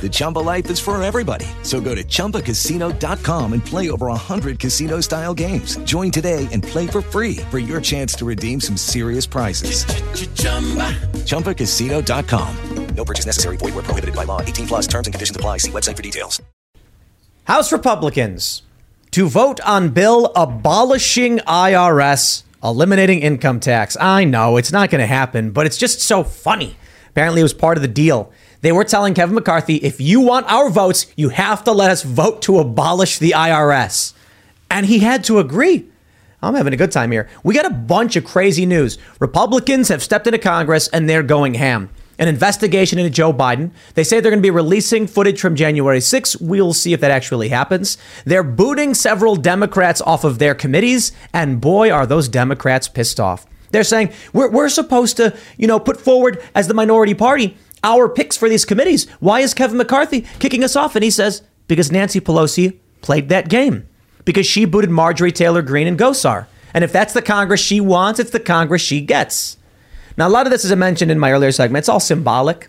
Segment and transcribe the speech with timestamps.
[0.00, 1.46] The Chumba life is for everybody.
[1.62, 5.76] So go to ChumbaCasino.com and play over 100 casino style games.
[5.78, 9.84] Join today and play for free for your chance to redeem some serious prizes.
[11.26, 12.56] ChumbaCasino.com.
[12.94, 13.56] No purchase necessary.
[13.56, 14.40] Void where prohibited by law.
[14.40, 15.58] 18 plus terms and conditions apply.
[15.58, 16.42] See website for details.
[17.44, 18.62] House Republicans
[19.12, 23.96] to vote on bill abolishing IRS, eliminating income tax.
[23.98, 26.76] I know it's not going to happen, but it's just so funny.
[27.10, 28.32] Apparently, it was part of the deal.
[28.60, 32.02] They were telling Kevin McCarthy, if you want our votes, you have to let us
[32.02, 34.14] vote to abolish the IRS.
[34.70, 35.86] And he had to agree.
[36.42, 37.28] I'm having a good time here.
[37.42, 38.98] We got a bunch of crazy news.
[39.20, 41.90] Republicans have stepped into Congress and they're going ham.
[42.18, 43.70] An investigation into Joe Biden.
[43.94, 46.40] They say they're going to be releasing footage from January 6th.
[46.40, 47.96] We'll see if that actually happens.
[48.24, 53.46] They're booting several Democrats off of their committees, and boy, are those Democrats pissed off.
[53.70, 58.08] They're saying we're, we're supposed to, you know, put forward as the minority party our
[58.08, 59.08] picks for these committees.
[59.20, 60.96] Why is Kevin McCarthy kicking us off?
[60.96, 63.88] And he says, because Nancy Pelosi played that game,
[64.24, 66.46] because she booted Marjorie Taylor Greene and Gosar.
[66.74, 69.56] And if that's the Congress she wants, it's the Congress she gets.
[70.16, 72.68] Now, a lot of this, as I mentioned in my earlier segment, it's all symbolic.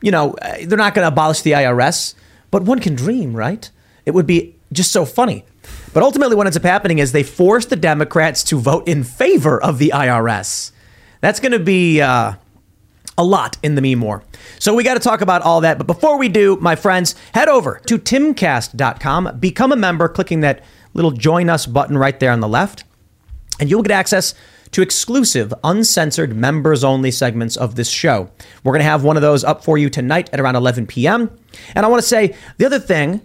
[0.00, 2.14] You know, uh, they're not going to abolish the IRS,
[2.50, 3.70] but one can dream, right?
[4.04, 5.44] It would be just so funny.
[5.94, 9.62] But ultimately, what ends up happening is they force the Democrats to vote in favor
[9.62, 10.72] of the IRS.
[11.20, 12.34] That's going to be uh,
[13.18, 14.22] a lot in the meme war.
[14.58, 15.78] So we got to talk about all that.
[15.78, 20.62] But before we do, my friends, head over to timcast.com, become a member, clicking that
[20.94, 22.84] little join us button right there on the left,
[23.60, 24.34] and you'll get access
[24.72, 28.30] to exclusive, uncensored, members only segments of this show.
[28.64, 31.30] We're going to have one of those up for you tonight at around 11 p.m.
[31.74, 33.20] And I want to say the other thing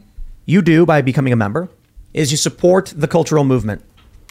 [0.45, 1.69] you do by becoming a member
[2.13, 3.83] is you support the cultural movement.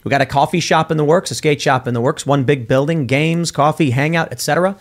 [0.04, 2.44] We got a coffee shop in the works, a skate shop in the works, one
[2.44, 4.76] big building, games, coffee, hangout, etc.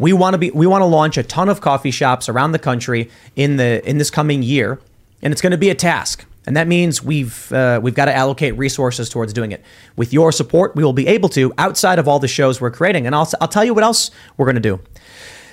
[0.00, 2.58] We want to be we want to launch a ton of coffee shops around the
[2.58, 4.80] country in the in this coming year,
[5.20, 6.24] and it's going to be a task.
[6.46, 9.62] And that means we've uh, we've got to allocate resources towards doing it.
[9.96, 13.06] With your support, we will be able to outside of all the shows we're creating.
[13.06, 14.80] And I'll I'll tell you what else we're going to do.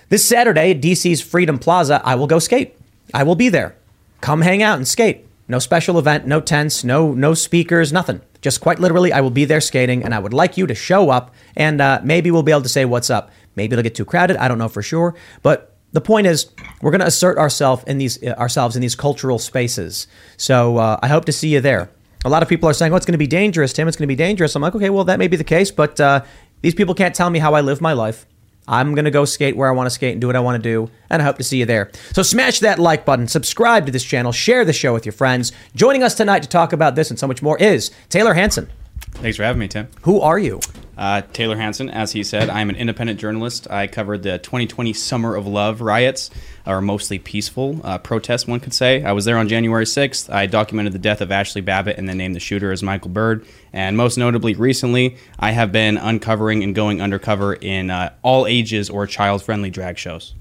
[0.08, 2.74] This Saturday at DC's Freedom Plaza, I will go skate.
[3.14, 3.76] I will be there.
[4.22, 5.26] Come hang out and skate.
[5.50, 8.22] No special event, no tents, no no speakers, nothing.
[8.42, 11.10] Just quite literally, I will be there skating, and I would like you to show
[11.10, 13.30] up, and uh, maybe we'll be able to say what's up.
[13.58, 14.38] Maybe it'll get too crowded.
[14.38, 16.52] I don't know for sure, but the point is
[16.82, 20.08] we're going to assert ourselves in these uh, ourselves in these cultural spaces.
[20.38, 21.90] So uh, I hope to see you there.
[22.24, 23.88] A lot of people are saying, "Oh, it's going to be dangerous, Tim.
[23.88, 26.00] It's going to be dangerous." I'm like, "Okay, well, that may be the case, but
[26.00, 26.24] uh,
[26.62, 28.26] these people can't tell me how I live my life.
[28.68, 30.62] I'm going to go skate where I want to skate and do what I want
[30.62, 31.90] to do, and I hope to see you there.
[32.12, 35.54] So smash that like button, subscribe to this channel, share the show with your friends.
[35.74, 38.70] Joining us tonight to talk about this and so much more is Tayler Hansen.
[39.12, 39.88] Thanks for having me, Tim.
[40.02, 40.60] Who are you?
[40.98, 43.70] Uh, Tayler Hansen, as he said, I'm an independent journalist.
[43.70, 46.32] I covered the 2020 Summer of Love riots,
[46.66, 49.04] or mostly peaceful uh, protests, one could say.
[49.04, 50.34] I was there on January 6th.
[50.34, 53.46] I documented the death of Ashley Babbitt and then named the shooter as Michael Byrd.
[53.72, 58.90] And most notably, recently, I have been uncovering and going undercover in uh, all ages
[58.90, 60.34] or child friendly drag shows.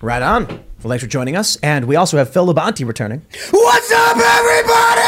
[0.00, 0.46] Right on.
[0.46, 1.56] Well, thanks for joining us.
[1.56, 3.22] And we also have Phil Labonte returning.
[3.50, 5.02] What's up, everybody?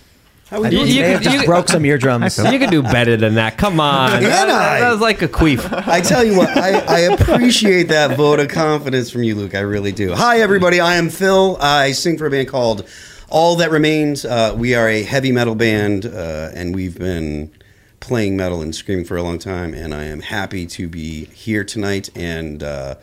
[0.50, 2.38] I you, you, may have just broke some eardrums.
[2.38, 3.58] You could do better than that.
[3.58, 4.10] Come on.
[4.20, 4.80] Can that, I?
[4.80, 5.86] that was like a queef.
[5.86, 9.54] I tell you what, I, I appreciate that vote of confidence from you, Luke.
[9.54, 10.14] I really do.
[10.14, 10.80] Hi, everybody.
[10.80, 11.58] I am Phil.
[11.60, 12.88] I sing for a band called
[13.28, 14.24] All That Remains.
[14.24, 17.52] Uh, we are a heavy metal band, uh, and we've been
[18.00, 19.74] playing metal and screaming for a long time.
[19.74, 22.94] And I am happy to be here tonight, and uh,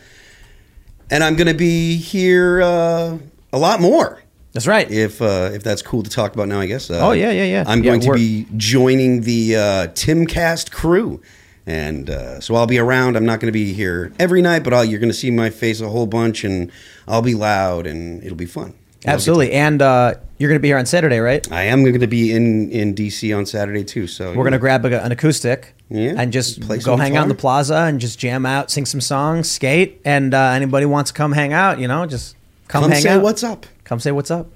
[1.11, 3.19] and I'm going to be here uh,
[3.53, 4.24] a lot more.
[4.55, 4.89] That's right.
[4.89, 6.89] If uh, if that's cool to talk about now, I guess.
[6.89, 7.63] Uh, Oh, yeah, yeah, yeah.
[7.67, 11.21] I'm Yeah, going to be joining the uh, Timcast crew,
[11.67, 13.17] and uh, so I'll be around.
[13.17, 15.49] I'm not going to be here every night, but I'll, you're going to see my
[15.49, 16.71] face a whole bunch, and
[17.05, 18.73] I'll be loud, and it'll be fun.
[19.05, 19.51] Absolutely.
[19.51, 21.45] And uh, you're going to be here on Saturday, right?
[21.51, 24.07] I am going to be in in DC on Saturday too.
[24.07, 27.23] So We're going to grab a, an acoustic Yeah, and just play go hang out
[27.23, 29.99] in the plaza and just jam out, sing some songs, skate.
[30.05, 32.35] And uh, anybody wants to come hang out, you know, just
[32.69, 33.21] come, come hang say out.
[33.21, 33.65] what's up.
[33.85, 34.47] Come say what's up.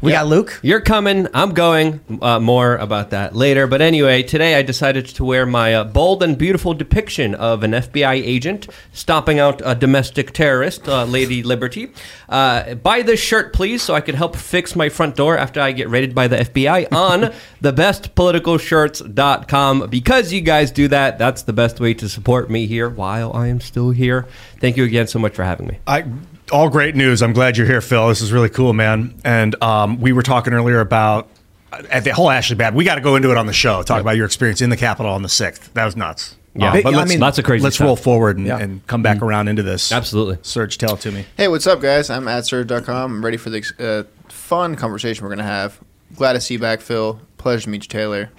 [0.00, 0.60] We got Luke.
[0.62, 1.26] You're coming.
[1.34, 1.98] I'm going.
[2.22, 3.66] Uh, more about that later.
[3.66, 7.72] But anyway, today I decided to wear my uh, bold and beautiful depiction of an
[7.72, 11.92] FBI agent stopping out a domestic terrorist, uh, Lady Liberty.
[12.28, 15.72] Uh, buy this shirt, please, so I can help fix my front door after I
[15.72, 17.32] get raided by the FBI on
[17.62, 19.90] thebestpoliticalshirts.com.
[19.90, 23.48] Because you guys do that, that's the best way to support me here while I
[23.48, 24.28] am still here.
[24.60, 25.80] Thank you again so much for having me.
[25.88, 26.04] I
[26.50, 27.22] all great news.
[27.22, 28.08] I'm glad you're here, Phil.
[28.08, 29.14] This is really cool, man.
[29.24, 31.28] And um, we were talking earlier about
[31.72, 32.74] uh, at the whole Ashley Bad.
[32.74, 33.82] We got to go into it on the show.
[33.82, 35.72] Talk about your experience in the Capitol on the sixth.
[35.74, 36.36] That was nuts.
[36.54, 36.72] Yeah.
[36.72, 37.86] Uh, but I let's, mean, lots of crazy Let's stuff.
[37.86, 38.58] roll forward and, Yeah.
[38.58, 39.92] and come back around into this.
[39.92, 40.38] Absolutely.
[40.42, 41.24] Serge, tell it to me.
[41.36, 42.10] Hey, what's up, guys?
[42.10, 42.88] I'm at Serge.com.
[43.16, 45.78] I'm ready for the uh, fun conversation we're going to have.
[46.16, 47.20] Glad to see you back, Phil.
[47.36, 48.30] Pleasure to meet you, Tayler.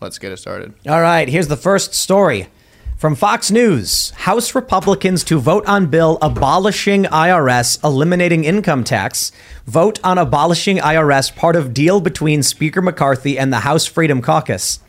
[0.00, 0.74] Let's get it started.
[0.86, 2.48] All right, here's the first story
[3.04, 4.12] from Fox News.
[4.12, 9.30] House Republicans to vote on bill abolishing IRS, eliminating income tax.
[9.66, 14.80] Vote on abolishing IRS, part of deal between Speaker McCarthy and the House Freedom Caucus.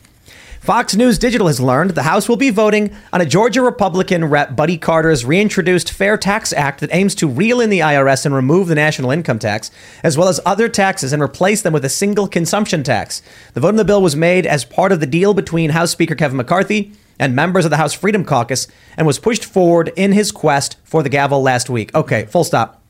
[0.62, 4.56] Fox News Digital has learned the House will be voting on a Georgia Republican Rep
[4.56, 8.70] Buddy Carter's reintroduced Fair Tax Act that aims to reel in the IRS and remove
[8.70, 9.72] the national income tax,
[10.04, 13.22] as well as other taxes, and replace them with a single consumption tax.
[13.56, 16.16] The vote on the bill was made as part of the deal between House Speaker
[16.16, 18.68] Kevin McCarthy and members of the House Freedom Caucus
[18.98, 21.94] and was pushed forward in his quest for the gavel last week.
[21.96, 22.82] Okay, full stop.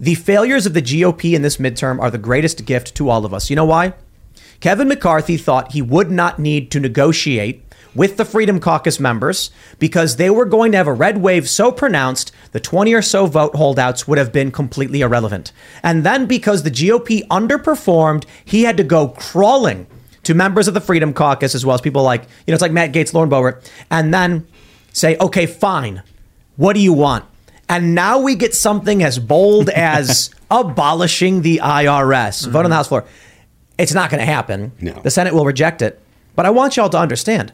[0.00, 3.32] The failures of the GOP in this midterm are the greatest gift to all of
[3.32, 3.50] us.
[3.50, 3.94] You know why?
[4.60, 7.64] Kevin McCarthy thought he would not need to negotiate
[7.94, 11.70] with the Freedom Caucus members because they were going to have a red wave so
[11.70, 15.52] pronounced the 20 or so vote holdouts would have been completely irrelevant.
[15.82, 19.86] And then because the GOP underperformed, he had to go crawling
[20.24, 22.72] to members of the Freedom Caucus as well as people like, you know, it's like
[22.72, 24.46] Matt Gaetz, Lauren Boebert, and then
[24.92, 26.02] say, okay, fine.
[26.56, 27.24] What do you want?
[27.68, 32.46] And now we get something as bold as abolishing the IRS.
[32.46, 32.72] Vote on the mm-hmm.
[32.74, 33.04] House floor.
[33.78, 34.72] It's not going to happen.
[34.80, 34.92] No.
[35.02, 36.00] The Senate will reject it.
[36.36, 37.52] But I want y'all to understand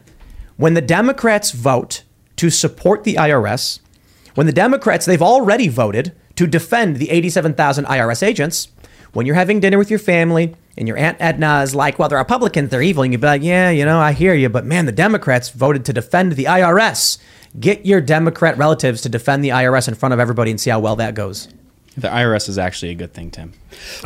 [0.57, 2.03] when the Democrats vote
[2.35, 3.79] to support the IRS,
[4.35, 8.69] when the Democrats, they've already voted to defend the 87,000 IRS agents,
[9.13, 12.15] when you're having dinner with your family and your Aunt Edna is like, well, the
[12.15, 13.03] Republicans, they're evil.
[13.03, 14.47] And you'd be like, yeah, you know, I hear you.
[14.47, 17.17] But man, the Democrats voted to defend the IRS.
[17.59, 20.79] Get your Democrat relatives to defend the IRS in front of everybody and see how
[20.79, 21.49] well that goes.
[21.97, 23.53] The IRS is actually a good thing, Tim.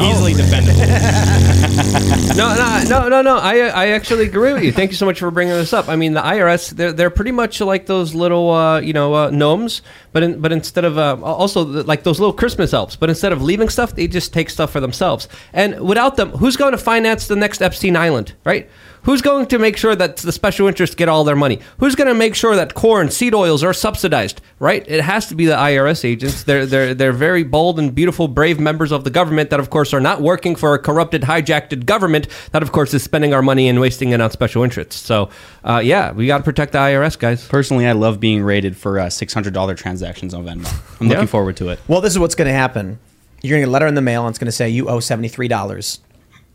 [0.01, 0.77] Easily defendable.
[2.37, 3.37] no, no, no, no, no.
[3.37, 4.71] I, I actually agree with you.
[4.71, 5.89] Thank you so much for bringing this up.
[5.89, 9.29] I mean, the IRS, they're, they're pretty much like those little, uh, you know, uh,
[9.29, 9.81] gnomes,
[10.11, 13.41] but in, but instead of uh, also like those little Christmas elves, but instead of
[13.41, 15.27] leaving stuff, they just take stuff for themselves.
[15.51, 18.69] And without them, who's going to finance the next Epstein Island, right?
[19.03, 21.59] Who's going to make sure that the special interests get all their money?
[21.79, 24.39] Who's going to make sure that corn, seed oils are subsidized?
[24.59, 24.83] Right?
[24.87, 26.43] It has to be the IRS agents.
[26.43, 29.93] They're they're they're very bold and beautiful, brave members of the government that, of course,
[29.93, 33.67] are not working for a corrupted, hijacked government that, of course, is spending our money
[33.67, 34.95] and wasting it on special interests.
[34.95, 35.29] So,
[35.65, 37.45] uh, yeah, we got to protect the IRS, guys.
[37.47, 40.73] Personally, I love being rated for uh, $600 transactions on Venmo.
[41.01, 41.13] I'm Yeah.
[41.15, 41.79] looking forward to it.
[41.89, 42.99] Well, this is what's going to happen.
[43.41, 44.87] You're going to get a letter in the mail, and it's going to say you
[44.87, 45.99] owe seventy three dollars,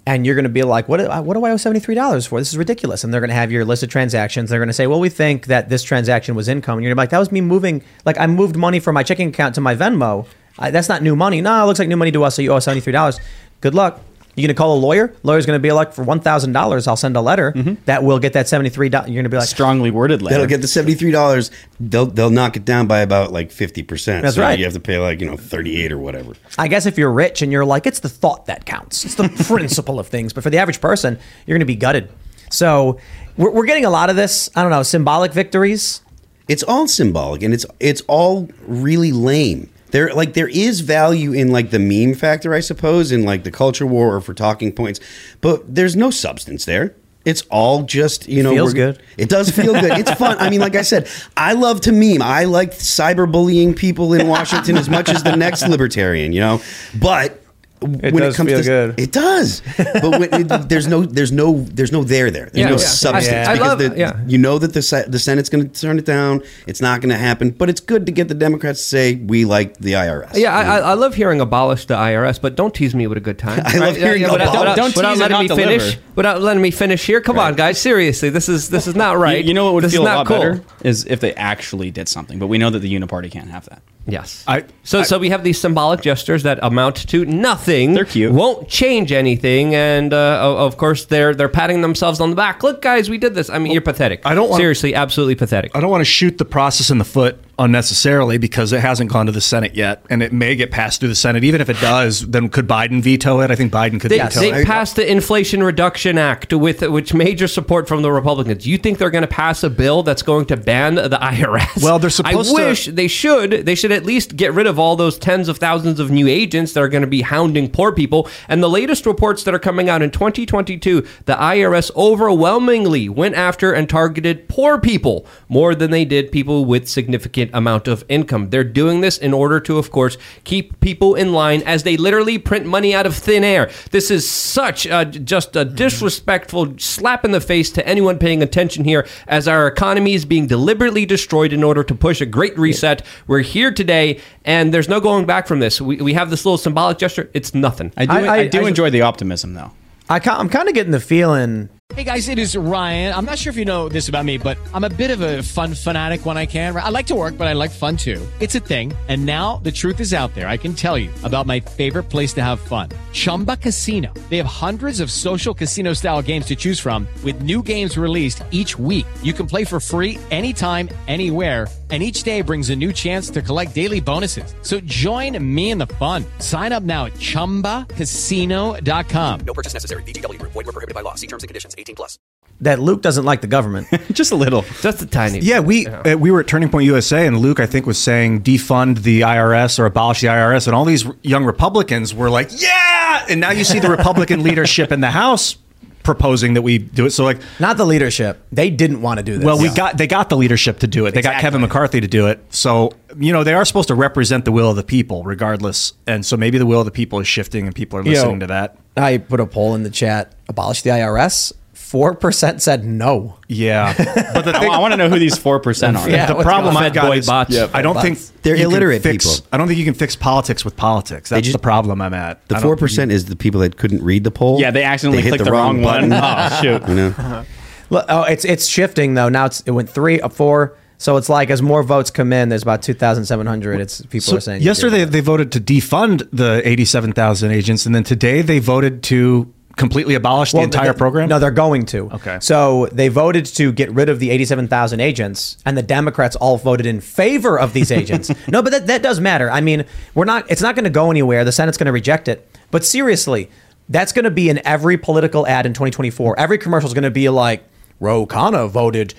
[0.09, 1.01] and you're going to be like, "What?
[1.25, 2.41] What do I owe seventy three dollars for?
[2.41, 4.49] This is ridiculous." And they're going to have your list of transactions.
[4.49, 6.97] They're going to say, "Well, we think that this transaction was income." And you're going
[6.97, 7.83] to be like, "That was me moving.
[8.07, 10.27] Like I moved money from my checking account to my Venmo.
[10.59, 11.41] I, that's not new money.
[11.43, 12.37] No, it looks like new money to us.
[12.37, 13.21] So you owe seventy three dollars.
[13.61, 14.01] Good luck."
[14.39, 15.13] You're going to call a lawyer.
[15.25, 17.75] Lawyer's going to be like, for one thousand dollars, I'll send a letter mm-hmm.
[17.87, 19.09] that will get that seventy three dollars.
[19.09, 20.35] You're going to be like, Strongly worded letter.
[20.35, 21.51] That'll get the seventy three dollars.
[21.81, 24.23] They'll they'll knock it down by about like fifty percent.
[24.23, 24.59] That's so right.
[24.59, 26.35] You have to pay like you know thirty eight or whatever.
[26.57, 29.05] I guess if you're rich and you're like, it's the thought that counts.
[29.05, 30.33] It's the principle of things.
[30.33, 32.09] But for the average person, you're going to be gutted.
[32.51, 33.01] So
[33.37, 34.49] we're, we're getting a lot of this.
[34.55, 36.03] I don't know, symbolic victories.
[36.47, 39.71] It's all symbolic and it's it's all really lame.
[39.91, 43.51] There like there is value in like the meme factor, I suppose, in like the
[43.51, 45.01] culture war or for talking points,
[45.41, 46.95] but there's no substance there.
[47.25, 49.03] It's all just you know Feels we're- good.
[49.19, 49.99] It does feel good.
[49.99, 50.37] It's fun.
[50.39, 52.23] I mean, like I said, I love to meme.
[52.23, 56.61] I like cyberbullying people in Washington as much as the next libertarian, you know.
[56.99, 57.43] But
[57.81, 59.01] when does it comes feel to good.
[59.01, 59.63] it does.
[59.77, 62.47] But when it, there's no there's no there's no there there.
[62.47, 62.77] There's Yeah, no yeah.
[62.79, 64.21] substance I- I because love- the, yeah.
[64.27, 66.43] you know that the the Senate's going to turn it down.
[66.67, 67.51] It's not going to happen.
[67.51, 70.33] But it's good to get the Democrats to say we like the IRS.
[70.35, 73.21] Yeah, I, I, I love hearing abolish the IRS, but don't tease me with a
[73.21, 73.63] good time.
[73.67, 74.59] I love hearing without, abolish.
[74.61, 75.99] without, Don't without tease and letting me not finish.
[76.17, 77.21] Without letting me finish here.
[77.21, 77.81] Come on, guys.
[77.81, 79.43] Seriously, this is this is not right.
[79.45, 80.39] You, you know what would this feel is a lot cool.
[80.39, 82.39] better is if they actually did something.
[82.39, 83.83] But we know that the Uniparty can't have that.
[84.07, 84.43] Yes.
[84.49, 87.93] I- so so we have these symbolic gestures that amount to nothing.
[87.95, 88.33] They're cute.
[88.33, 92.63] Won't change anything, and uh, of course they're they're patting themselves on the back.
[92.63, 93.51] Look, guys, we did this.
[93.51, 94.23] I mean, you're pathetic.
[94.25, 95.71] I don't wanna- seriously, absolutely pathetic.
[95.75, 99.27] I don't want to shoot the process in the foot unnecessarily because it hasn't gone
[99.27, 101.45] to the Senate yet, and it may get passed through the Senate.
[101.45, 103.51] Even if it does, then could Biden veto it?
[103.51, 104.67] I think Biden could They, veto they it.
[104.67, 108.67] passed the Inflation Reduction Act with which major support from the Republicans.
[108.67, 111.83] You think they're going to pass a bill that's going to ban the IRS?
[111.83, 113.51] Well, they're supposed I to- wish they should.
[113.67, 116.73] They should at least get rid of all those tens of thousands of new agents
[116.73, 118.29] that are going to be hounding poor people.
[118.49, 123.73] And the latest reports that are coming out in 2022, the IRS overwhelmingly went after
[123.73, 128.51] and targeted poor people more than they did people with significant amount of income.
[128.51, 132.39] They're doing this in order to, of course, keep people in line as they literally
[132.39, 133.71] print money out of thin air.
[133.91, 138.85] This is such a, just a disrespectful slap in the face to anyone paying attention
[138.85, 143.05] here as our economy is being deliberately destroyed in order to push a great reset.
[143.27, 145.81] We're here today and there's no going back from this.
[145.81, 147.31] We, we have this little symbolic gesture.
[147.35, 147.93] It's nothing.
[147.97, 148.13] I do.
[148.13, 149.71] I- I, I- do I- enjoy the optimism, though.
[150.11, 151.69] I, ca- I'm kind of getting the feeling.
[151.95, 153.13] Hey guys, it is Ryan.
[153.15, 155.43] I'm not sure if you know this about me, but I'm a bit of a
[155.43, 156.75] fun fanatic when I can.
[156.77, 158.27] I like to work, but I like fun too.
[158.41, 158.95] It's a thing.
[159.09, 160.49] And now the truth is out there.
[160.49, 164.13] I can tell you about my favorite place to have fun Chumba Casino.
[164.31, 168.43] They have hundreds of social casino style games to choose from, with new games released
[168.51, 169.07] each week.
[169.23, 171.69] You can play for free anytime, anywhere.
[171.91, 174.55] And each day brings a new chance to collect daily bonuses.
[174.61, 176.27] So join me in the fun.
[176.39, 179.41] Sign up now at chumbacasino.com.
[179.47, 180.03] No purchase necessary.
[180.03, 180.53] VGW Group.
[180.53, 181.15] Void were prohibited by law.
[181.15, 181.75] See terms and conditions.
[181.79, 182.19] 18 plus.
[182.61, 183.89] that Luke doesn't like the government.
[184.13, 184.67] Just a little.
[184.83, 187.65] Just a tiny Yeah, we uh, we were at Turning Point USA, and Luke, I
[187.67, 192.15] think, was saying defund the IRS or abolish the IRS, and all these young Republicans
[192.15, 195.57] were like, "Yeah!" And now you see the Republican leadership in the House
[196.03, 197.11] proposing that we do it.
[197.11, 198.41] So, like, Not the leadership.
[198.53, 199.45] They didn't want to do this.
[199.45, 201.13] well, we got they got the leadership to do it.
[201.15, 202.41] They got Kevin McCarthy to do it.
[202.51, 205.93] So, you know, they are supposed to represent the will of the people, regardless.
[206.07, 208.21] And so maybe the will of the people is shifting, and people are You know,
[208.21, 208.77] listening to that.
[208.97, 210.33] I put a poll in the chat.
[210.49, 211.53] Abolish the IRS.
[211.89, 213.39] Four percent said no.
[213.49, 213.95] Yeah,
[214.35, 216.07] but the I, want to know who these four percent are.
[216.11, 216.27] Yeah.
[216.27, 216.77] the problem?
[216.77, 217.51] I've got is bots.
[217.55, 218.05] Yeah, I don't bots.
[218.29, 219.49] think They're illiterate fix- people.
[219.51, 221.31] I don't think you can fix politics with politics.
[221.31, 222.47] That's just- the problem I'm at.
[222.49, 224.61] The 4% is the people that couldn't read the poll.
[224.61, 226.11] Yeah, they accidentally hit clicked the, wrong, one.
[226.11, 226.13] button.
[226.13, 226.87] Oh shoot!
[226.89, 227.45] You know,
[227.91, 229.31] Oh, it's it's shifting though.
[229.31, 230.77] Now it's it went three up four.
[230.99, 233.81] So it's like as more votes come in, there's about two thousand seven hundred.
[233.81, 238.05] It's people So are saying yesterday they voted to defund the 87,000 agents, and then
[238.05, 241.29] today they voted to completely abolish the entire they- program.
[241.29, 242.11] No, they're going to.
[242.13, 242.39] Okay.
[242.41, 246.85] So they voted to get rid of the 87,000 agents, and the Democrats all voted
[246.85, 248.31] in favor of these agents.
[248.49, 249.51] no, but that, that does matter.
[249.51, 250.51] I mean, we're not.
[250.51, 251.45] It's not going to go anywhere.
[251.45, 252.47] The Senate's going to reject it.
[252.71, 253.51] But seriously,
[253.89, 256.39] that's going to be in every political ad in 2024.
[256.39, 257.65] Every commercial is going to be like,
[258.01, 259.15] Ro Khanna voted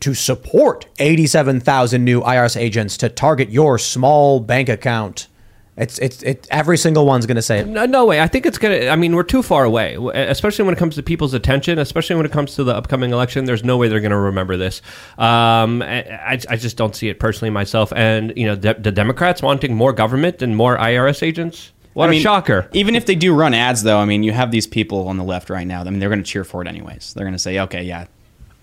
[0.00, 5.28] to support 87,000 new IRS agents to target your small bank account.
[5.74, 6.46] It's it's it.
[6.50, 7.66] Every single one's going to say it.
[7.66, 8.20] No, no way.
[8.20, 8.88] I think it's gonna.
[8.88, 11.78] I mean, we're too far away, especially when it comes to people's attention.
[11.78, 13.46] Especially when it comes to the upcoming election.
[13.46, 14.82] There's no way they're gonna remember this.
[15.16, 17.90] Um, I, I I just don't see it personally myself.
[17.96, 21.72] And you know, de- the Democrats wanting more government and more IRS agents.
[21.94, 22.68] What I mean, a shocker!
[22.74, 25.24] Even if they do run ads, though, I mean, you have these people on the
[25.24, 25.80] left right now.
[25.80, 27.14] I mean, they're going to cheer for it anyways.
[27.14, 28.06] They're going to say, "Okay, yeah,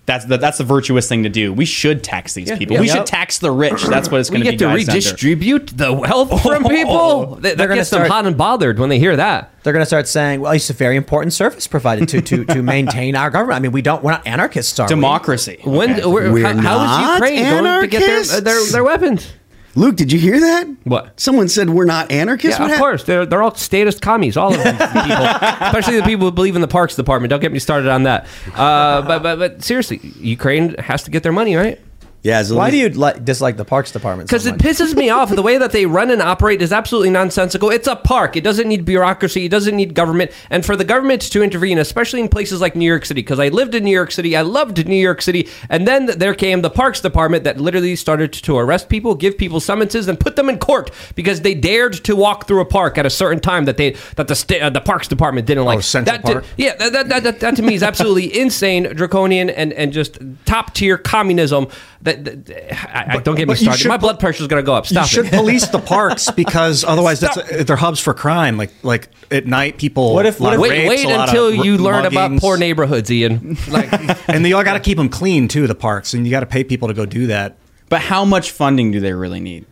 [0.10, 1.54] that's the that's the virtuous thing to do.
[1.54, 2.74] We should tax these people.
[2.76, 2.82] yeah.
[2.82, 2.98] we Yep.
[2.98, 3.84] should tax the rich.
[3.84, 4.52] That's what it's going to be.
[4.52, 6.70] We get to redistribute the wealth from oh.
[6.70, 7.26] people.
[7.36, 9.52] That, They're that gonna gets start- hot and bothered when they hear that.
[9.64, 12.64] they're going to start saying, "Well, it's a very important service provided to to to
[12.76, 14.90] maintain our government." I mean, we don't we're not anarchists, are we?
[14.90, 15.60] Democracy.
[15.64, 16.06] When Okay.
[16.06, 19.32] we're, We're how, how not is Ukraine going to get their, their their weapons?
[19.76, 20.68] Luke, did you hear that?
[20.84, 21.20] What?
[21.20, 22.60] Someone said we're not anarchists.
[22.60, 23.04] Yeah, What of course.
[23.04, 25.26] They're, they're all statist commies, all of them people.
[25.68, 27.30] Especially the people who believe in the Parks Department.
[27.30, 28.28] Don't get me started on that.
[28.56, 31.80] Uh, but, but but seriously, Ukraine has to get their money, right?
[32.22, 32.44] Yeah.
[32.50, 34.30] Why least- do you li- dislike the Parks Department?
[34.30, 35.34] so Because it pisses me off.
[35.34, 37.70] The way that they run and operate is absolutely nonsensical.
[37.70, 38.36] It's a park.
[38.36, 39.46] It doesn't need bureaucracy.
[39.46, 40.32] It doesn't need government.
[40.50, 43.48] And for the government to intervene, especially in places like New York City, because I
[43.50, 46.70] lived in New York City, I loved New York City, and then there came the
[46.70, 50.58] Parks Department that literally started to arrest people, give people summonses, and put them in
[50.58, 53.96] court because they dared to walk through a park at a certain time that they
[54.18, 55.82] that the sta- uh, the Parks Department didn't like.
[55.84, 56.46] Central that did- Park?
[56.58, 60.18] yeah, that, that, that, that, that to me is absolutely insane, draconian, and, and just
[60.46, 61.68] top tier communism.
[62.02, 63.80] That, that- I, I, don't get me started.
[63.80, 64.86] should My pol- blood pressure's gonna go up.
[64.86, 65.38] Stop You Stop should it.
[65.38, 68.58] police the parks because otherwise that's they're hubs for crime.
[68.58, 70.14] Like like at night people.
[70.14, 73.12] What if- what if- Wait, rapes, wait until of you r- learn about poor neighborhoods,
[73.12, 73.58] Ian.
[73.70, 73.90] Like,
[74.30, 75.68] and you all got to keep them clean too.
[75.68, 77.58] The parks and you got to pay people to go do that.
[77.90, 79.66] But how much funding do they really need?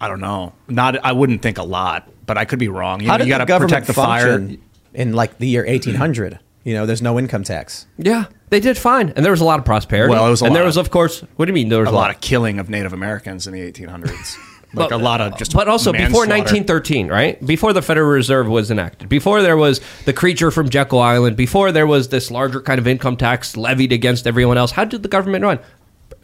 [0.00, 0.54] I don't know.
[0.68, 3.00] Not I wouldn't think a lot, but I could be wrong.
[3.00, 4.38] You, How know, did you the got to government protect the fire.
[4.38, 4.62] function
[4.94, 6.38] in like the year 1800?
[6.64, 7.86] You know, there's no income tax.
[7.98, 10.12] yeah, they did fine, and there was a lot of prosperity.
[10.12, 11.68] Well, it was a and there was, of- course, what do you mean?
[11.68, 14.36] There was A lot of killing of Native Americans in the 1800s.
[14.72, 15.52] Like But- a lot of just.
[15.52, 20.12] but also before 1913 right before the federal reserve was enacted before there was the
[20.12, 24.28] creature from jekyll island before there was this larger kind of income tax levied against
[24.28, 25.58] everyone else how did the government run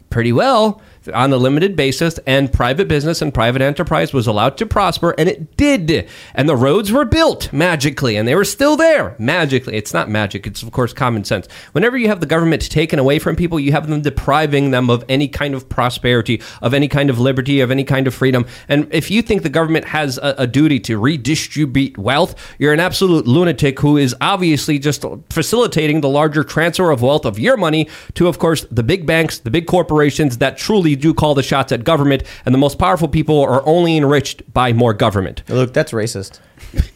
[0.09, 4.65] pretty well on a limited basis and private business and private enterprise was allowed to
[4.65, 6.07] prosper and it did.
[6.33, 9.75] And the roads were built magically and they were still there magically.
[9.75, 10.47] It's not magic.
[10.47, 11.47] It's of course common sense.
[11.71, 15.03] Whenever you have the government taken away from people you have them depriving them of
[15.07, 18.45] any kind of prosperity of any kind of liberty of any kind of freedom.
[18.67, 22.79] And if you think the government has a, a duty to redistribute wealth you're an
[22.79, 27.87] absolute lunatic who is obviously just facilitating the larger transfer of wealth of your money
[28.15, 31.71] to of course the big banks the big corporations that truly do call the shots
[31.71, 35.43] at government, and the most powerful people are only enriched by more government.
[35.47, 36.39] Look, that's racist.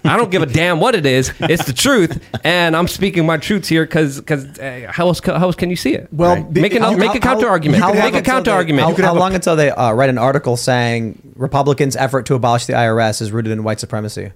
[0.03, 1.31] I don't give a damn what it is.
[1.39, 5.35] It's the truth, and I'm speaking my truths here because because uh, how else how
[5.35, 6.09] else can you see it?
[6.11, 6.51] Well, Right.
[6.51, 7.81] make an, how- make a counter argument.
[7.81, 8.97] How long Make a until counter they- argument.
[8.97, 12.73] How, how long until they uh, write an article saying Republicans' effort to abolish the
[12.73, 14.31] IRS is rooted in white supremacy?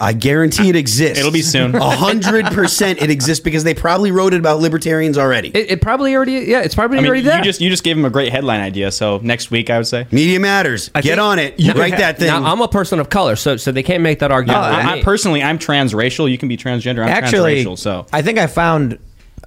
[0.00, 1.18] I guarantee it exists.
[1.18, 1.74] It'll be soon.
[1.74, 5.48] A hundred percent, it exists because they probably wrote it about libertarians already.
[5.54, 6.62] It, it probably already yeah.
[6.62, 7.42] It's probably I mean, already you there.
[7.42, 8.90] just you just gave him a great headline idea.
[8.90, 10.06] So next week, I would say.
[10.10, 10.90] Media matters.
[10.94, 11.60] I Get think on it.
[11.60, 12.28] you Write that thing.
[12.28, 14.58] now I'm a person of color, so so they can't make that argument.
[14.64, 15.02] I, with I, me.
[15.04, 16.28] personally, I'm transracial.
[16.30, 17.02] You can be transgender.
[17.02, 17.78] I'm Actually, transracial.
[17.78, 18.98] So I think I found.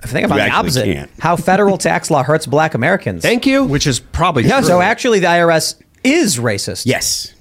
[0.01, 0.85] I think I found the actually opposite.
[0.85, 1.11] can't.
[1.19, 3.23] How federal tax law hurts Black Americans.
[3.23, 3.65] Thank you.
[3.65, 4.67] which is probably Yeah, true.
[4.67, 6.85] so actually, the IRS is racist.
[6.85, 7.33] yes.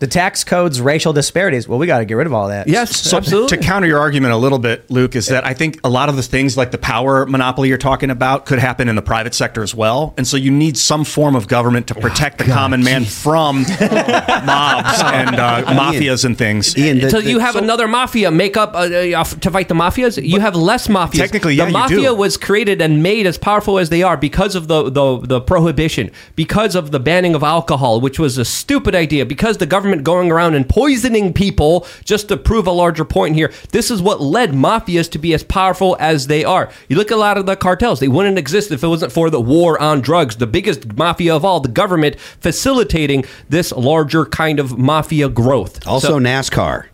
[0.00, 1.66] The tax code's racial disparities.
[1.68, 2.68] Well, we got to get rid of all that.
[2.68, 3.56] yes, So absolutely.
[3.56, 6.16] to counter your argument a little bit, Luke, is that I think a lot of
[6.16, 9.62] the things like the power monopoly you're talking about could happen in the private sector
[9.62, 13.04] as well, and so you need some form of government to protect the common man
[13.04, 13.62] from
[14.22, 16.76] mobs and uh, mafias and things.
[16.76, 19.68] Ian, the- Until the- you have so- another mafia make up uh, uh, to fight
[19.68, 21.16] the mafias, you have less mafias.
[21.18, 22.14] Technically, yeah, the you mafia do.
[22.14, 26.10] was created and made as powerful as they are because of the, the the prohibition,
[26.36, 29.24] because of the banning of alcohol, which was a stupid idea.
[29.26, 33.52] Because the government going around and poisoning people just to prove a larger point here.
[33.72, 36.70] This is what led mafias to be as powerful as they are.
[36.88, 39.30] You look at a lot of the cartels; they wouldn't exist if it wasn't for
[39.30, 40.36] the war on drugs.
[40.36, 45.86] The biggest mafia of all, the government facilitating this larger kind of mafia growth.
[45.86, 46.84] Also, So- NASCAR.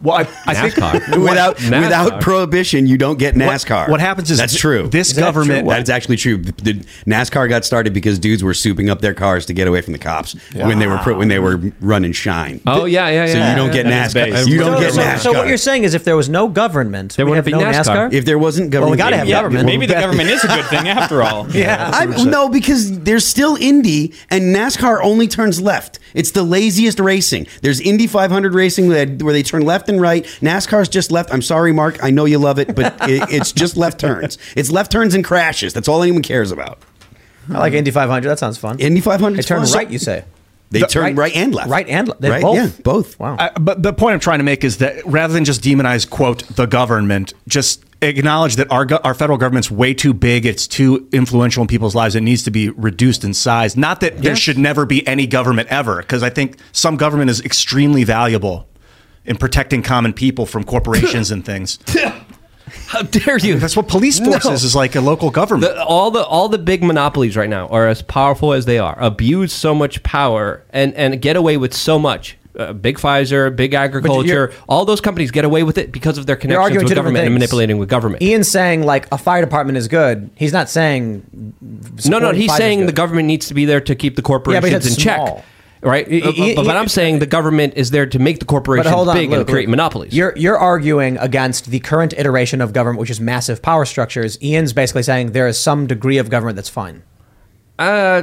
[0.00, 1.18] Well, I, I think NASCAR.
[1.22, 1.80] without NASCAR.
[1.82, 3.88] without prohibition, you don't get NASCAR.
[3.88, 4.86] what happens is that's th- true.
[4.88, 5.70] this Is that government- true?
[5.74, 6.36] That's actually true.
[6.38, 6.72] The, the
[7.06, 9.98] NASCAR got started because dudes were souping up their cars to get away from the
[9.98, 12.60] cops when they were pro- when they were running shine.
[12.66, 13.32] Oh yeah, yeah, yeah.
[13.32, 14.48] so you don't get That is NASCAR.
[14.48, 15.18] You don't So, get so, NASCAR.
[15.18, 17.70] so what you're saying is, if there was no government, There wouldn't have be no
[17.70, 18.12] NASCAR.
[18.12, 19.66] if there wasn't Well, we government, gotta have yeah, government.
[19.66, 21.50] maybe the government is a good thing after all.
[21.52, 21.90] yeah.
[21.92, 25.98] I, no, because there's still Indy, and NASCAR only turns left.
[26.14, 27.46] It's the laziest racing.
[27.62, 30.24] There's Indy 500 racing where they turn left and right.
[30.40, 31.32] NASCAR's just left.
[31.32, 32.02] I'm sorry, Mark.
[32.02, 34.38] I know you love it, but it, it's just left turns.
[34.56, 35.72] It's left turns and crashes.
[35.72, 36.78] That's all anyone cares about.
[37.50, 38.28] I like Indy 500.
[38.28, 38.78] That sounds fun.
[38.78, 39.36] Indy 500.
[39.36, 40.24] They turn right, you say.
[40.70, 41.70] They turn right, and left.
[41.70, 42.22] Right and left.
[42.22, 42.56] Right, both.
[42.56, 43.18] yeah, both.
[43.18, 43.36] Wow.
[43.38, 46.46] I, but the point I'm trying to make is that rather than just demonize quote
[46.48, 50.44] the government, just acknowledge that our our federal government's way too big.
[50.44, 52.14] It's too influential in people's lives.
[52.14, 53.76] It needs to be reduced in size.
[53.76, 57.40] Not that there should never be any government ever, because I think some government is
[57.40, 58.68] extremely valuable
[59.24, 61.78] in protecting common people from corporations and things.
[62.88, 63.58] How dare you?
[63.58, 64.52] That's what police force No.
[64.52, 65.74] is, is like a local government.
[65.74, 68.96] The, all the all the big monopolies right now are as powerful as they are.
[68.98, 72.36] Abuse so much power and and get away with so much.
[72.58, 76.34] Uh, big Pfizer, big agriculture, all those companies get away with it because of their
[76.34, 77.38] connections arguing with two different government and things.
[77.40, 78.20] manipulating with government.
[78.20, 80.28] Ian's saying like a fire department is good.
[80.34, 81.22] He's not saying.
[81.60, 84.22] no, no, supporting he's Pfizer's saying the government needs to be there to keep the
[84.22, 85.44] corporations that's in check.
[85.80, 85.90] Small.
[85.92, 88.44] Right, I- but, I- but I- I'm saying the government is there to make the
[88.44, 89.70] corporations hold on, big Luke, and create Luke.
[89.70, 90.12] monopolies.
[90.12, 94.38] You're you're arguing against the current iteration of government, which is massive power structures.
[94.42, 97.02] Ian's basically saying there is some degree of government that's fine.
[97.78, 98.22] uh,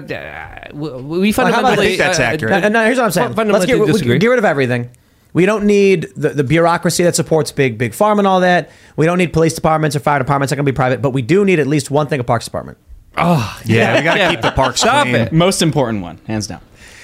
[0.73, 1.71] we we how fundamentally.
[1.85, 2.61] I think that's uh, accurate.
[2.63, 3.33] No, no, here's what I'm saying.
[3.33, 4.17] fun- Let's get, we- disagree.
[4.17, 4.89] get rid of everything.
[5.33, 8.69] We don't need the, the bureaucracy that supports big big farm and all that.
[8.95, 11.43] We don't need police departments or fire departments that can be private, but we do
[11.45, 12.77] need at least one thing: a parks department.
[13.17, 14.31] Oh, yeah, we got to Yeah.
[14.31, 15.15] keep the parks Stop clean.
[15.15, 15.31] it.
[15.31, 16.59] Most important one, hands down.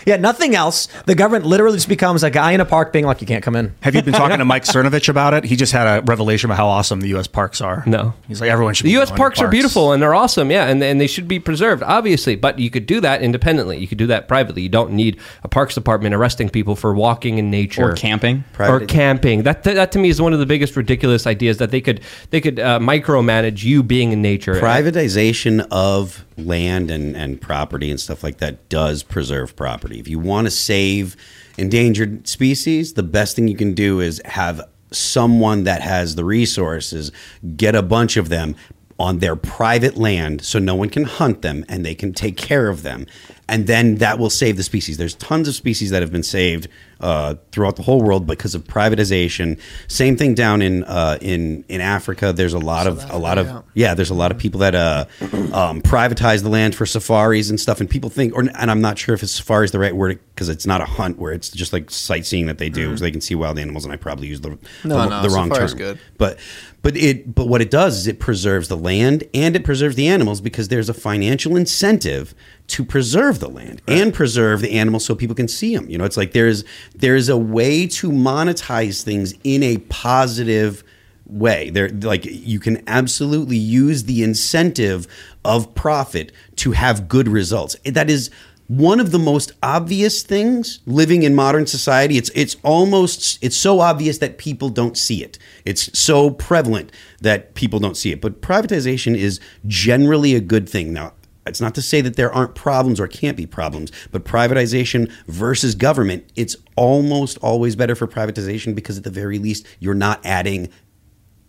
[0.05, 0.87] Yeah, nothing else.
[1.05, 3.55] The government literally just becomes a guy in a park being like, "You can't come
[3.55, 5.43] in." Have you been talking to Mike Cernovich about it?
[5.43, 7.27] He just had a revelation about how awesome the U.S.
[7.27, 7.83] parks are.
[7.85, 8.13] No.
[8.27, 8.85] he's like everyone should.
[8.85, 9.09] The be U.S.
[9.09, 11.83] going to parks, are beautiful and they're awesome, yeah, and, and they should be preserved,
[11.83, 12.35] obviously.
[12.35, 13.77] But you could do that independently.
[13.77, 14.61] You could do that privately.
[14.61, 18.43] You don't need a parks department arresting people for walking in nature Or camping.
[18.59, 19.43] or camping.
[19.43, 22.01] That, that that to me is one of the biggest ridiculous ideas that they could
[22.29, 24.55] they could uh, micromanage you being in nature.
[24.55, 29.90] privatization of land and, and property and stuff like that does preserve property.
[29.99, 31.15] If you want to save
[31.58, 37.12] endangered species, the best thing you can do is have someone that has the resources
[37.56, 38.56] get a bunch of them
[38.99, 42.69] on their private land so no one can hunt them and they can take care
[42.69, 43.08] of them.
[43.49, 44.97] And then that will save the species.
[44.97, 46.67] There's tons of species that have been saved
[47.01, 49.59] uh, throughout the whole world because of privatization.
[49.87, 52.31] Same thing down in uh, in in Africa.
[52.31, 53.93] There's a lot of a lot of yeah.
[53.93, 55.05] There's a lot of people that uh,
[55.53, 57.79] um, privatize the land for safaris and stuff.
[57.79, 60.19] And people think, or and I'm not sure if it's safari is the right word
[60.33, 63.11] because it's not a hunt where it's just like sightseeing that they do, so they
[63.11, 63.83] can see wild animals.
[63.83, 65.69] And I probably use the No, the, no, the wrong term.
[65.77, 65.99] good.
[66.17, 66.39] But
[66.81, 70.07] but it but what it does is it preserves the land and it preserves the
[70.07, 72.33] animals because there's a financial incentive
[72.67, 75.89] to preserve the land and preserve the animals so people can see them.
[75.89, 76.63] You know, it's like there's
[76.95, 80.84] there's a way to monetize things in a positive
[81.25, 81.69] way.
[81.69, 85.08] There like you can absolutely use the incentive
[85.45, 87.75] of profit to have good results.
[87.86, 88.30] That is
[88.67, 92.17] one of the most obvious things living in modern society.
[92.17, 95.38] It's it's almost it's so obvious that people don't see it.
[95.65, 98.21] It's so prevalent that people don't see it.
[98.21, 100.93] But privatization is generally a good thing.
[100.93, 101.13] Now,
[101.51, 105.75] it's not to say that there aren't problems or can't be problems, but privatization versus
[105.75, 110.69] government, it's almost always better for privatization because at the very least you're not adding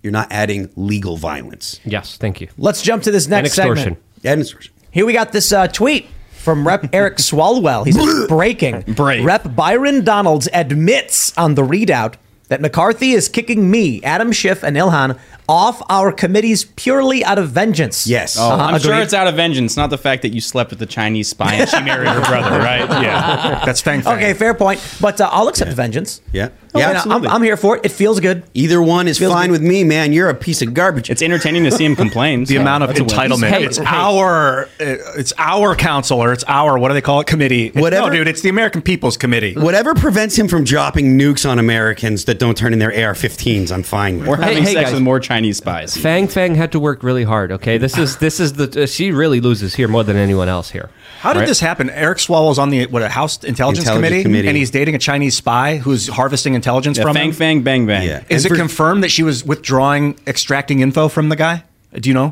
[0.02, 1.78] you're not adding legal violence.
[1.84, 2.48] Yes, thank you.
[2.58, 3.84] Let's jump to this And next extortion.
[3.84, 4.02] segment.
[4.24, 4.74] And extortion.
[4.90, 7.86] Here we got this uh, tweet from Rep Eric Swalwell.
[7.86, 8.82] He's breaking.
[8.94, 9.24] Brave.
[9.24, 12.14] Rep Byron Donalds admits on the readout
[12.48, 15.18] that McCarthy is kicking me, Adam Schiff, and Ilhan
[15.52, 18.06] off our committees purely out of vengeance.
[18.06, 18.38] Yes.
[18.38, 20.78] Oh, Uh-huh, I'm sure it's out of vengeance, not the fact that you slept with
[20.78, 22.88] the Chinese spy and she married her brother, right?
[23.02, 23.62] Yeah.
[23.64, 24.16] That's Fang Fang.
[24.16, 24.80] Okay, fair point.
[24.98, 26.22] But uh, I'll accept vengeance.
[26.32, 26.48] Yeah.
[26.74, 27.26] Oh, Yeah, and I'm.
[27.26, 27.84] I'm here for it.
[27.84, 28.44] It feels good.
[28.54, 29.60] Either one is Feels fine good.
[29.60, 30.14] with me, man.
[30.14, 31.10] You're a piece of garbage.
[31.10, 32.44] It's entertaining to see him complain.
[32.46, 33.50] the so amount of that's entitlement.
[33.50, 33.84] Hey, it's hey.
[33.86, 37.26] our, uh, it's our council or it's our what do they call it?
[37.26, 37.66] Committee.
[37.66, 39.52] It's- Whatever- No, dude, it's the American People's Committee.
[39.54, 43.82] Whatever prevents him from dropping nukes on Americans that don't turn in their AR-15s, I'm
[43.82, 44.28] fine with.
[44.28, 44.94] We're having hey, sex guys.
[44.94, 45.96] with more Chinese spies.
[45.96, 47.50] Fang Fang had to work really hard.
[47.50, 50.70] Okay, this is this is the uh, she really loses here more than anyone else
[50.70, 50.88] here.
[51.18, 51.48] How did Right?
[51.48, 51.90] this happen?
[51.90, 54.46] Eric Swalwell's on the what a House Intelligence, Intelligence committee, Committee.
[54.48, 57.34] and he's dating a Chinese spy who's harvesting intelligence Yeah, from fang, him.
[57.34, 58.06] fang, bang, bang.
[58.06, 58.22] Yeah.
[58.28, 61.64] Is And it for- confirmed that she was withdrawing, extracting info from the guy?
[61.98, 62.30] Do you know?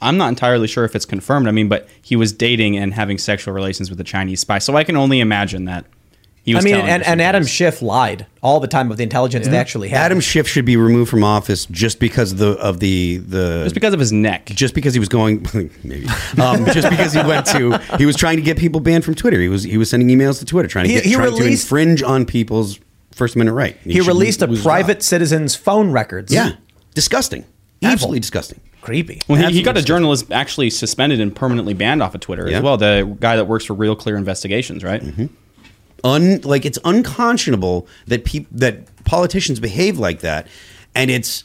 [0.00, 1.46] I'm not entirely sure if it's confirmed.
[1.48, 4.76] I mean, but he was dating and having sexual relations with a Chinese spy, so
[4.76, 5.84] I can only imagine that
[6.44, 7.44] he I mean, telling and, and Adam.
[7.44, 9.98] Schiff lied all the time of the intelligence they actually had.
[10.06, 13.74] Adam Schiff should be removed from office just because of the of the the just
[13.74, 14.46] because of his neck.
[14.46, 15.46] just because he was going
[15.84, 16.06] maybe
[16.40, 19.40] um, just because he went to he was trying to get people banned from Twitter.
[19.40, 21.36] He was he was sending emails to Twitter trying to He- get he trying to
[21.42, 22.80] released- infringe on people's
[23.12, 23.76] First Amendment right.
[23.84, 25.02] he should released a private job.
[25.02, 26.32] citizen's phone records.
[26.32, 26.52] Yeah,
[26.94, 27.44] disgusting.
[27.82, 27.92] Evil.
[27.92, 28.60] Absolutely disgusting.
[28.80, 29.20] Creepy.
[29.28, 32.56] Well, he, he got a journalist actually suspended and permanently banned off of Twitter Yeah.
[32.56, 32.76] as well.
[32.78, 35.02] The guy that works for Real Clear Investigations, right?
[36.04, 40.46] Un like it's unconscionable that peop- that politicians behave like that
[40.94, 41.44] and it's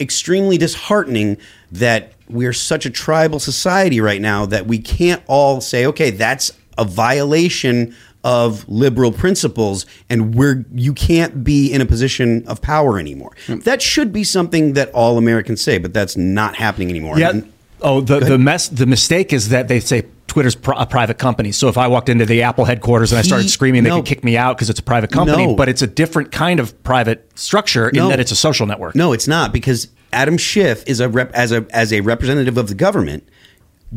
[0.00, 1.36] extremely disheartening
[1.72, 6.52] that we're such a tribal society right now that we can't all say okay that's
[6.76, 7.94] a violation
[8.24, 13.56] of liberal principles and we're you can't be in a position of power anymore hmm.
[13.60, 17.30] that should be something that all americans say but that's not happening anymore Yeah.
[17.30, 18.68] And- Oh, the the mess.
[18.68, 21.50] The mistake is that they say Twitter's pri- a private company.
[21.52, 24.04] So if I walked into the Apple headquarters and I started He- screaming, they could
[24.04, 25.46] kick me out because it's a private company.
[25.48, 25.54] No.
[25.56, 28.08] But it's a different kind of private structure in No.
[28.10, 28.94] that it's a social network.
[28.94, 32.68] No, it's not because Adam Schiff is a rep as a as a representative of
[32.68, 33.26] the government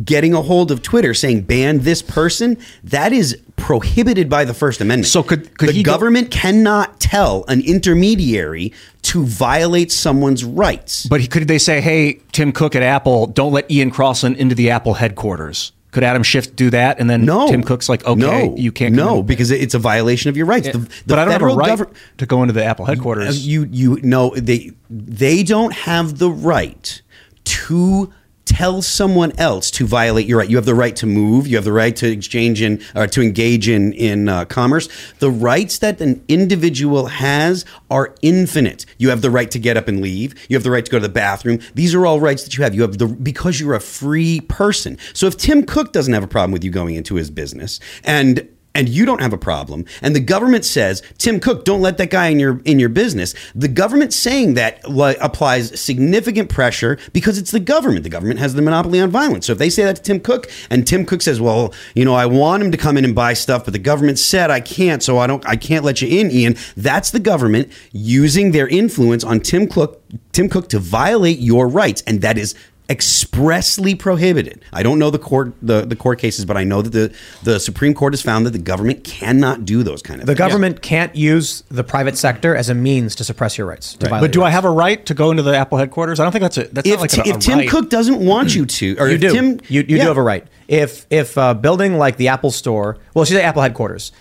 [0.06, 4.80] getting a hold of Twitter saying ban this person that is prohibited by the First
[4.80, 5.08] Amendment.
[5.12, 8.72] So could- could the he go- government cannot tell an intermediary
[9.04, 11.06] to violate someone's rights?
[11.08, 14.70] But could they say, "Hey, Tim Cook at Apple, don't let Ian Crossland into the
[14.70, 15.74] Apple headquarters"?
[15.92, 17.00] Could Adam Schiff do that?
[17.00, 19.80] And then no, Tim Cook's like, "Okay, no, you can't." No, in." because it's a
[19.80, 20.72] violation of your rights.
[20.72, 21.80] The, the but I don't have a right
[22.18, 23.46] to go into the Apple headquarters.
[23.46, 27.02] You you no they they don't have the right
[27.44, 28.14] to
[28.46, 30.50] tell someone else to violate your right.
[30.50, 31.48] You have the right to move.
[31.48, 34.90] You have the right to exchange in or to engage in in uh, commerce.
[35.20, 38.86] The rights that an individual has are infinite.
[38.98, 40.34] You have the right to get up and leave.
[40.50, 41.60] You have the right to go to the bathroom.
[41.76, 42.76] These are all rights that you have.
[42.76, 44.98] You have the because you're a free person.
[45.14, 48.48] So if Tim Cook doesn't have a problem with you going into his business and
[48.74, 52.10] and you don't have a problem and the government says tim cook don't let that
[52.10, 53.34] guy in your in your business.
[53.56, 58.04] The government saying that li- applies significant pressure because it's the government.
[58.04, 59.48] The government has the monopoly on violence.
[59.48, 62.14] So if they say that to tim cook and tim cook says well you know
[62.14, 65.04] i want him to come in and buy stuff but the government said i can't
[65.04, 69.24] so i don't i can't let you in ian that's the government using their influence
[69.24, 72.56] on tim cook tim cook to violate your rights and that is
[72.92, 74.64] expressly prohibited.
[74.74, 77.60] I don't know the court the, the court cases, but I know that the, the
[77.60, 80.38] Supreme Court has found that the government cannot do those kind of The things.
[80.38, 83.94] government can't use the private sector as a means to suppress your rights.
[83.96, 86.20] to violate but do your I have a right to go into the Apple headquarters?
[86.20, 86.64] I don't think that's a.
[86.66, 87.70] That's If, not like Ti- a, a if Tim right.
[87.70, 89.32] Cook doesn't want you to, or you if do.
[89.34, 90.04] Tim, you you yeah.
[90.04, 90.46] do have a right.
[90.68, 94.12] If if a building like the Apple Store, well, she's at Apple headquarters.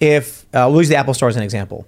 [0.00, 1.86] If uh, we'll use the Apple Store as an example,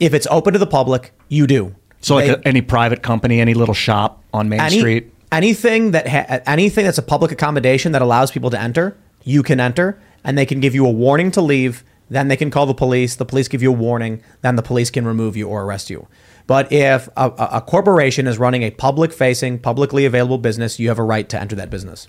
[0.00, 1.74] if it's open to the public, you do.
[2.00, 5.12] So like They- a, any private company, any little shop on Main any- Street.
[5.32, 9.58] Anything that ha- anything that's a public accommodation that allows people to enter, you can
[9.58, 11.82] enter, and they can give you a warning to leave.
[12.10, 13.16] Then they can call the police.
[13.16, 14.22] The police give you a warning.
[14.42, 16.06] Then the police can remove you or arrest you.
[16.46, 21.02] But if a, a corporation is running a public-facing, publicly available business, you have a
[21.02, 22.08] right to enter that business.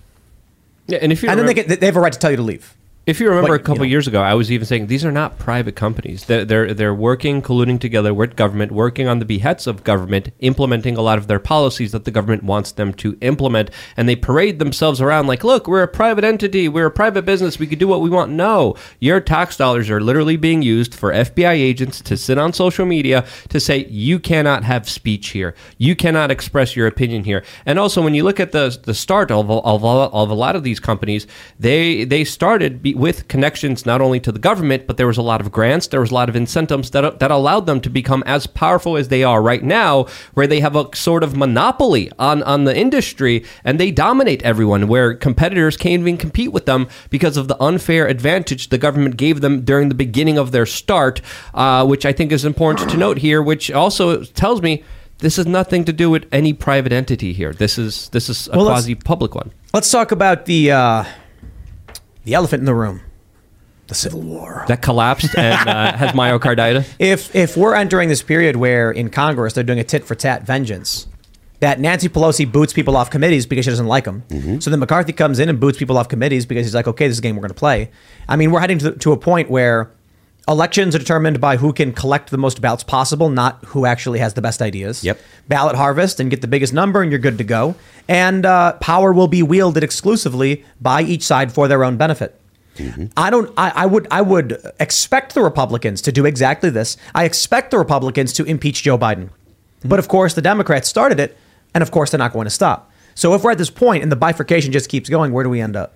[0.88, 2.38] Yeah, and if you and then they, can, they have a right to tell you
[2.38, 2.76] to leave.
[3.06, 3.96] If you remember But, a couple you know.
[3.96, 6.24] years ago, I was even saying these are not private companies.
[6.24, 10.96] They're, they're they're working, colluding together with government, working on the behests of government, implementing
[10.96, 14.58] a lot of their policies that the government wants them to implement, and they parade
[14.58, 17.90] themselves around like, "Look, we're a private entity, we're a private business, we can do
[17.90, 22.16] what we want." No, your tax dollars are literally being used for FBI agents to
[22.16, 26.88] sit on social media to say you cannot have speech here, you cannot express your
[26.88, 30.34] opinion here, and also when you look at the the start of of, of a
[30.34, 31.28] lot of these companies,
[31.60, 35.22] they they started be, with connections not only to the government, but there was a
[35.22, 38.24] lot of grants, there was a lot of incentives that that allowed them to become
[38.26, 42.44] as powerful as they are right now, where they have a sort of monopoly on
[42.44, 44.88] on the industry and they dominate everyone.
[44.88, 49.42] Where competitors can't even compete with them because of the unfair advantage the government gave
[49.42, 51.22] them during the beginning of their start,
[51.54, 53.42] uh, which I think is important to note here.
[53.42, 54.84] Which also tells me.
[55.20, 57.54] This has nothing to do with any private entity here.
[57.54, 59.54] This is this is a Well, quasi public one.
[59.74, 61.06] Let's talk about the uh,
[62.26, 63.02] the elephant in the room,
[63.88, 64.66] the Civil War.
[64.68, 66.88] that collapsed and uh, has myocarditis.
[67.00, 70.44] If if we're entering this period where in Congress they're doing a tit for tat
[70.46, 71.08] vengeance,
[71.60, 74.24] that Nancy Pelosi boots people off committees because she doesn't like them.
[74.62, 77.16] So then McCarthy comes in and boots people off committees because he's like, okay, this
[77.16, 77.90] is a game we're going to play.
[78.28, 79.92] I mean, we're heading to, to a point where
[80.48, 84.34] elections are determined by who can collect the most ballots possible, not who actually has
[84.34, 85.04] the best ideas.
[85.04, 85.20] Yep.
[85.48, 87.76] Ballot harvest and get the biggest number, and you're good to go.
[88.08, 92.40] And uh, power will be wielded exclusively by each side for their own benefit.
[93.16, 93.54] I don't.
[93.56, 94.08] I, I would.
[94.10, 96.98] I would expect the Republicans to do exactly this.
[97.14, 99.30] I expect the Republicans to impeach Joe Biden,
[99.86, 101.38] but of course the Democrats started it,
[101.76, 102.92] and of course they're not going to stop.
[103.14, 105.62] So if we're at this point and the bifurcation just keeps going, where do we
[105.62, 105.96] end up?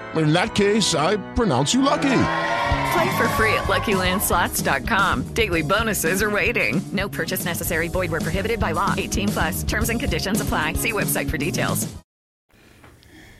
[0.15, 2.23] In that case, I pronounce you lucky.
[2.93, 5.33] Play for free at LuckyLandSlots.com.
[5.33, 6.81] Daily bonuses are waiting.
[6.91, 7.87] No purchase necessary.
[7.87, 8.93] Void where prohibited by law.
[8.97, 9.63] 18 plus.
[9.63, 10.73] Terms and conditions apply.
[10.73, 11.87] See website for details.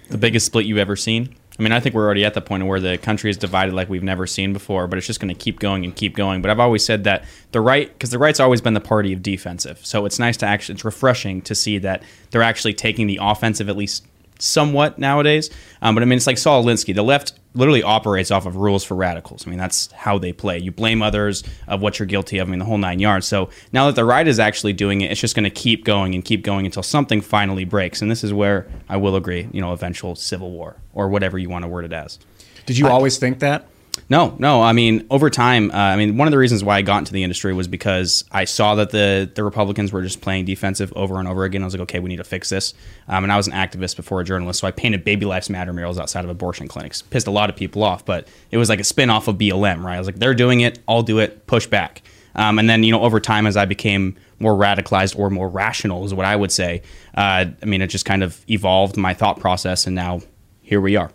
[0.10, 1.36] the biggest split you've ever seen?
[1.60, 3.90] I mean, I think we're already at the point where the country is divided like
[3.90, 6.42] we've never seen before, but it's just going to keep going and keep going.
[6.42, 9.22] But I've always said that the right, because the right's always been the party of
[9.22, 9.80] defensive.
[9.86, 13.70] So it's nice to actually, it's refreshing to see that they're actually taking the offensive
[13.70, 14.06] at least
[14.42, 15.50] somewhat nowadays.
[15.82, 16.94] Um, but I mean, it's like Saul Alinsky.
[16.94, 19.46] The left literally operates off of rules for radicals.
[19.46, 20.58] I mean, that's how they play.
[20.58, 22.48] You blame others of what you're guilty of.
[22.48, 23.28] I mean, the whole nine yards.
[23.28, 26.16] So now that the right is actually doing it, it's just going to keep going
[26.16, 28.02] and keep going until something finally breaks.
[28.02, 31.50] And this is where I will agree, you know, eventual civil war or whatever you
[31.50, 32.20] want to word it as.
[32.66, 33.66] Did you always think that?
[34.10, 34.62] No, no.
[34.62, 37.14] I mean, over time, uh, I mean, one of the reasons why I got into
[37.14, 41.20] the industry was because I saw that the the Republicans were just playing defensive over
[41.20, 41.62] and over again.
[41.62, 42.74] I was like, okay, we need to fix this.
[43.08, 45.74] Um, and I was an activist before a journalist, so I painted "Baby Lives Matter"
[45.74, 47.02] murals outside of abortion clinics.
[47.02, 49.84] Pissed a lot of people off, but it was like a spin off of BLM,
[49.84, 49.96] right?
[49.96, 52.02] I was like, they're doing it, I'll do it, push back.
[52.36, 56.06] Um, and then, you know, over time, as I became more radicalized or more rational,
[56.06, 56.82] is what I would say.
[57.16, 60.22] Uh, I mean, it just kind of evolved my thought process, and now
[60.62, 61.12] here we are.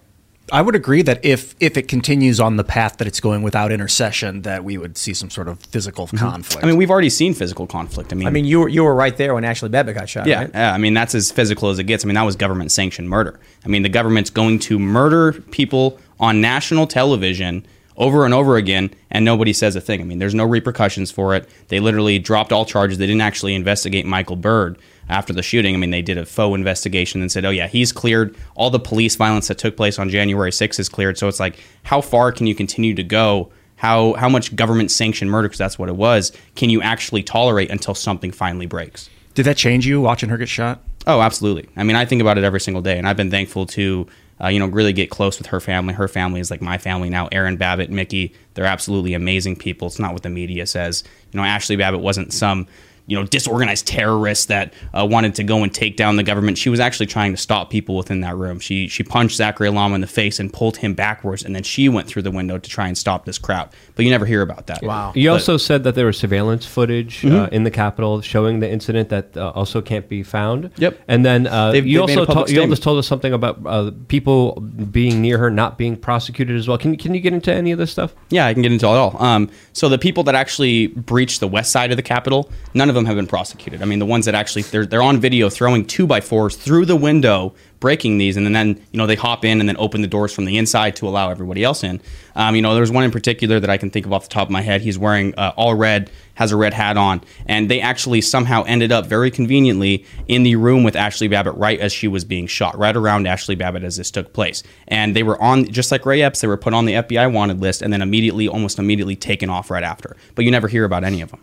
[0.52, 3.72] I would agree that if if it continues on the path that it's going without
[3.72, 6.18] intercession, that we would see some sort of physical mm-hmm.
[6.18, 6.64] conflict.
[6.64, 8.12] I mean, we've already seen physical conflict.
[8.12, 10.26] I mean, I mean, you were you were right there when Ashley Babbitt got shot.
[10.26, 10.50] Yeah, right?
[10.54, 12.04] yeah, I mean that's as physical as it gets.
[12.04, 13.40] I mean that was government sanctioned murder.
[13.64, 18.90] I mean the government's going to murder people on national television over and over again,
[19.10, 20.00] and nobody says a thing.
[20.00, 21.48] I mean there's no repercussions for it.
[21.68, 22.98] They literally dropped all charges.
[22.98, 25.74] They didn't actually investigate Michael Byrd after the shooting.
[25.74, 28.36] I mean they did a faux investigation and said, oh yeah, he's cleared.
[28.54, 31.18] All the police violence that took place on January 6th is cleared.
[31.18, 33.50] So it's like, how far can you continue to go?
[33.76, 37.70] How how much government sanctioned murder, because that's what it was, can you actually tolerate
[37.70, 39.10] until something finally breaks?
[39.34, 40.82] Did that change you watching her get shot?
[41.06, 41.68] Oh, absolutely.
[41.76, 44.06] I mean, I think about it every single day, and I've been thankful to,
[44.42, 45.94] uh, you know, really get close with her family.
[45.94, 47.28] Her family is like my family now.
[47.30, 49.86] Aaron Babbitt, Mickey, they're absolutely amazing people.
[49.86, 51.04] It's not what the media says.
[51.32, 52.66] You know, Ashley Babbitt wasn't some,
[53.08, 56.58] you know, disorganized terrorists that uh, wanted to go and take down the government.
[56.58, 58.58] She was actually trying to stop people within that room.
[58.60, 61.88] She she punched Zachary Alam in the face and pulled him backwards, and then she
[61.88, 63.68] went through the window to try and stop this crowd.
[63.94, 64.82] But you never hear about that.
[64.82, 65.12] Wow.
[65.14, 67.48] You also said that there was surveillance footage uh, Mhm.
[67.52, 70.70] in the Capitol showing the incident that uh, also can't be found.
[70.76, 70.98] Yep.
[71.08, 73.60] And then uh, They've- you they've also public to- you also told us something about
[73.64, 76.76] uh, people being near her not being prosecuted as well.
[76.78, 78.14] Can can you get into any of this stuff?
[78.30, 79.16] Yeah, I can get into it all.
[79.22, 82.95] Um, so the people that actually breached the west side of the Capitol, none of
[82.96, 83.82] them have been prosecuted.
[83.82, 86.86] I mean, the ones that actually they're they're on video throwing two by fours through
[86.86, 90.08] the window breaking these, and then you know they hop in and then open the
[90.08, 92.00] doors from the inside to allow everybody else in.
[92.34, 94.48] Um, you know, there's one in particular that I can think of off the top
[94.48, 94.80] of my head.
[94.80, 98.92] He's wearing uh, all red, has a red hat on, and they actually somehow ended
[98.92, 102.76] up very conveniently in the room with Ashley Babbitt right as she was being shot,
[102.78, 104.62] right around Ashley Babbitt as this took place.
[104.88, 107.60] And they were on, just like Ray Epps, they were put on the FBI wanted
[107.60, 110.16] list and then immediately, almost immediately taken off right after.
[110.34, 111.40] But you never hear about any of them.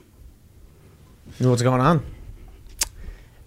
[1.40, 2.06] What's going on?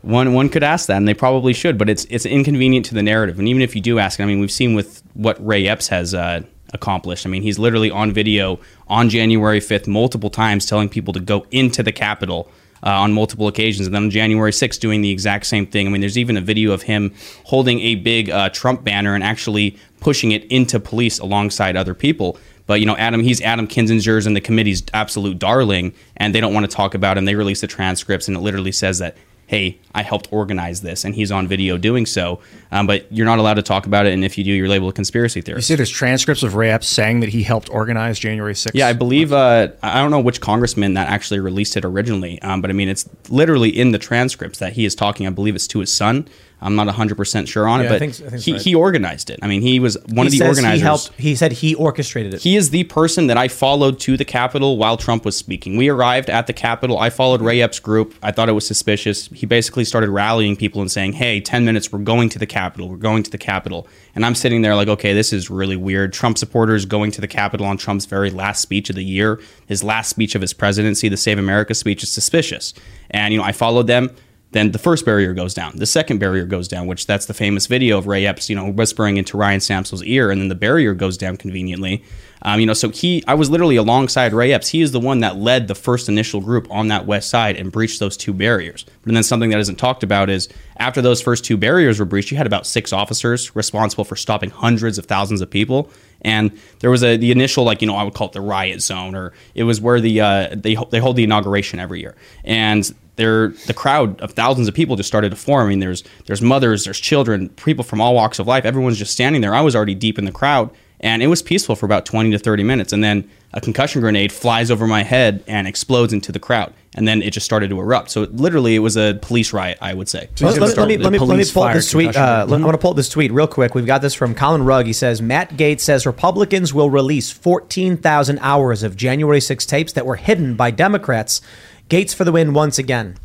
[0.03, 3.03] One one could ask that, and they probably should, but it's it's inconvenient to the
[3.03, 3.39] narrative.
[3.39, 6.15] And even if you do ask, I mean, we've seen with what Ray Epps has
[6.15, 7.27] uh, accomplished.
[7.27, 11.47] I mean, he's literally on video on January fifth multiple times telling people to go
[11.51, 12.51] into the Capitol.
[12.83, 15.87] Uh, on multiple occasions, and then on January 6th, doing the exact same thing.
[15.87, 19.25] I mean, there's even a video of him holding a big uh, Trump banner and
[19.25, 22.39] actually pushing it into police alongside other people.
[22.67, 26.55] But you know, Adam, he's Adam Kinzinger's and the committee's absolute darling, and they don't
[26.55, 27.25] want to talk about him.
[27.25, 31.15] They release the transcripts, and it literally says that hey, I helped organize this, and
[31.15, 32.41] he's on video doing so.
[32.73, 34.93] Um, but you're not allowed to talk about it, and if you do, you're labeled
[34.93, 35.71] a conspiracy theorist.
[35.71, 38.73] You see, there's transcripts of Ray Epps saying that he helped organize January 6th.
[38.75, 42.61] Yeah, I believe uh, I don't know which congressman that actually released it originally, um,
[42.61, 45.27] but I mean it's literally in the transcripts that he is talking.
[45.27, 46.29] I believe it's to his son.
[46.61, 48.61] I'm not 100 percent sure on it, Yeah, I but think- I think he, right.
[48.63, 49.39] he organized it.
[49.43, 50.79] I mean, he was one he of the organizers.
[50.81, 51.13] He helped.
[51.19, 52.41] He said he orchestrated it.
[52.43, 55.77] He is the person that I followed to the Capitol while Trump was speaking.
[55.77, 56.99] We arrived at the Capitol.
[56.99, 58.15] I followed Ray Epps' group.
[58.23, 59.27] I thought it was suspicious.
[59.29, 62.89] He basically started rallying people and saying, hey, 10 minutes, we're going to the Capitol.
[62.89, 63.87] We're going to the Capitol.
[64.15, 66.13] And I'm sitting there like, okay, this is really weird.
[66.15, 69.85] Trump supporters going to the Capitol on Trump's very last speech of the year, his
[69.85, 72.73] last speech of his presidency, the Save America speech, is suspicious.
[73.11, 74.11] And, you know, I followed them
[74.53, 75.77] then the first barrier goes down.
[75.77, 78.71] The second barrier goes down, which that's the famous video of Ray Epps, you know,
[78.71, 82.05] whispering into Ryan Samsel's ear, and then the barrier goes down conveniently.
[82.43, 84.69] Um, you know, so he, I was literally alongside Ray Epps.
[84.69, 87.73] He is the one that led the first initial group on that west side and
[87.73, 88.85] breached those two barriers.
[89.03, 92.31] But then something that isn't talked about is after those first two barriers were breached,
[92.31, 95.91] you had about six officers responsible for stopping hundreds of thousands of people.
[96.23, 98.83] And there was a the initial like you know I would call it the riot
[98.83, 102.93] zone, or it was where the uh, they they hold the inauguration every year, and
[103.17, 105.67] there the crowd of thousands of people just started to form.
[105.67, 108.65] I mean, there's there's mothers, there's children, people from all walks of life.
[108.65, 109.55] Everyone's just standing there.
[109.55, 112.39] I was already deep in the crowd, and it was peaceful for about 20 to
[112.39, 116.39] 30 minutes, and then a concussion grenade flies over my head and explodes into the
[116.39, 118.11] crowd, and then it just started to erupt.
[118.11, 120.29] So literally, it was a police riot, I would say.
[120.41, 122.17] Let, let- let me let me let me pull up this tweet.
[122.17, 122.51] Uh, Mhm.
[122.51, 123.75] let- I'm going to pull up this tweet real quick.
[123.75, 124.87] We've got this from Colin Rugg.
[124.87, 130.05] He says Matt Gaetz says Republicans will release 14,000 hours of January 6 tapes that
[130.07, 131.41] were hidden by Democrats.
[131.89, 133.17] Gaetz for the win once again.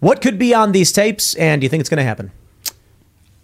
[0.00, 2.30] What could be on these tapes, and do you think it's going to happen?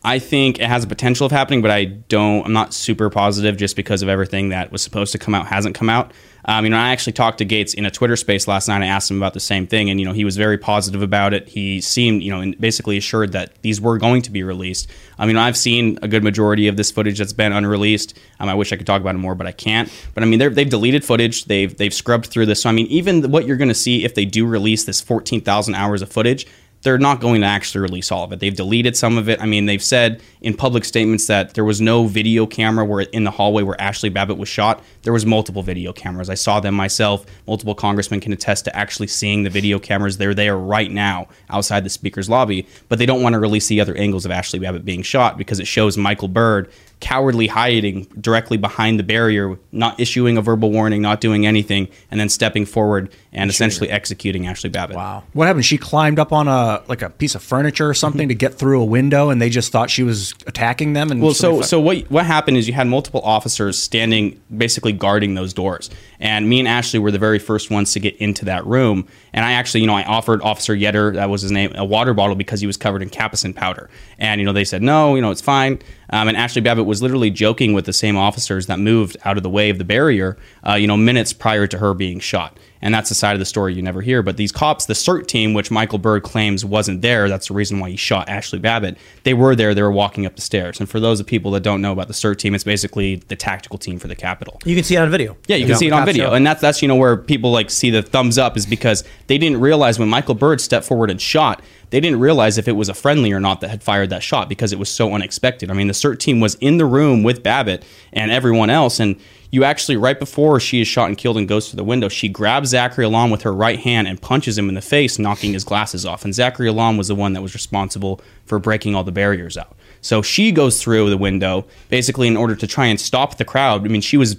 [0.04, 2.44] I think it has a potential of happening, but I don't.
[2.44, 5.74] I'm not super positive just because of everything that was supposed to come out hasn't
[5.74, 6.12] come out.
[6.44, 8.82] Um, you know, I actually talked to Gaetz in a Twitter space last night.
[8.82, 11.32] I asked him about the same thing, and you know, he was very positive about
[11.32, 11.48] it.
[11.48, 14.90] He seemed, you know, basically assured that these were going to be released.
[15.18, 18.18] I mean, I've seen a good majority of this footage that's been unreleased.
[18.40, 19.90] Um, I wish I could talk about it more, but I can't.
[20.12, 21.46] But I mean, they've deleted footage.
[21.46, 22.60] They've they've scrubbed through this.
[22.60, 25.74] So I mean, even what you're going to see if they do release this 14,000
[25.74, 26.46] hours of footage
[26.84, 28.40] they're not going to actually release all of it.
[28.40, 29.40] They've deleted some of it.
[29.40, 33.24] I mean, they've said in public statements that there was no video camera where in
[33.24, 34.82] the hallway where Ashley Babbitt was shot.
[35.02, 36.28] There was multiple video cameras.
[36.28, 37.24] I saw them myself.
[37.46, 40.18] Multiple congressmen can attest to actually seeing the video cameras.
[40.18, 43.80] They're there right now outside the speaker's lobby, but they don't want to release the
[43.80, 46.70] other angles of Ashley Babbitt being shot because it shows Michael Byrd
[47.04, 52.18] cowardly hiding directly behind the barrier, not issuing a verbal warning, not doing anything, and
[52.18, 54.96] then stepping forward and essentially executing Ashley Babbitt.
[54.96, 55.22] Wow.
[55.34, 55.66] What happened?
[55.66, 58.28] She climbed up on a like a piece of furniture or something mm-hmm.
[58.28, 61.10] to get through a window, and they just thought she was attacking them.
[61.10, 64.92] And Well, somebody so so what what happened is you had multiple officers standing basically
[64.92, 65.90] guarding those doors,
[66.24, 69.06] and me and Ashley were the very first ones to get into that room.
[69.34, 72.14] And I actually, you know, I offered Officer Yetter, that was his name, a water
[72.14, 75.20] bottle because he was covered in capsaicin powder, and you know they said no, you
[75.20, 75.78] know it's fine.
[76.10, 79.42] Um, and Ashley Babbitt was literally joking with the same officers that moved out of
[79.42, 82.58] the way of the barrier, uh, you know, minutes prior to her being shot.
[82.84, 84.22] And that's the side of the story you never hear.
[84.22, 87.80] But these cops, the CERT team, which Michael Byrd claims wasn't there, that's the reason
[87.80, 88.98] why he shot Ashley Babbitt.
[89.22, 89.74] They were there.
[89.74, 90.78] They were walking up the stairs.
[90.78, 93.36] And for those of people that don't know about the CERT team, it's basically the
[93.36, 94.60] tactical team for the Capitol.
[94.66, 95.34] You can see it on video.
[95.46, 96.34] Yeah, you can see it on video, show.
[96.34, 99.38] and that's that's you know where people like see the thumbs up is because they
[99.38, 102.90] didn't realize when Michael Byrd stepped forward and shot, they didn't realize if it was
[102.90, 105.70] a friendly or not that had fired that shot because it was so unexpected.
[105.70, 109.18] I mean, the CERT team was in the room with Babbitt and everyone else, and
[109.54, 112.28] you actually right before she is shot and killed and goes to the window, she
[112.28, 115.62] grabs Zachary Alam with her right hand and punches him in the face, knocking his
[115.62, 116.24] glasses off.
[116.24, 119.76] And Zachary Alam was the one that was responsible for breaking all the barriers out.
[120.00, 123.85] So she goes through the window basically in order to try and stop the crowd.
[123.85, 124.35] I mean, she was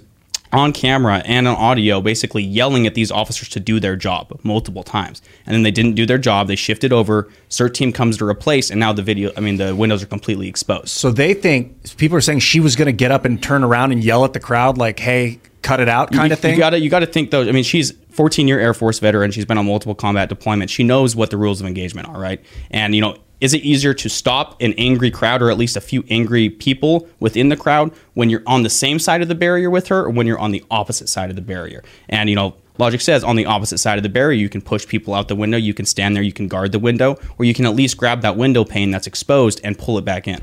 [0.56, 4.82] on camera and on audio basically yelling at these officers to do their job multiple
[4.82, 5.22] times.
[5.44, 6.48] And then they didn't do their job.
[6.48, 7.28] They shifted over.
[7.48, 10.48] CERT team comes to replace, and now the video, I mean, the windows are completely
[10.48, 10.88] exposed.
[10.88, 13.92] So they think people are saying she was going to get up and turn around
[13.92, 16.54] and yell at the crowd like, "Hey, cut it out," kind you, of thing.
[16.54, 17.42] You gotta, you gotta think though.
[17.42, 19.30] I mean, she's 14 year Air Force veteran.
[19.30, 20.70] She's been on multiple combat deployments.
[20.70, 22.42] She knows what the rules of engagement are, right?
[22.70, 25.80] And you know, is it easier to stop an angry crowd or at least a
[25.80, 29.68] few angry people within the crowd when you're on the same side of the barrier
[29.68, 31.82] with her or when you're on the opposite side of the barrier?
[32.08, 34.86] And you know, logic says on the opposite side of the barrier, you can push
[34.86, 37.54] people out the window, you can stand there, you can guard the window, or you
[37.54, 40.40] can at least grab that window pane that's exposed and pull it back in.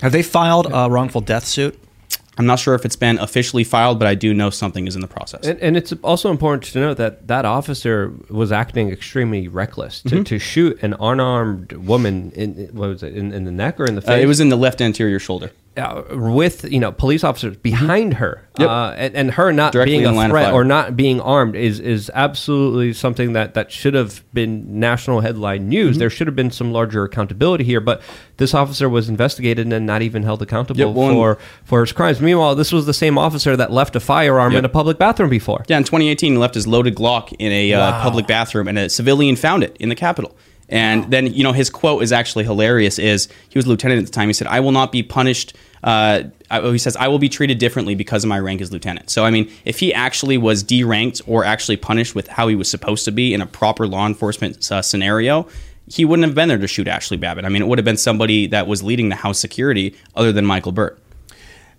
[0.00, 1.78] Have they filed a wrongful death suit?
[2.36, 5.00] I'm not sure if it's been officially filed, but I do know something is in
[5.02, 5.46] the process.
[5.46, 10.16] And, and it's also important to note that that officer was acting extremely reckless to,
[10.16, 10.26] Mhm.
[10.26, 13.94] to shoot an unarmed woman in what was it in, in the neck or in
[13.94, 14.24] the Uh, face.
[14.24, 15.52] it was in the left anterior shoulder.
[15.76, 18.68] Uh, with you know police officers behind her, Yep.
[18.68, 21.20] uh, and, and her not Directly being a the line of threat or not being
[21.20, 25.92] armed is is absolutely something that that should have been national headline news.
[25.92, 25.98] Mm-hmm.
[25.98, 28.00] There should have been some larger accountability here, but
[28.36, 32.20] this officer was investigated and not even held accountable Yep, well, for for his crimes.
[32.20, 34.58] Meanwhile, this was the same officer that left a firearm Yep.
[34.60, 35.64] in a public bathroom before.
[35.66, 38.88] Yeah, in 2018, he left his loaded Glock in a uh, public bathroom, and a
[38.88, 40.36] civilian found it in the Capitol.
[40.68, 42.98] And then, you know, his quote is actually hilarious.
[42.98, 44.28] Is he was a lieutenant at the time?
[44.28, 47.94] He said, "I will not be punished." Uh, he says, "I will be treated differently
[47.94, 51.44] because of my rank as lieutenant." So, I mean, if he actually was deranked or
[51.44, 54.80] actually punished with how he was supposed to be in a proper law enforcement uh,
[54.80, 55.46] scenario,
[55.86, 57.44] he wouldn't have been there to shoot Ashley Babbitt.
[57.44, 60.46] I mean, it would have been somebody that was leading the House security other than
[60.46, 60.98] Michael Byrd.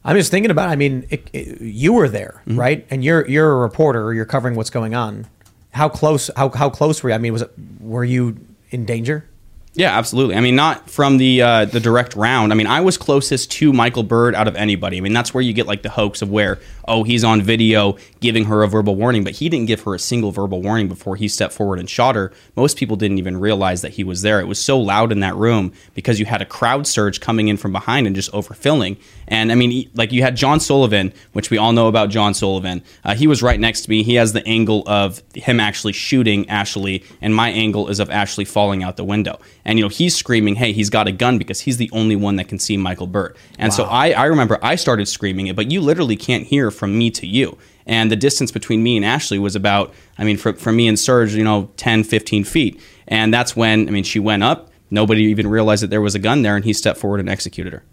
[0.04, 0.70] I'm just thinking about.
[0.70, 2.60] I mean, it, it- you were there, Mm-hmm.
[2.60, 2.86] right?
[2.92, 4.14] And you're you're a reporter.
[4.14, 5.26] You're covering what's going on.
[5.72, 6.30] How close?
[6.38, 7.16] How how close were you?
[7.16, 7.52] I mean, was it?
[7.80, 8.38] Were you
[8.76, 9.30] in danger?
[9.78, 10.36] Yeah, absolutely.
[10.36, 12.54] I mean, not from the uh, the direct round.
[12.54, 14.98] I mean, I was closest to Michael Byrd out of anybody.
[14.98, 17.98] I mean, that's where you get like the hoax of where oh he's on video
[18.22, 21.18] giving her a verbal warning, but he didn't give her a single verbal warning before
[21.18, 22.32] he stepped forward and shot her.
[22.56, 24.40] Most people didn't even realize that he was there.
[24.40, 27.58] It was so loud in that room because you had a crowd surge coming in
[27.58, 28.96] from behind and just overfilling.
[29.28, 32.82] And I mean, like you had John Sullivan, which we all know about John Sullivan.
[33.04, 34.04] Uh, he was right next to me.
[34.04, 38.46] He has the angle of him actually shooting Ashley, and my angle is of Ashley
[38.46, 39.38] falling out the window.
[39.66, 42.36] And you know, he's screaming, "Hey, he's got a gun!" because he's the only one
[42.36, 43.36] that can see Michael Byrd.
[43.58, 46.98] And so I, I remember I started screaming it, but you literally can't hear from
[46.98, 47.58] me to you.
[47.88, 50.98] And the distance between me and Ashley was about, I mean, for, for me and
[50.98, 52.82] Serge, you know, 10, 15 feet.
[53.08, 54.72] And that's when, I mean, she went up.
[54.90, 57.74] Nobody even realized that there was a gun there, and he stepped forward and executed
[57.74, 57.84] her.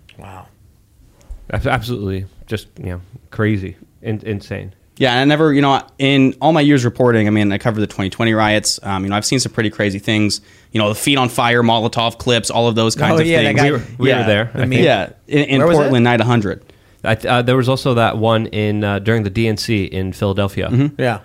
[1.51, 3.01] Ab- Absolutely, just you know,
[3.31, 4.75] crazy, in, insane.
[4.99, 7.81] Yeah, and I never, you know, in all my years reporting, I mean, I covered
[7.81, 8.79] the 2020 riots.
[8.83, 10.41] Um, you know, I've seen some pretty crazy things.
[10.71, 13.39] You know, the feet on fire, Molotov clips, all of those kinds Oh, of yeah,
[13.39, 13.59] things.
[13.61, 14.19] guy- We were- we yeah.
[14.21, 14.75] were there, I think.
[14.83, 16.01] Yeah, in, in Portland, that?
[16.01, 16.63] night 100.
[17.05, 20.69] I, th- uh, there was also that one in uh, during the DNC in Philadelphia.
[20.69, 20.93] Mhm.
[20.99, 21.21] Yeah.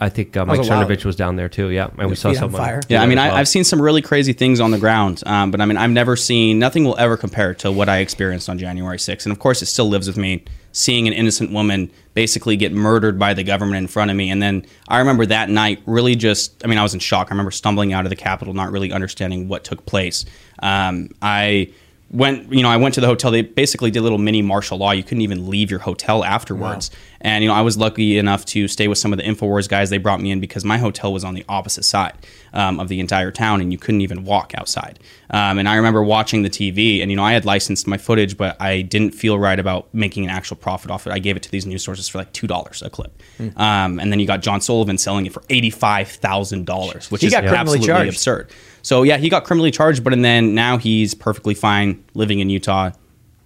[0.00, 1.68] I think uh, That was Mike a Cernovich was down there too.
[1.70, 2.82] Yeah, and we saw someone.
[2.90, 5.62] Yeah, I mean, I, I've seen some really crazy things on the ground, um, but
[5.62, 8.98] I mean, I've never seen nothing will ever compare to what I experienced on January
[8.98, 9.24] 6th.
[9.24, 10.44] And of course, it still lives with me.
[10.72, 14.42] Seeing an innocent woman basically get murdered by the government in front of me, and
[14.42, 16.64] then I remember that night really just.
[16.64, 17.28] I mean, I was in shock.
[17.28, 20.24] I remember stumbling out of the Capitol, not really understanding what took place.
[20.62, 21.72] Um, I
[22.12, 23.30] went you know i went to the hotel.
[23.30, 24.90] They basically did a little mini martial law.
[24.92, 26.90] You couldn't even leave your hotel afterwards.
[27.20, 29.90] And you know i was lucky enough to stay with some of the infowars guys
[29.90, 32.14] they brought me in because my hotel was on the opposite side
[32.52, 34.98] um, of the entire town and you couldn't even walk outside.
[35.30, 38.36] Um, and i remember watching the tv and you know i had licensed my footage
[38.36, 41.12] but i didn't feel right about making an actual profit off it.
[41.12, 43.22] I gave it to these news sources for like $2 a clip.
[43.38, 43.48] Hmm.
[43.56, 47.86] um, and then you got john sullivan selling it for $85000 which He is absolutely
[47.86, 48.08] charged.
[48.10, 48.50] absurd
[48.82, 52.50] so yeah, he got criminally charged, but and then now he's perfectly fine living in
[52.50, 52.90] Utah,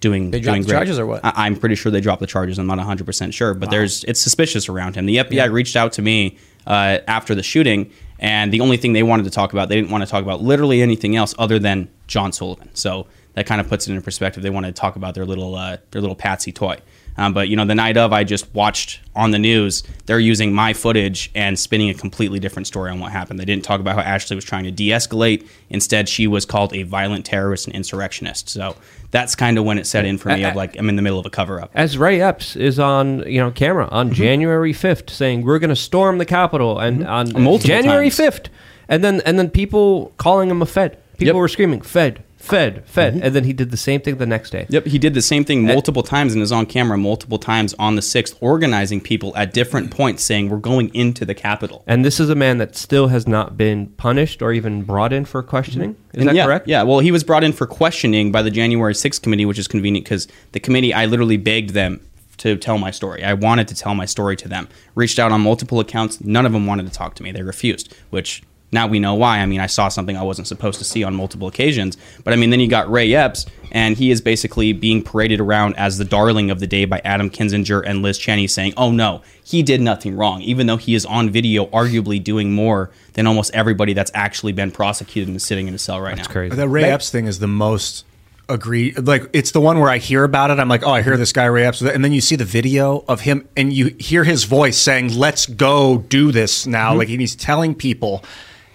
[0.01, 0.76] doing They dropped doing the great.
[0.78, 1.24] charges or what?
[1.24, 2.59] I, I'm pretty sure they dropped the charges.
[2.59, 5.07] I'm not 100 percent sure, but there's it's suspicious around him.
[5.07, 9.03] The FBI reached out to me uh, after the shooting, and the only thing they
[9.03, 11.89] wanted to talk about, they didn't want to talk about literally anything else other than
[12.07, 12.74] John Sullivan.
[12.74, 14.43] So that kind of puts it in perspective.
[14.43, 16.78] They wanted to talk about their little uh, their little patsy toy.
[17.19, 19.83] Um, but you know, the night of, I just watched on the news.
[20.05, 23.39] They're using my footage and spinning a completely different story on what happened.
[23.39, 25.49] They didn't talk about how Ashley was trying to de-escalate.
[25.71, 28.51] Instead, she was called a violent terrorist and insurrectionist.
[28.51, 28.77] So
[29.11, 31.19] that's kind of when it set in for me of like I'm in the middle
[31.19, 31.71] of a cover-up.
[31.75, 35.77] As Ray Epps is on, you know, camera on January fifth, saying we're going to
[35.77, 38.17] storm the Capitol, and on Multiple January times.
[38.17, 38.49] fifth,
[38.89, 40.99] and then and then people calling him a Fed.
[41.17, 44.51] People were screaming Fed, Fed, Fed, and then he did the same thing the next
[44.51, 44.67] day.
[44.69, 47.97] Yep, he did the same thing multiple times and is on camera multiple times on
[47.97, 51.83] the 6th, organizing people at different points saying, We're going into the Capitol.
[51.87, 55.25] And this is a man that still has not been punished or even brought in
[55.25, 55.91] for questioning.
[55.91, 56.21] Is Mm-hmm.
[56.21, 56.69] And that yeah, correct?
[56.69, 59.69] Yeah, well, he was brought in for questioning by the January 6th committee, which is
[59.69, 62.01] convenient because the committee, I literally begged them
[62.39, 63.23] to tell my story.
[63.23, 64.69] I wanted to tell my story to them.
[64.95, 66.21] Reached out on multiple accounts.
[66.21, 67.33] None of them wanted to talk to me.
[67.33, 68.43] They refused, which
[68.73, 69.39] now we know why.
[69.39, 71.97] I mean, I saw something I wasn't supposed to see on multiple occasions.
[72.25, 75.77] But I mean, then you got Ray Epps, and he is basically being paraded around
[75.77, 79.23] as the darling of the day by Adam Kinzinger and Liz Cheney, saying, "Oh no,
[79.43, 83.55] he did nothing wrong," even though he is on video, arguably doing more than almost
[83.55, 86.25] everybody that's actually been prosecuted and is sitting in a cell right now.
[86.57, 88.05] The Ray Epps thing is the most
[88.49, 89.07] agreed.
[89.07, 90.59] Like it's the one where I hear about it.
[90.59, 93.05] I'm like, oh, I hear this guy Ray Epps, and then you see the video
[93.09, 96.99] of him, and you hear his voice saying, "Let's go do this now." Mhm.
[96.99, 98.25] Like and he's telling people,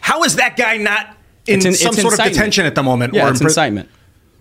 [0.01, 1.15] how is that guy not
[1.47, 2.27] in It's in- some sort incitement.
[2.27, 3.13] of detention at the moment?
[3.13, 3.89] Yeah, in it's pri- incitement.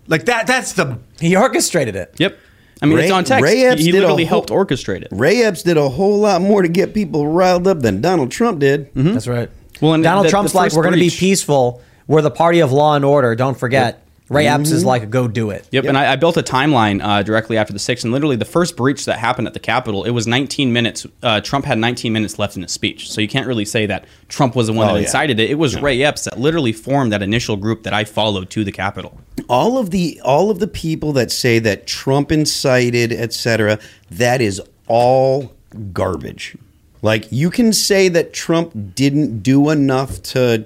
[0.07, 0.45] Like that.
[0.47, 2.13] That's the he orchestrated it.
[2.17, 2.37] Yep.
[2.83, 3.43] I mean, it's on text.
[3.43, 5.09] Ray He- Epps he did literally whole- helped orchestrate it.
[5.11, 8.59] Ray Epps did a whole lot more to get people riled up than Donald Trump
[8.59, 8.91] did.
[8.95, 9.13] Mm-hmm.
[9.13, 9.49] That's right.
[9.79, 11.81] Well, and Donald the- Trump's the like, first we're going to be peaceful.
[12.07, 13.35] We're the party of law and order.
[13.35, 14.03] Don't forget.
[14.31, 14.87] Ray Epps is Mhm.
[14.87, 15.65] like, go do it.
[15.71, 18.45] Yep, and I, I built a timeline uh, directly after the sixth, and literally the
[18.45, 21.05] first breach that happened at the Capitol, it was 19 minutes.
[21.21, 24.05] Uh, Trump had 19 minutes left in his speech, so you can't really say that
[24.29, 25.05] Trump was the one Oh, that yeah.
[25.07, 25.49] incited it.
[25.49, 28.71] It was Ray Epps that literally formed that initial group that I followed to the
[28.71, 29.19] Capitol.
[29.49, 33.79] all of the all of the people that say that Trump incited, etc.,
[34.09, 35.51] that is all
[35.91, 36.55] garbage.
[37.01, 40.65] Like you can say that Trump didn't do enough to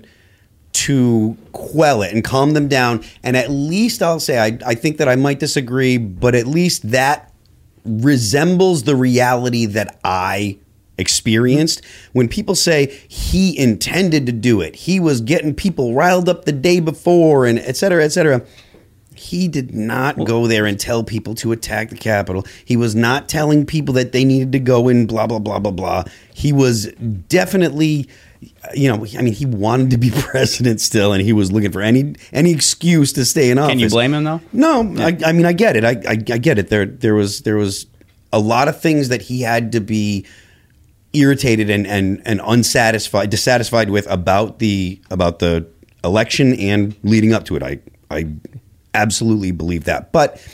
[0.76, 4.98] to quell it and calm them down, and at least I'll say I, I think
[4.98, 7.32] that I might disagree, but at least that
[7.86, 10.58] resembles the reality that I
[10.98, 16.46] experienced when people say he intended to do it he was getting people riled up
[16.46, 18.42] the day before and et cetera et cetera
[19.16, 22.46] he did not go there and tell people to attack the Capitol.
[22.66, 25.72] He was not telling people that they needed to go in, blah, blah, blah, blah,
[25.72, 26.04] blah.
[26.34, 26.88] He was
[27.28, 28.08] definitely,
[28.74, 31.82] you know, I mean, he wanted to be president still, and he was looking for
[31.82, 33.72] any any excuse to stay in office.
[33.72, 34.42] Can you blame him though?
[34.54, 35.84] No, I, I mean, I get it.
[35.84, 36.70] I, I, I get it.
[36.70, 37.88] There, there was, there was
[38.32, 40.26] a lot of things that he had to be
[41.14, 45.66] irritated and, and, and unsatisfied, dissatisfied with about the about the
[46.04, 47.64] election and leading up to it.
[47.64, 47.80] I,
[48.12, 48.28] I
[48.94, 50.12] absolutely believe that.
[50.12, 50.46] But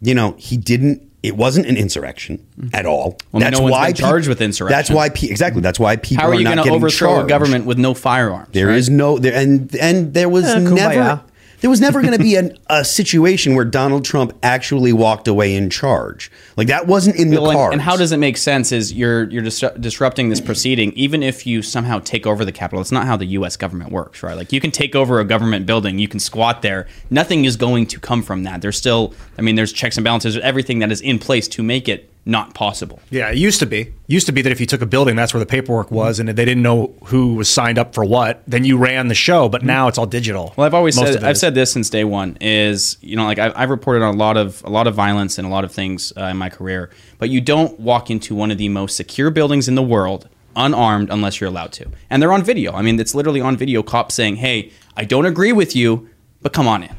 [0.00, 1.07] you know, he didn't.
[1.28, 3.18] It wasn't an insurrection at all.
[3.32, 4.76] Well, no one's been pe- charged with insurrection.
[4.76, 5.60] That's why pe- exactly.
[5.60, 8.48] That's why people How are you going to getting overthrow a government with no firearms?
[8.52, 10.74] There is no there, and and there was eh, kumbaya.
[10.76, 11.20] never
[11.60, 15.54] there was never going to be an, a situation where Donald Trump actually walked away
[15.54, 16.30] in charge.
[16.56, 17.72] Like that wasn't in the Well, and- cards.
[17.72, 18.70] and, how does it make sense?
[18.72, 22.80] Is you're you're dis- disrupting this proceeding, even if you somehow take over the Capitol.
[22.80, 23.56] It's not how the U.S.
[23.56, 24.36] government works, right?
[24.36, 26.86] Like you can take over a government building, you can squat there.
[27.10, 28.62] Nothing is going to come from that.
[28.62, 31.88] There's still, I mean, there's checks and balances, everything that is in place to make
[31.88, 33.00] it not possible.
[33.10, 33.94] Yeah, it used to be.
[34.06, 36.28] Used to be that if you took a building, that's where the paperwork was, and
[36.28, 38.42] they didn't know who was signed up for what.
[38.46, 40.52] Then you ran the show, but now it's all digital.
[40.54, 41.40] Well, I've always Most said I've is.
[41.40, 44.36] said this since day one is you know like I've, I've reported on a lot
[44.36, 47.30] of a lot of violence and a lot of things uh, in my career, but
[47.30, 51.40] you don't walk into one of the most secure buildings in the world unarmed unless
[51.40, 52.74] you're allowed to, and they're on video.
[52.74, 53.82] I mean, it's literally on video.
[53.82, 56.10] Cops saying, "Hey, I don't agree with you,
[56.42, 56.97] but come on in."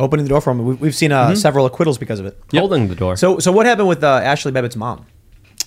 [0.00, 0.64] Opening the door for him.
[0.64, 1.36] We- We've seen uh, Mhm.
[1.36, 2.36] several acquittals because of it.
[2.52, 3.16] Holding the door.
[3.16, 5.06] So, so what happened with uh, Ashley Babbitt's mom?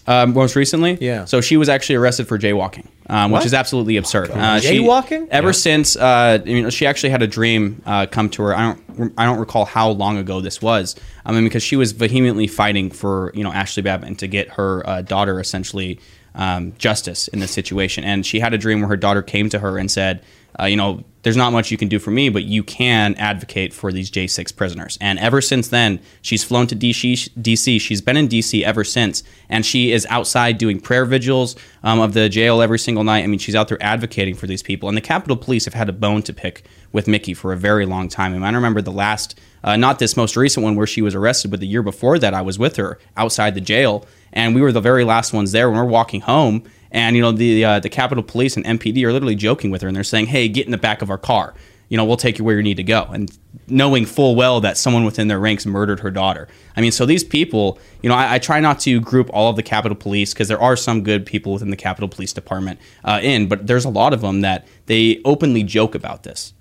[0.06, 1.24] Um, most recently, Yeah.
[1.24, 4.32] So she was actually arrested for jaywalking, um, which is absolutely absurd.
[4.32, 5.28] Uh, she- Jaywalking?
[5.32, 5.52] ever Yeah.
[5.54, 8.54] since, uh, you know, she actually had a dream uh, come to her.
[8.58, 10.96] I don't, I don't recall how long ago this was.
[11.26, 14.50] I mean, because she was vehemently fighting for you know Ashley Babbitt and to get
[14.50, 16.00] her uh, daughter essentially
[16.36, 18.04] um, justice in this situation.
[18.04, 20.20] And she had a dream where her daughter came to her and said,
[20.60, 23.74] uh, you know, there's not much you can do for me, but you can advocate
[23.74, 24.98] for these J6 prisoners.
[25.00, 27.30] And ever since then, she's flown to DC.
[27.30, 27.80] DC.
[27.80, 32.14] She's been in DC ever since, and she is outside doing prayer vigils um, of
[32.14, 33.24] the jail every single night.
[33.24, 34.90] I mean, she's out there advocating for these people.
[34.90, 37.86] And the Capitol Police have had a bone to pick with Micki for a very
[37.86, 38.34] long time.
[38.34, 41.52] Mean, I remember the last, uh, not this most recent one where she was arrested,
[41.52, 44.72] but the year before that, I was with her outside the jail, and we were
[44.72, 46.64] the very last ones there when we're walking home.
[46.92, 49.88] And you know the uh, the Capitol Police and MPD are literally joking with her,
[49.88, 51.56] and they're saying, "Hey, get in the back of our car.
[51.90, 53.36] You know, we'll take you where you need to go." And
[53.68, 56.48] knowing full well that someone within their ranks murdered her daughter.
[56.76, 59.56] I mean, so these people, you know, I, I try not to group all of
[59.56, 63.20] the Capitol Police because there are some good people within the Capitol Police Department uh,
[63.24, 66.54] in, but there's a lot of them that they openly joke about this.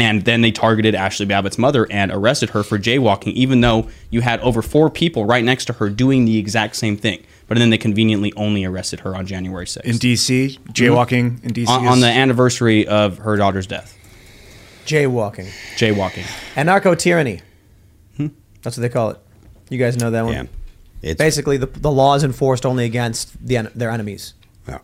[0.00, 4.20] And then they targeted Ashley Babbitt's mother and arrested her for jaywalking, even though you
[4.20, 7.24] had over four people right next to her doing the exact same thing.
[7.48, 9.80] But then they conveniently only arrested her on January 6th.
[9.82, 10.72] in DC, mm-hmm.
[10.72, 13.96] jaywalking in DC on, is- on the anniversary of her daughter's death.
[14.86, 15.50] Jaywalking.
[15.76, 16.24] Jaywalking.
[16.54, 17.42] Anarcho tyranny.
[18.16, 18.28] Hmm?
[18.62, 19.18] That's what they call it.
[19.68, 20.32] You guys know that one?
[20.32, 20.42] Yeah.
[21.02, 24.34] It's- Basically, the, the law is enforced only against the, their enemies.
[24.66, 24.78] Yeah.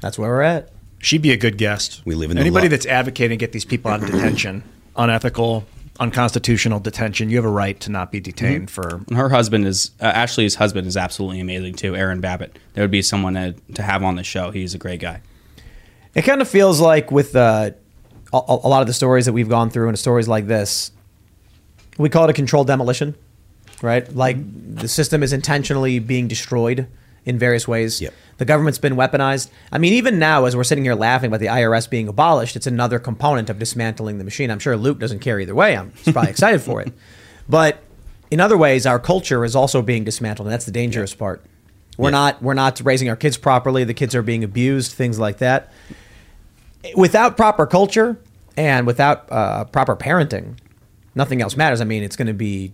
[0.00, 0.70] That's where we're at.
[1.02, 2.00] She'd be a good guest.
[2.04, 4.62] We live in the anybody lo- that's advocating to get these people out of detention,
[4.94, 5.64] unethical,
[5.98, 7.28] unconstitutional detention.
[7.28, 9.00] You have a right to not be detained for.
[9.08, 11.96] And her husband is uh, Ashley's husband is absolutely amazing too.
[11.96, 12.56] Aaron Babbitt.
[12.74, 14.52] There would be someone to, to have on the show.
[14.52, 15.22] He's a great guy.
[16.14, 17.72] It kind of feels like with uh,
[18.32, 20.92] a, a lot of the stories that we've gone through and stories like this,
[21.98, 23.16] we call it a controlled demolition,
[23.82, 24.08] right?
[24.14, 24.36] Like
[24.76, 26.86] the system is intentionally being destroyed
[27.24, 28.00] in various ways.
[28.00, 28.12] Yep.
[28.38, 29.50] The government's been weaponized.
[29.70, 32.66] I mean, even now, as we're sitting here laughing about the IRS being abolished, it's
[32.66, 34.50] another component of dismantling the machine.
[34.50, 35.76] I'm sure Luke doesn't care either way.
[35.76, 36.92] I'm probably excited for it.
[37.48, 37.82] But
[38.30, 41.44] in other ways, our culture is also being dismantled, and that's the dangerous part.
[41.98, 42.10] We're Yeah.
[42.12, 43.82] not we're not raising our kids properly.
[43.84, 45.70] The kids are being abused, things like that.
[46.96, 48.18] Without proper culture
[48.56, 50.56] and without uh, proper parenting,
[51.14, 51.80] nothing else matters.
[51.80, 52.72] I mean, it's going to be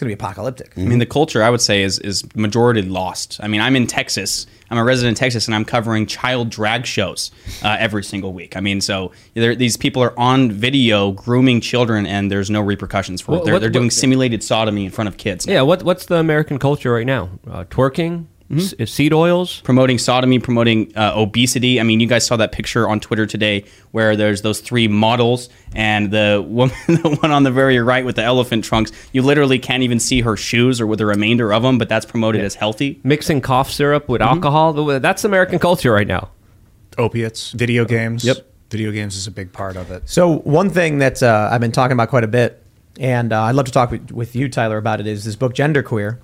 [0.00, 0.72] it's going to be apocalyptic.
[0.78, 3.38] I mean, the culture I would say is is majority lost.
[3.42, 4.46] I mean, I'm in Texas.
[4.70, 7.30] I'm a resident in Texas, and I'm covering child drag shows
[7.62, 8.56] uh, every single week.
[8.56, 13.32] I mean, so these people are on video grooming children, and there's no repercussions for
[13.32, 13.44] What- it.
[13.44, 15.46] They're, what- they're doing what- simulated sodomy in front of kids.
[15.46, 17.28] Yeah, what what's the American culture right now?
[17.46, 18.82] Uh, twerking, Mm-hmm.
[18.82, 21.78] S- seed oils, promoting sodomy, promoting uh, obesity.
[21.78, 25.48] I mean, you guys saw that picture on Twitter today where there's those three models
[25.74, 28.90] and the woman, the one on the very right with the elephant trunks.
[29.12, 32.04] You literally can't even see her shoes or with the remainder of them, but that's
[32.06, 33.00] promoted as healthy.
[33.04, 34.34] mixing cough syrup with Mm-hmm.
[34.34, 34.72] alcohol.
[34.98, 36.30] That's American culture right now.
[36.98, 38.24] Opiates, video games.
[38.24, 38.46] Yep.
[38.70, 40.08] Video games is a big part of it.
[40.08, 42.62] So one thing that uh, I've been talking about quite a bit,
[42.98, 45.54] and uh, I'd love to talk with, with you, Tayler, about it is this book,
[45.54, 46.18] Genderqueer,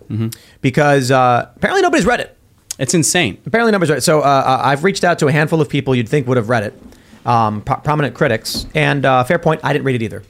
[0.60, 2.36] because uh, apparently nobody's read it.
[2.78, 3.38] It's insane.
[3.46, 4.02] Apparently nobody's read it.
[4.02, 6.48] So uh, uh, I've reached out to a handful of people you'd think would have
[6.48, 6.82] read it,
[7.24, 10.22] um, pro- prominent critics, and uh, fair point, I didn't read it either.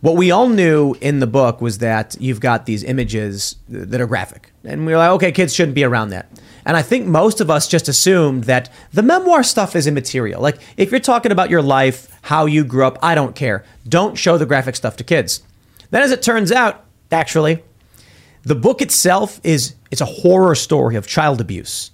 [0.00, 4.06] What we all knew in the book was that you've got these images that are
[4.06, 6.28] graphic, and we were like, okay, kids shouldn't be around that.
[6.64, 10.40] And I think most of us just assumed that the memoir stuff is immaterial.
[10.40, 13.64] Like, if you're talking about your life, how you grew up, I don't care.
[13.88, 15.42] Don't show the graphic stuff to kids.
[15.92, 17.62] Then, as it turns out, actually,
[18.42, 21.90] the book itself is it's a horror story of child abuse.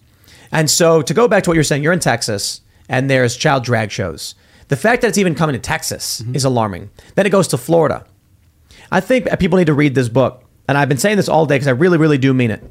[0.53, 3.65] And so to go back to what you're saying, you're in Texas and there's child
[3.65, 4.37] drag shows.
[4.69, 6.37] The fact that it's even coming to Texas mm-hmm.
[6.37, 6.91] is alarming.
[7.17, 8.07] Then it goes to Florida.
[8.93, 10.45] I think people need to read this book.
[10.69, 12.63] And I've been saying this all day because I really, really do mean it.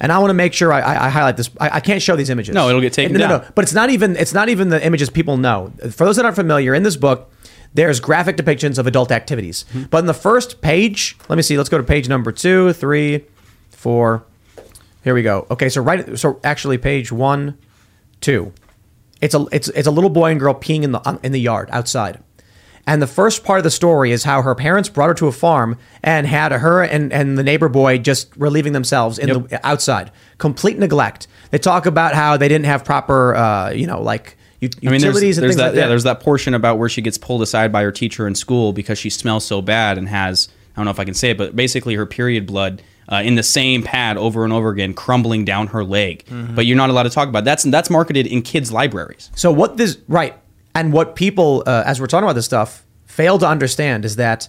[0.00, 1.48] And I want to make sure I, I, I highlight this.
[1.58, 2.54] I, I can't show these images.
[2.54, 3.40] No, it'll get taken no, No, down.
[3.40, 5.72] no, but it's not even it's not even the images people know.
[5.90, 7.32] For those that aren't familiar, in this book,
[7.74, 9.64] there's graphic depictions of adult activities.
[9.70, 9.84] Mm-hmm.
[9.90, 11.56] But in the first page, let me see.
[11.56, 13.24] Let's go to page number two, three,
[13.70, 14.24] four.
[15.02, 15.46] Here we go.
[15.50, 16.18] Okay, so right.
[16.18, 17.58] So actually, page one,
[18.20, 18.52] two.
[19.20, 21.68] It's a it's it's a little boy and girl peeing in the in the yard
[21.72, 22.22] outside.
[22.86, 25.32] And the first part of the story is how her parents brought her to a
[25.32, 29.48] farm and had her and, and the neighbor boy just relieving themselves in Yep.
[29.48, 30.10] the outside.
[30.36, 31.26] Complete neglect.
[31.50, 35.02] They talk about how they didn't have proper, uh, you know, like I mean, there's,
[35.02, 35.80] utilities and there's things that, like that.
[35.80, 38.72] Yeah, there's that portion about where she gets pulled aside by her teacher in school
[38.72, 41.38] because she smells so bad and has I don't know if I can say it,
[41.38, 45.44] but basically her period blood uh, in the same pad over and over again, crumbling
[45.44, 46.24] down her leg.
[46.26, 46.54] Mm-hmm.
[46.54, 47.44] But you're not allowed to talk about it.
[47.44, 49.30] that's that's marketed in kids' libraries.
[49.34, 50.34] So what this right
[50.74, 54.48] and what people, uh, as we're talking about this stuff, fail to understand is that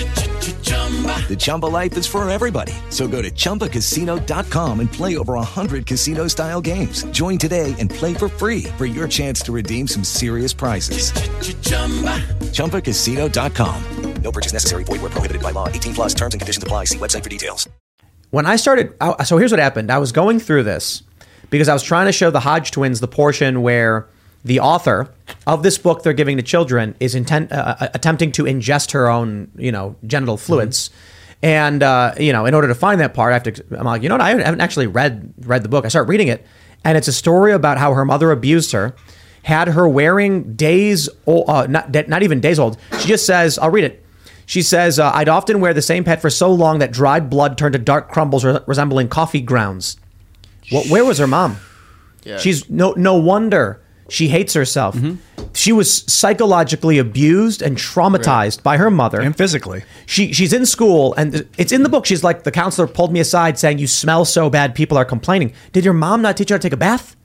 [1.29, 2.73] The Chumba life is for everybody.
[2.89, 7.03] So go to ChumbaCasino.com and play over 100 casino-style games.
[7.11, 11.13] Join today and play for free for your chance to redeem some serious prizes.
[12.51, 13.83] ChumbaCasino.com.
[14.21, 14.83] No purchase necessary.
[14.83, 15.67] Void where prohibited by law.
[15.67, 16.83] 18 plus terms and conditions apply.
[16.85, 17.67] See website for details.
[18.29, 19.91] when I started, I- so here's what happened.
[19.91, 21.01] I was going through this
[21.49, 24.07] because I was trying to show the Hodge twins the portion where
[24.43, 25.09] the author
[25.45, 29.09] of this book they're giving to children is intent, uh, uh, attempting to ingest her
[29.09, 30.89] own, you know, genital fluids.
[31.43, 33.65] And uh, you know, in order to find that part, I have to.
[33.77, 34.21] I'm like, you know what?
[34.21, 35.85] I haven't actually read read the book.
[35.85, 36.45] I start reading it,
[36.83, 38.95] and it's a story about how her mother abused her,
[39.43, 42.77] had her wearing days, old, uh, not not even days old.
[42.99, 44.05] She just says, I'll read it.
[44.45, 47.57] She says, uh, I'd often wear the same pet for so long that dried blood
[47.57, 49.97] turned to dark crumbles re- resembling coffee grounds.
[50.69, 51.57] What, where was her mom?
[52.23, 52.37] Yeah.
[52.37, 53.80] She's no no wonder
[54.11, 54.95] she hates herself.
[54.95, 55.15] Mm-hmm.
[55.53, 59.83] She was psychologically abused and traumatized by her mother and physically.
[60.05, 62.05] She she's in school and it's in the book.
[62.05, 65.53] She's like the counselor pulled me aside saying you smell so bad people are complaining.
[65.71, 67.15] Did your mom not teach you how to take a bath?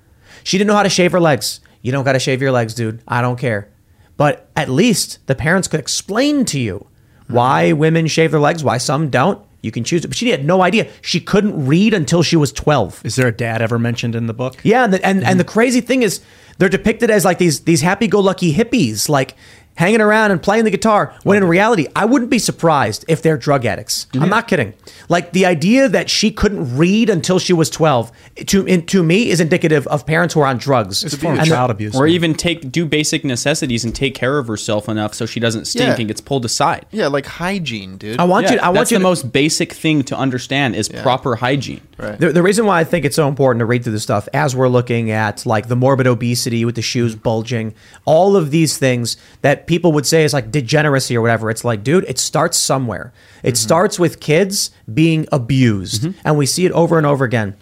[0.44, 1.60] She didn't know how to shave her legs.
[1.82, 3.02] You don't got to shave your legs, dude.
[3.08, 3.68] I don't care.
[4.16, 6.86] But at least the parents could explain to you
[7.28, 9.44] why women shave their legs, why some don't.
[9.62, 10.08] You can choose it.
[10.08, 10.88] But she had no idea.
[11.02, 13.04] She couldn't read until she was 12.
[13.04, 14.56] Is there a dad ever mentioned in the book?
[14.62, 16.20] Yeah, and the, and, and the crazy thing is
[16.58, 19.08] they're depicted as like these these happy-go-lucky hippies.
[19.08, 19.34] Like
[19.76, 21.14] hanging around and playing the guitar.
[21.22, 24.06] When in reality, I wouldn't be surprised if they're drug addicts.
[24.14, 24.74] I'm not kidding.
[25.08, 28.10] Like the idea that she couldn't read until she was 12
[28.46, 31.04] to in, to me is indicative of parents who are on drugs.
[31.04, 31.94] It's a form of child abuse.
[31.94, 35.66] Or even take do basic necessities and take care of herself enough so she doesn't
[35.66, 35.96] stink Yeah.
[35.96, 36.86] and gets pulled aside.
[36.90, 38.18] Yeah, like hygiene, dude.
[38.18, 38.58] I want you.
[38.58, 41.80] I want that's you the to, most basic thing to understand is proper hygiene.
[41.98, 42.18] Right.
[42.18, 44.54] The, the reason why I think it's so important to read through this stuff as
[44.54, 47.74] we're looking at like the morbid obesity with the shoes bulging,
[48.04, 51.50] all of these things that people would say is like degeneracy or whatever.
[51.50, 53.12] It's like, dude, it starts somewhere.
[53.42, 53.54] It mm-hmm.
[53.56, 56.20] starts with kids being abused, mm-hmm.
[56.24, 57.56] and we see it over and over again.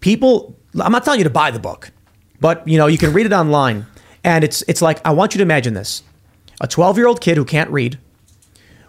[0.00, 1.90] People, I'm not telling you to buy the book,
[2.40, 3.86] but you know you can read it online,
[4.24, 6.02] and it's it's like I want you to imagine this:
[6.60, 7.98] a 12 year old kid who can't read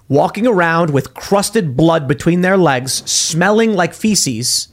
[0.10, 4.68] walking around with crusted blood between their legs, smelling like feces,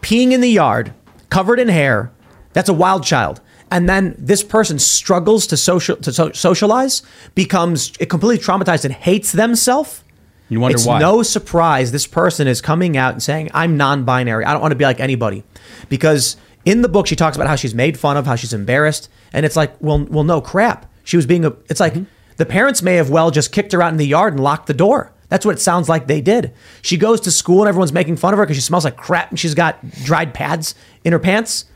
[0.00, 0.92] peeing in the yard,
[1.28, 2.10] covered in hair.
[2.52, 3.40] That's a wild child.
[3.70, 7.02] And then this person struggles to social to so- socialize,
[7.34, 10.02] becomes completely traumatized and hates themselves.
[10.48, 10.98] You wonder it's why.
[10.98, 14.44] no surprise this person is coming out and saying, "I'm non-binary.
[14.44, 15.44] I don't want to be like anybody,"
[15.88, 19.08] because in the book she talks about how she's made fun of, how she's embarrassed,
[19.32, 20.86] and it's like, well, well, no crap.
[21.04, 21.52] She was being a.
[21.68, 22.04] It's like mm-hmm.
[22.36, 24.74] the parents may have well just kicked her out in the yard and locked the
[24.74, 25.12] door.
[25.28, 26.52] That's what it sounds like they did.
[26.82, 29.30] She goes to school and everyone's making fun of her because she smells like crap
[29.30, 31.66] and she's got dried pads in her pants.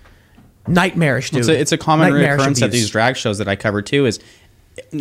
[0.67, 1.41] Nightmarish, dude.
[1.41, 4.07] It's a, it's a common Nightmarish recurrence at these drag shows that I cover too.
[4.07, 4.21] Is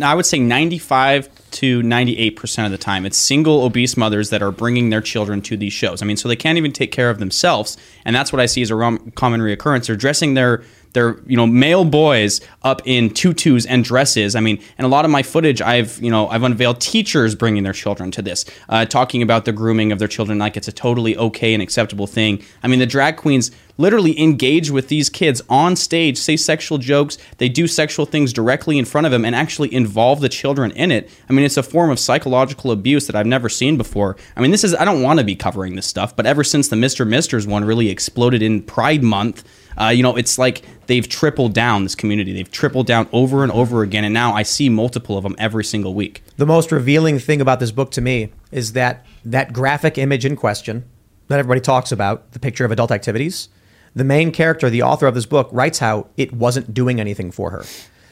[0.02, 4.42] I would say 95 to 98 percent of the time, it's single obese mothers that
[4.42, 6.02] are bringing their children to these shows.
[6.02, 8.62] I mean, so they can't even take care of themselves, and that's what I see
[8.62, 9.86] as a common reoccurrence.
[9.86, 14.34] They're dressing their their you know male boys up in tutus and dresses.
[14.34, 17.62] I mean, and a lot of my footage, I've you know I've unveiled teachers bringing
[17.62, 20.72] their children to this, uh, talking about the grooming of their children like it's a
[20.72, 22.42] totally okay and acceptable thing.
[22.62, 27.18] I mean, the drag queens literally engage with these kids on stage, say sexual jokes,
[27.38, 30.90] they do sexual things directly in front of them, and actually involve the children in
[30.90, 31.10] it.
[31.28, 34.16] I mean, it's a form of psychological abuse that I've never seen before.
[34.36, 36.68] I mean, this is I don't want to be covering this stuff, but ever since
[36.68, 37.06] the Mr.
[37.06, 39.44] Misters one really exploded in Pride Month.
[39.76, 42.32] Uh, you know, it's like they've tripled down this community.
[42.32, 45.64] They've tripled down over and over again, and now I see multiple of them every
[45.64, 46.22] single week.
[46.36, 50.36] the most revealing thing about this book to me is that that graphic image in
[50.36, 50.84] question
[51.28, 53.48] that everybody talks about, the picture of adult activities,
[53.94, 57.50] the main character, the author of this book, writes how it wasn't doing anything for
[57.50, 57.64] her.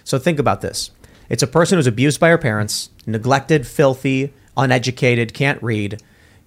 [0.04, 0.90] So think about this.
[1.28, 6.02] It's a person who's abused by her parents, neglected, filthy, uneducated, can't read,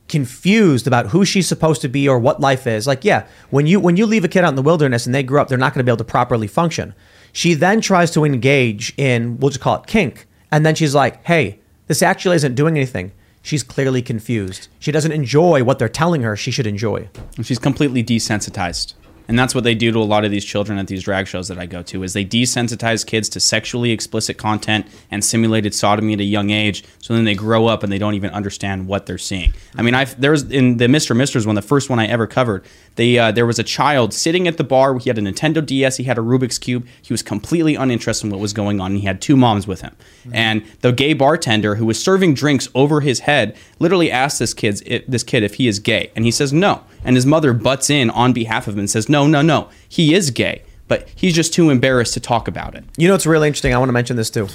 [0.07, 2.88] confused about who she's supposed to be or what life is.
[2.88, 5.23] Like, yeah, when you when you leave a kid out in the wilderness and they
[5.23, 6.93] grow up, they're not going to be able to properly function.
[7.33, 11.25] She then tries to engage in we'll just call it kink, and then she's like,
[11.25, 13.11] "Hey, this actually isn't doing anything."
[13.41, 14.69] She's clearly confused.
[14.79, 17.09] She doesn't enjoy what they're telling her she should enjoy.
[17.43, 18.95] She's completely desensitized.
[19.28, 21.47] And that's what they do to a lot of these children at these drag shows
[21.47, 26.13] that I go to is they desensitize kids to sexually explicit content and simulated sodomy
[26.13, 29.05] at a young age so then they grow up and they don't even understand what
[29.05, 29.53] they're seeing.
[29.76, 31.15] I mean, I've there was in the Mr.
[31.15, 32.65] Misters one, the first one I ever covered,
[32.95, 35.97] they uh, there was a child sitting at the bar, he had a Nintendo DS,
[35.97, 38.99] he had a Rubik's cube, he was completely uninterested in what was going on and
[38.99, 39.95] he had two moms with him.
[40.32, 44.82] And the gay bartender who was serving drinks over his head literally asked this kid's
[45.07, 46.84] this kid if he is gay and he says no.
[47.06, 50.14] And his mother butts in on behalf of him and says, No, no, no, he
[50.14, 52.84] is gay, but he's just too embarrassed to talk about it.
[52.97, 53.74] You know what's really interesting?
[53.74, 54.49] I want to mention this too.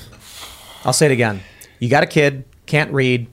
[0.84, 1.40] I'll say it again.
[1.78, 3.28] You got a kid, can't read,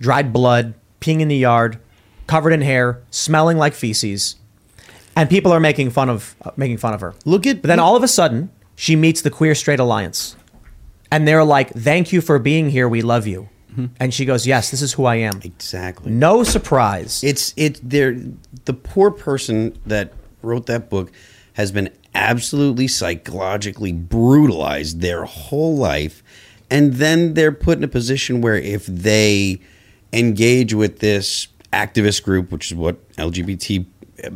[0.00, 1.78] dried blood, peeing in the yard,
[2.26, 4.36] covered in hair, smelling like feces,
[5.16, 7.14] and people are making fun of uh, making fun of her.
[7.24, 10.34] Look at But then all of a sudden, she meets the Queer Straight Alliance,
[11.10, 12.88] and they're like, "Thank you for being here.
[12.88, 13.48] We love you."
[13.98, 16.10] And she goes, "Yes, this is who I am." Exactly.
[16.12, 17.22] No surprise.
[17.24, 18.16] It's it there
[18.64, 21.10] the poor person that wrote that book
[21.54, 26.22] has been absolutely psychologically brutalized their whole life
[26.70, 29.60] and then they're put in a position where if they
[30.12, 33.86] engage with this activist group which is what LGBT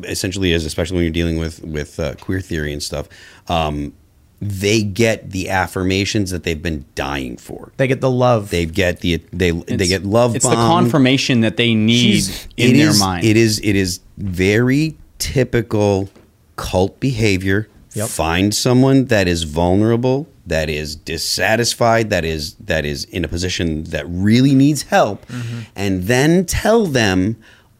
[0.04, 3.08] essentially is especially when you're dealing with with uh, queer theory and stuff
[3.48, 3.92] um,
[4.40, 7.72] they get the affirmations that they've been dying for.
[7.78, 8.50] They get the love.
[8.50, 10.36] They get the they they get love.
[10.36, 12.24] It's the confirmation that they need
[12.56, 13.24] in their is- mind.
[13.24, 16.10] It is it is very typical
[16.56, 17.68] cult behavior.
[17.94, 18.08] Yep.
[18.10, 23.84] Find someone that is vulnerable, that is dissatisfied, that is that is in a position
[23.84, 25.60] that really needs help, Mm-hmm.
[25.74, 27.36] and then tell them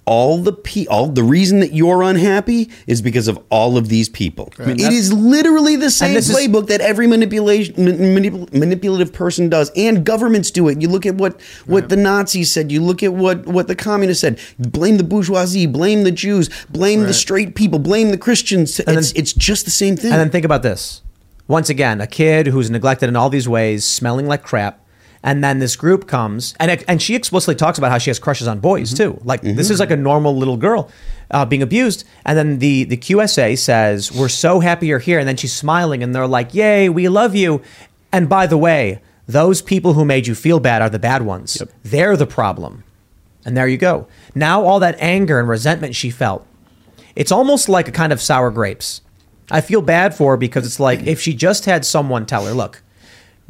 [0.06, 4.08] all the pe- all the reason that you're unhappy is because of all of these
[4.08, 4.52] people.
[4.58, 9.72] It is literally the same this is- playbook that every manipulation manip- manipulative person does,
[9.76, 10.80] and governments do it.
[10.80, 12.70] You look at what what the Nazis said.
[12.70, 14.38] You look at what what the communists said.
[14.58, 15.66] Blame the bourgeoisie.
[15.66, 16.48] Blame the Jews.
[16.70, 17.80] Blame the straight people.
[17.80, 18.78] Blame the Christians.
[18.80, 20.12] It's it's just the same thing.
[20.12, 21.02] And then think about this.
[21.48, 24.80] Once again, a kid who's neglected in all these ways, smelling like crap,
[25.26, 28.46] And then this group comes, and and she explicitly talks about how she has crushes
[28.46, 29.20] on boys too.
[29.24, 30.88] Like this is like a normal little girl
[31.32, 32.04] uh, being abused.
[32.24, 36.04] And then the the QSA says, "We're so happy you're here." And then she's smiling,
[36.04, 37.60] and they're like, "Yay, we love you."
[38.12, 41.60] And by the way, those people who made you feel bad are the bad ones.
[41.82, 42.84] They're the problem.
[43.44, 44.06] And there you go.
[44.32, 46.46] Now all that anger and resentment she felt,
[47.16, 49.00] it's almost like a kind of sour grapes.
[49.50, 52.52] I feel bad for her because it's like if she just had someone tell her,
[52.52, 52.82] look,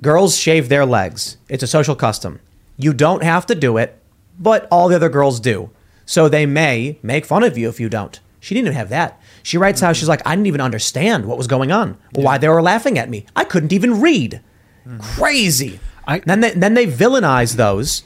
[0.01, 1.37] girls shave their legs.
[1.49, 2.41] It's a social custom.
[2.77, 3.99] You don't have to do it,
[4.39, 5.71] but all the other girls do.
[6.05, 8.21] So they may make fun of you if you don't.
[8.39, 9.21] She didn't even have that.
[9.43, 12.49] She writes how she's like, I didn't even understand what was going on, why they
[12.49, 13.27] were laughing at me.
[13.35, 14.41] I couldn't even read.
[14.85, 14.99] Hmm.
[14.99, 15.81] Crazy.
[16.25, 18.05] then they then they villainize those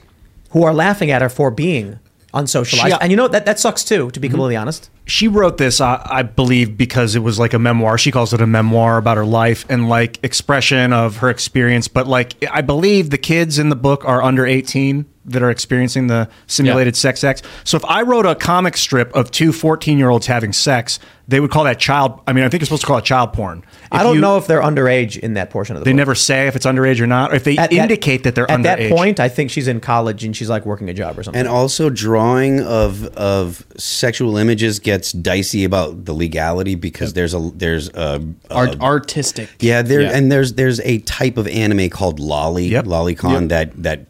[0.50, 1.98] who are laughing at her for being
[2.32, 2.86] unsocialized.
[2.86, 4.90] She- and you know that that sucks too, to be completely honest.
[5.06, 7.98] She wrote this, uh, I believe, because it was like a memoir.
[7.98, 11.88] She calls it a memoir about her life and like expression of her experience.
[11.88, 16.06] But like, I believe the kids in the book are under 18 that are experiencing
[16.08, 17.42] the simulated sex acts.
[17.64, 21.38] So if I wrote a comic strip of two 14 year olds having sex, they
[21.38, 22.20] would call that child.
[22.26, 23.62] I mean, I think you're supposed to call it child porn.
[23.92, 25.96] I don't you- know if they're underage in that portion of the They book.
[25.98, 28.62] never say if it's underage or not, or if they At indicate that they're at
[28.64, 29.20] that point.
[29.20, 31.38] I think she's in college and she's like working a job or something.
[31.38, 37.50] And also, drawing of of sexual images gets dicey about the legality because there's a
[37.54, 38.20] there's a,
[38.50, 39.48] a Art, artistic.
[39.60, 40.10] yeah there Yeah.
[40.16, 43.48] and there's there's a type of anime called loli lolicon Yep.
[43.50, 44.06] that that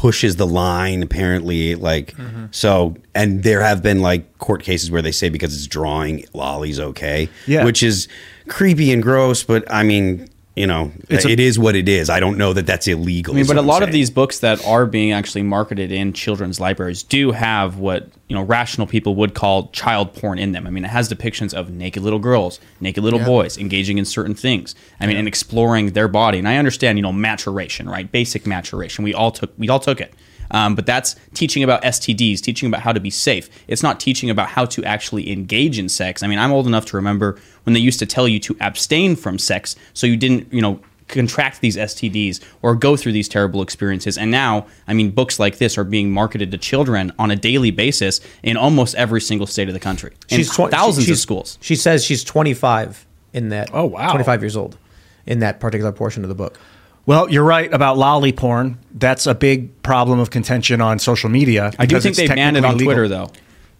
[0.00, 2.46] pushes the line apparently like mm-hmm.
[2.52, 6.80] so and there have been like court cases where they say because it's drawing loli's
[6.80, 7.66] okay Yeah.
[7.66, 8.08] which is
[8.48, 10.26] creepy and gross but I mean
[10.60, 13.34] you know It's a- it is what it is I don't know that that's illegal
[13.34, 15.90] I mean, but a what I'm lot of these books that are being actually marketed
[15.90, 20.52] in children's libraries do have what you know rational people would call child porn in
[20.52, 20.66] them.
[20.66, 23.26] I mean, it has depictions of naked little girls, naked little Yeah.
[23.26, 24.74] boys engaging in certain things.
[25.00, 26.38] I mean, and exploring their body.
[26.38, 28.10] And I understand, you know, maturation, right?
[28.12, 29.02] Basic maturation.
[29.02, 30.12] We all took we all took it.
[30.50, 33.48] Um, but that's teaching about STDs, teaching about how to be safe.
[33.68, 36.22] It's not teaching about how to actually engage in sex.
[36.22, 39.16] I mean, I'm old enough to remember when they used to tell you to abstain
[39.16, 43.62] from sex so you didn't, you know, contract these STDs or go through these terrible
[43.62, 44.16] experiences.
[44.16, 47.72] And now, I mean, books like this are being marketed to children on a daily
[47.72, 50.12] basis in almost every single state of the country.
[50.28, 51.58] In she's twen- thousands she's- of schools.
[51.60, 53.70] She says she's 25 in that.
[53.72, 54.10] Oh, wow.
[54.10, 54.76] 25 years old
[55.26, 56.58] in that particular portion of the book.
[57.10, 58.78] Well, you're right about loli porn.
[58.94, 61.72] That's a big problem of contention on social media.
[61.76, 63.30] I do think they banned it on technically Twitter, though.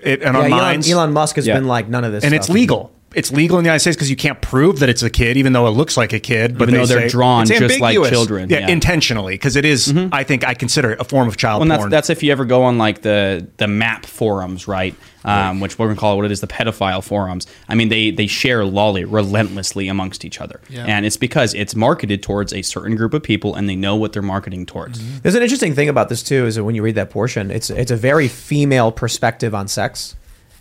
[0.00, 0.90] It, and Yeah, on Elon- Minds.
[0.90, 2.92] Elon Musk has been like, none of this and stuff it's is legal.
[3.14, 5.52] It's legal in the United States because you can't prove that it's a kid, even
[5.52, 6.56] though it looks like a kid.
[6.56, 8.10] But Even they though they're say drawn just like ambiguous.
[8.10, 8.62] children, yeah, yeah.
[8.66, 8.70] Mm-hmm.
[8.72, 11.70] intentionally, because it is, I think I consider it a form of child Well, and
[11.72, 11.90] that's, porn.
[11.90, 14.94] that's if you ever go on like the the map forums, right?
[15.22, 17.46] Um, Which we're gonna call it what it is, the pedophile forums.
[17.68, 20.84] I mean, they they share loli relentlessly amongst each other, Yeah.
[20.86, 24.12] and it's because it's marketed towards a certain group of people, and they know what
[24.12, 25.20] they're marketing towards.
[25.20, 27.70] There's an interesting thing about this too, is that when you read that portion, it's
[27.70, 30.16] it's a very female perspective on sex,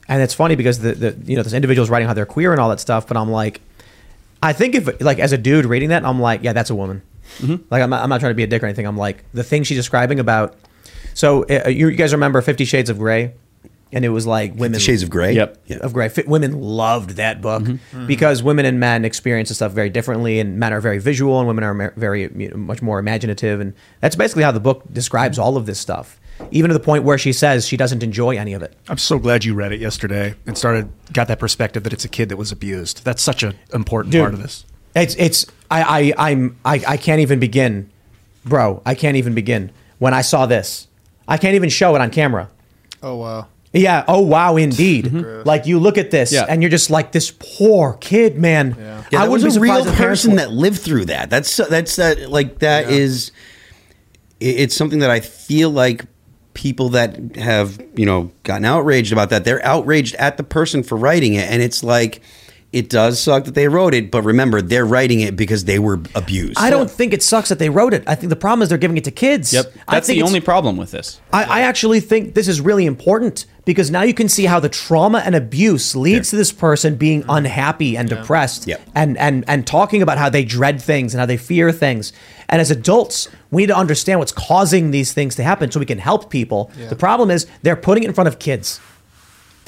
[0.09, 2.59] and it's funny because the, the you know this individual's writing how they're queer and
[2.59, 3.61] all that stuff, but I'm like,
[4.41, 7.03] I think if like as a dude reading that, I'm like, yeah, that's a woman.
[7.37, 7.63] Mm-hmm.
[7.69, 8.87] Like I'm not, I'm not trying to be a dick or anything.
[8.87, 10.55] I'm like the thing she's describing about.
[11.13, 13.33] So uh, uh you, you guys remember Fifty Shades of Grey?
[13.91, 14.79] And it was like women.
[14.79, 15.33] Shades of Grey?
[15.33, 15.69] Yep.
[15.81, 16.09] Of Grey.
[16.09, 17.73] Fi- Women loved that book mm-hmm.
[17.73, 18.05] Mm-hmm.
[18.05, 21.63] because women and men experience stuff very differently, and men are very visual, and women
[21.63, 25.39] are ma- very you know, much more imaginative, and that's basically how the book describes
[25.39, 26.19] all of this stuff,
[26.51, 28.73] even to the point where she says she doesn't enjoy any of it.
[28.87, 32.09] I'm so glad you read it yesterday and started got that perspective that it's a
[32.09, 33.03] kid that was abused.
[33.03, 34.65] That's such an important Dude, part of this.
[34.95, 37.89] It's it's I I I'm I, I can't even begin,
[38.45, 38.81] bro.
[38.85, 40.87] I can't even begin when I saw this.
[41.27, 42.49] I can't even show it on camera.
[43.03, 43.47] Oh wow.
[43.71, 44.03] Yeah.
[44.07, 45.05] Oh wow, indeed.
[45.05, 45.43] Mm-hmm.
[45.45, 46.45] Like you look at this Yeah.
[46.49, 48.75] and you're just like this poor kid, man.
[49.11, 51.29] Yeah, I was a real surprised if parents person that lived through that.
[51.29, 53.31] That's that's that like that is.
[54.39, 56.05] it- It's something that I feel like
[56.59, 60.97] people that have you know gotten outraged about that they're outraged at the person for
[60.97, 62.21] writing it, and it's like
[62.71, 65.99] it does suck that they wrote it, but remember they're writing it because they were
[66.13, 66.57] abused.
[66.57, 68.03] I don't think it sucks that they wrote it.
[68.05, 69.51] I think the problem is they're giving it to kids.
[69.51, 71.19] Yep, that's the only problem with this.
[71.33, 74.69] I, I actually think this is really important because now you can see how the
[74.69, 77.31] trauma and abuse leads to this person being mm-hmm.
[77.31, 81.37] unhappy and depressed and, and, and talking about how they dread things and how they
[81.37, 82.13] fear things.
[82.49, 85.85] And as adults, we need to understand what's causing these things to happen so we
[85.85, 86.71] can help people.
[86.89, 88.79] The problem is they're putting it in front of kids.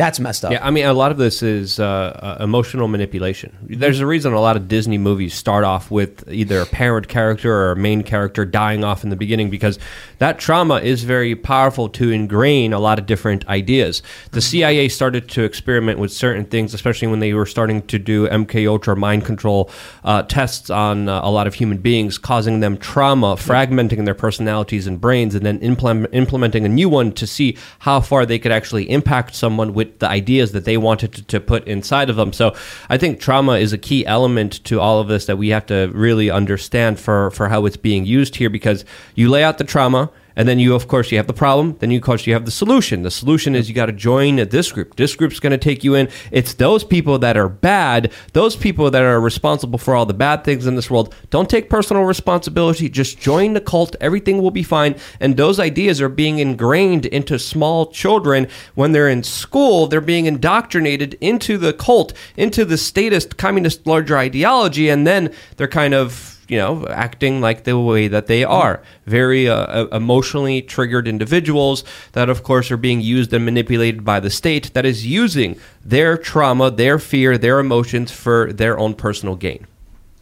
[0.01, 0.51] That's messed up.
[0.51, 3.55] Yeah, I mean, a lot of this is uh, uh, emotional manipulation.
[3.61, 7.53] There's a reason a lot of Disney movies start off with either a parent character
[7.53, 9.77] or a main character dying off in the beginning because
[10.17, 14.01] that trauma is very powerful to ingrain a lot of different ideas.
[14.31, 18.27] The CIA started to experiment with certain things, especially when they were starting to do
[18.27, 19.69] MK Ultra mind control
[20.03, 24.87] uh, tests on uh, a lot of human beings, causing them trauma, fragmenting their personalities
[24.87, 28.51] and brains, and then implement, implementing a new one to see how far they could
[28.51, 32.33] actually impact someone with the ideas that they wanted to, to put inside of them.
[32.33, 32.55] So
[32.89, 35.91] I think trauma is a key element to all of this that we have to
[35.93, 38.85] really understand for, for how it's being used here because
[39.15, 40.09] you lay out the trauma.
[40.35, 41.77] And then you, of course, you have the problem.
[41.79, 43.03] Then you, of course, you have the solution.
[43.03, 44.95] The solution is you got to join this group.
[44.95, 46.09] This group's going to take you in.
[46.31, 50.43] It's those people that are bad, those people that are responsible for all the bad
[50.43, 51.13] things in this world.
[51.29, 52.89] Don't take personal responsibility.
[52.89, 53.95] Just join the cult.
[54.01, 54.95] Everything will be fine.
[55.19, 59.87] And those ideas are being ingrained into small children when they're in school.
[59.87, 65.67] They're being indoctrinated into the cult, into the statist, communist, larger ideology, and then they're
[65.67, 68.83] kind of you know, acting like the way that they are.
[69.05, 74.29] Very uh, emotionally triggered individuals that, of course, are being used and manipulated by the
[74.29, 79.65] state that is using their trauma, their fear, their emotions for their own personal gain.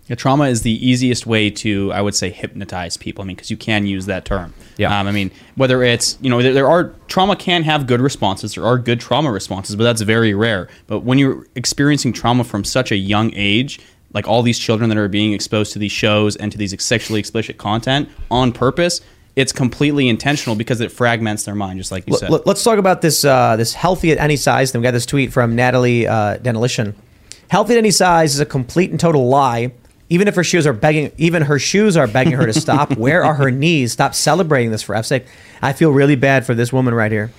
[0.05, 3.23] Yeah, trauma is the easiest way to, I would say, hypnotize people.
[3.23, 4.53] I mean, because you can use that term.
[4.77, 4.99] Yeah.
[4.99, 8.53] Um, I mean, whether it's you know, there, there are trauma can have good responses.
[8.53, 10.67] There are good trauma responses, but that's very rare.
[10.85, 13.79] But when you're experiencing trauma from such a young age,
[14.13, 17.19] like all these children that are being exposed to these shows and to these sexually
[17.19, 19.01] explicit content on purpose,
[19.35, 22.29] it's completely intentional because it fragments their mind, just like you said.
[22.45, 24.71] Let's talk about this uh, this healthy at any size.
[24.71, 26.37] Then we got this tweet from Natalie uh.
[27.49, 29.71] Healthy at any size is a complete and total lie.
[30.11, 32.97] Even if her shoes are begging, even her shoes are begging her to stop.
[32.97, 33.91] Where are her knees?
[33.91, 35.25] Stop celebrating this for F's sake.
[35.61, 37.31] I feel really bad for this woman right here.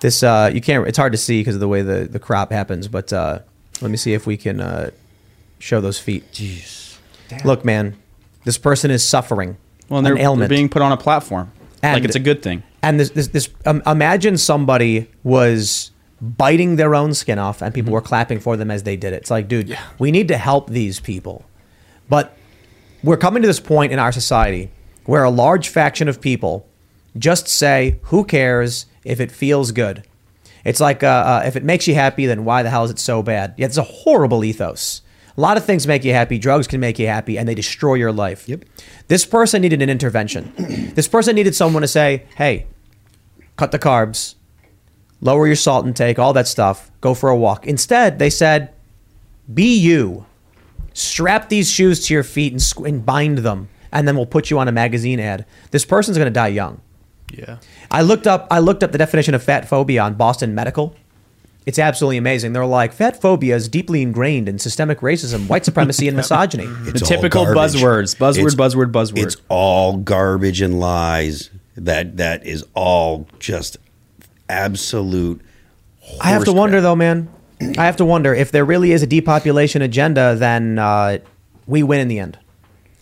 [0.00, 0.86] This uh, you can't.
[0.86, 2.88] It's hard to see because of the way the the crop happens.
[2.88, 3.40] But uh,
[3.80, 4.90] let me see if we can uh,
[5.64, 6.30] show those feet.
[6.30, 6.98] Jeez.
[7.44, 7.96] Look, man,
[8.44, 9.56] this person is suffering.
[9.88, 10.40] Well, and they're, an ailment.
[10.48, 11.50] they're being put on a platform.
[11.82, 12.62] like it's a good thing.
[12.82, 15.90] And this, this, this um, imagine somebody was
[16.20, 17.74] biting their own skin off, and Mm-hmm.
[17.74, 19.16] people were clapping for them as they did it.
[19.16, 21.44] It's like, dude, we need to help these people,
[22.10, 22.36] but
[23.02, 24.70] we're coming to this point in our society
[25.06, 26.66] where a large faction of people
[27.18, 30.04] just say, "Who cares if it feels good?"
[30.64, 32.98] It's like, uh, uh, if it makes you happy, then why the hell is it
[32.98, 33.54] so bad?
[33.56, 35.02] Yeah, it's a horrible ethos.
[35.36, 36.38] A lot of things make you happy.
[36.38, 38.48] Drugs can make you happy, and they destroy your life.
[38.48, 38.64] Yep.
[39.08, 40.52] This person needed an intervention.
[40.94, 42.66] this person needed someone to say, "Hey,
[43.56, 44.36] cut the carbs,
[45.20, 46.90] lower your salt intake, all that stuff.
[47.00, 48.72] Go for a walk." Instead, they said,
[49.52, 50.24] "Be you.
[50.92, 54.50] Strap these shoes to your feet and, squ- and bind them, and then we'll put
[54.50, 56.80] you on a magazine ad." This person's going to die young.
[57.32, 57.58] Yeah.
[57.90, 60.94] I looked up I looked up the definition of fat phobia on Boston Medical.
[61.66, 62.52] It's absolutely amazing.
[62.52, 66.66] They're like fat phobia is deeply ingrained in systemic racism, white supremacy, and misogyny.
[66.86, 67.56] It's all garbage.
[67.56, 68.14] buzzwords.
[68.14, 69.22] It's- buzzword, buzzword.
[69.22, 71.50] It's all garbage and lies.
[71.76, 73.78] That that is all just
[74.48, 75.40] absolute.
[76.20, 77.28] I have to horse wonder though, man.
[77.78, 81.18] I have to wonder if there really is a depopulation agenda, then uh,
[81.66, 82.38] we win in the end.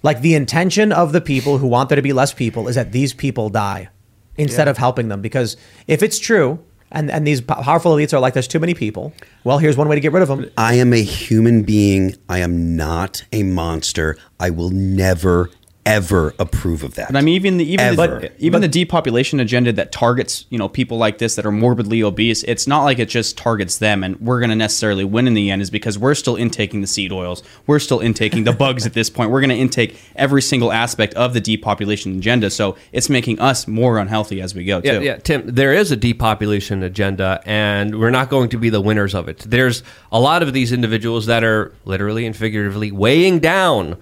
[0.03, 2.93] Like the intention of the people who want there to be less people is that
[2.93, 3.89] these people die
[4.37, 4.71] instead Yeah.
[4.71, 5.21] of helping them.
[5.21, 5.57] Because
[5.87, 6.59] if it's true,
[6.93, 9.13] and, and these powerful elites are like, there's too many people,
[9.45, 10.51] well, here's one way to get rid of them.
[10.57, 12.15] I am a human being.
[12.29, 14.17] I am not a monster.
[14.39, 15.51] I will never
[15.85, 17.09] ever approve of that.
[17.09, 18.21] And I mean, even the even Ever.
[18.21, 22.03] the, even the depopulation agenda that targets you know people like this that are morbidly
[22.03, 22.45] obese.
[22.45, 25.51] It's not like it just targets them, and we're going to necessarily win in the
[25.51, 25.63] end.
[25.63, 29.11] Is because we're still intaking the seed oils, we're still intaking the bugs at this
[29.11, 29.31] point.
[29.31, 32.51] We're going to intake every single aspect of the depopulation agenda.
[32.51, 34.81] So it's making us more unhealthy as we go.
[34.85, 35.05] Yeah, too.
[35.05, 35.47] yeah, Tim.
[35.47, 39.39] There is a depopulation agenda, and we're not going to be the winners of it.
[39.39, 43.97] There's a lot of these individuals that are literally and figuratively weighing down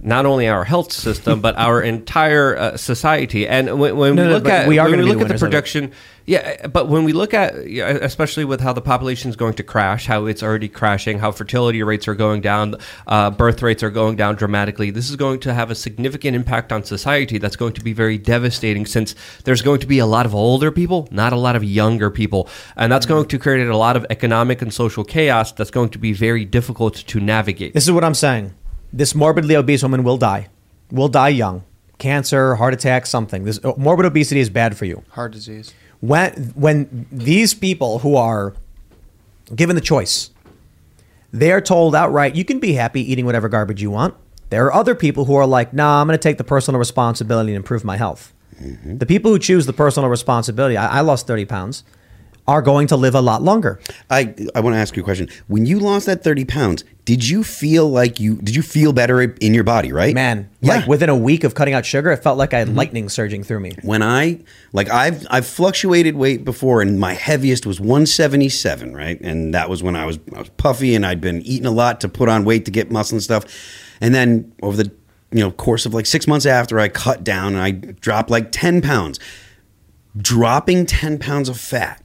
[0.00, 3.46] not only our health system but our entire uh, society.
[3.48, 5.20] And when, when No, we no, look at we are when we be the look
[5.20, 5.50] at the winners of it.
[5.50, 5.92] projection,
[6.26, 6.66] yeah.
[6.66, 10.26] But when we look at, especially with how the population is going to crash, how
[10.26, 12.76] it's already crashing, how fertility rates are going down,
[13.06, 14.90] uh, birth rates are going down dramatically.
[14.90, 17.38] This is going to have a significant impact on society.
[17.38, 20.70] That's going to be very devastating since there's going to be a lot of older
[20.70, 24.04] people, not a lot of younger people, and that's going to create a lot of
[24.10, 25.52] economic and social chaos.
[25.52, 27.72] That's going to be very difficult to navigate.
[27.74, 28.52] This is what I'm saying.
[28.92, 30.48] This morbidly obese woman will die.
[30.90, 31.64] Will die young.
[31.98, 33.44] Cancer, heart attack, something.
[33.44, 35.02] This uh, morbid obesity is bad for you.
[35.10, 35.74] Heart disease.
[36.00, 38.54] When when these people who are
[39.54, 40.30] given the choice,
[41.32, 44.14] they're told outright, you can be happy eating whatever garbage you want.
[44.50, 47.50] There are other people who are like, nah, I'm going to take the personal responsibility
[47.50, 48.32] and improve my health.
[48.84, 51.84] The people who choose the personal responsibility, I, I lost 30 pounds.
[52.48, 53.80] Are going to live a lot longer.
[54.10, 55.28] I I want to ask you a question.
[55.48, 59.20] When you lost that 30 pounds, did you feel like you did you feel better
[59.22, 60.14] in your body, right?
[60.14, 60.76] Man, Yeah.
[60.76, 62.76] like within a week of cutting out sugar, it felt like I had Mm-hmm.
[62.76, 63.72] lightning surging through me.
[63.82, 64.40] when I
[64.72, 69.20] like I've I've fluctuated weight before and my heaviest was 177, right?
[69.20, 72.00] And that was when I was I was puffy and I'd been eating a lot
[72.02, 73.44] to put on weight to get muscle and stuff.
[74.00, 74.92] And then over the
[75.32, 78.52] you know course of like 6 months after I cut down and I dropped like
[78.52, 79.18] 10 pounds.
[80.16, 82.02] Dropping 10 pounds of fat,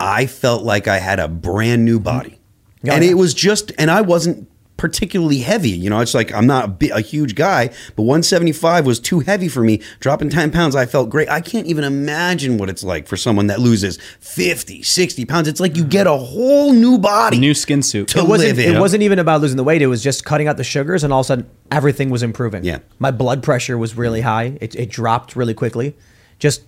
[0.00, 2.04] I felt like I had a brand new mm-hmm.
[2.04, 2.40] body.
[2.82, 3.10] Yeah, and yeah.
[3.10, 5.68] it was just and I wasn't particularly heavy.
[5.68, 9.46] You know, it's like I'm not a, a huge guy, but 175 was too heavy
[9.46, 9.82] for me.
[10.00, 11.28] Dropping 10 pounds, I felt great.
[11.28, 15.48] I can't even imagine what it's like for someone that loses 50, 60 pounds.
[15.48, 15.90] It's like you mm-hmm.
[15.90, 17.38] get a whole new body.
[17.38, 18.08] New skin suit.
[18.08, 18.56] To it wasn't.
[18.56, 18.74] live in.
[18.74, 19.82] It wasn't even about losing the weight.
[19.82, 22.64] It was just cutting out the sugars, and all of a sudden, everything was improving.
[22.64, 22.78] Yeah.
[22.98, 24.56] my blood pressure was really high.
[24.62, 25.94] It, it dropped really quickly.
[26.38, 26.62] Just,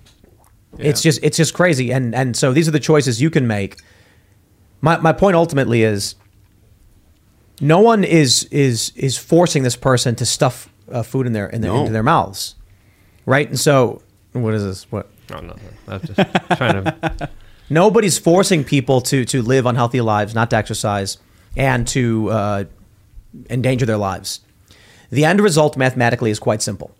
[0.78, 1.92] it's just it's just crazy.
[1.92, 3.76] And and so these are the choices you can make.
[4.80, 6.14] My my point ultimately is,
[7.60, 11.60] no one is is is forcing this person to stuff uh, food in their in
[11.60, 11.80] their, No.
[11.80, 12.54] into their mouths,
[13.26, 13.48] right?
[13.48, 14.02] And so,
[14.32, 14.90] what is this?
[14.90, 15.08] What?
[15.32, 15.94] Oh, no, no.
[15.94, 16.18] I'm just
[16.56, 17.30] trying to.
[17.70, 21.18] Nobody's forcing people to to live unhealthy lives, not to exercise,
[21.56, 22.64] and to uh,
[23.48, 24.40] endanger their lives.
[25.10, 26.90] The end result mathematically is quite simple.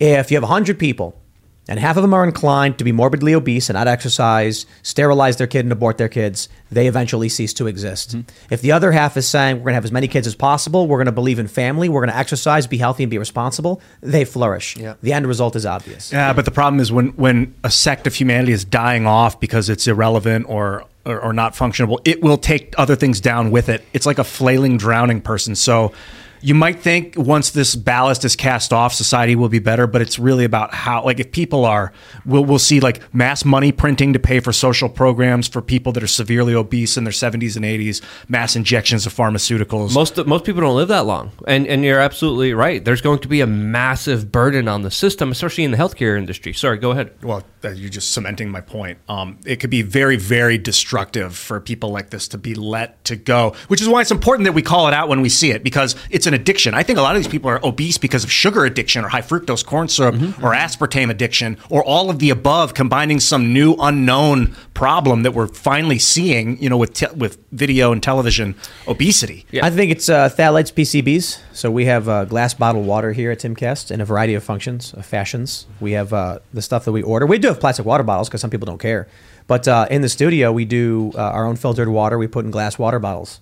[0.00, 1.20] If you have 100 people
[1.66, 5.46] and half of them are inclined to be morbidly obese and not exercise, sterilize their
[5.46, 8.16] kid and abort their kids, they eventually cease to exist.
[8.16, 8.52] Mm-hmm.
[8.52, 10.86] If the other half is saying we're going to have as many kids as possible,
[10.86, 13.80] we're going to believe in family, we're going to exercise, be healthy, and be responsible,
[14.00, 14.74] they flourish.
[14.74, 16.12] The end result is obvious.
[16.12, 19.68] Yeah, but the problem is when when a sect of humanity is dying off because
[19.68, 23.84] it's irrelevant or or, or not functionable, it will take other things down with it.
[23.92, 25.54] It's like a flailing, drowning person.
[25.54, 25.92] So.
[26.44, 30.18] You might think once this ballast is cast off, society will be better, but it's
[30.18, 31.90] really about how, like, if people are,
[32.26, 36.02] we'll, we'll see like mass money printing to pay for social programs for people that
[36.02, 39.94] are severely obese in their 70s and 80s, mass injections of pharmaceuticals.
[39.94, 42.84] Most most people don't live that long, and and you're absolutely right.
[42.84, 46.52] There's going to be a massive burden on the system, especially in the healthcare industry.
[46.52, 47.14] Sorry, go ahead.
[47.22, 47.42] Well,
[47.72, 48.98] you're just cementing my point.
[49.08, 53.16] Um, it could be very, very destructive for people like this to be let to
[53.16, 55.62] go, which is why it's important that we call it out when we see it
[55.62, 56.74] because it's an addiction.
[56.74, 59.22] I think a lot of these people are obese because of sugar addiction or high
[59.22, 64.54] fructose corn syrup or aspartame addiction or all of the above, combining some new unknown
[64.74, 68.54] problem that we're finally seeing, you know, with te- with video and television
[68.88, 69.46] obesity.
[69.62, 71.40] I think it's uh, phthalates PCBs.
[71.52, 74.92] So we have uh, glass bottled water here at Timcast in a variety of functions,
[74.94, 75.66] uh, fashions.
[75.80, 77.26] We have uh, the stuff that we order.
[77.26, 79.08] We do have plastic water bottles because some people don't care.
[79.46, 82.18] But uh, in the studio, we do uh, our own filtered water.
[82.18, 83.40] We put in glass water bottles.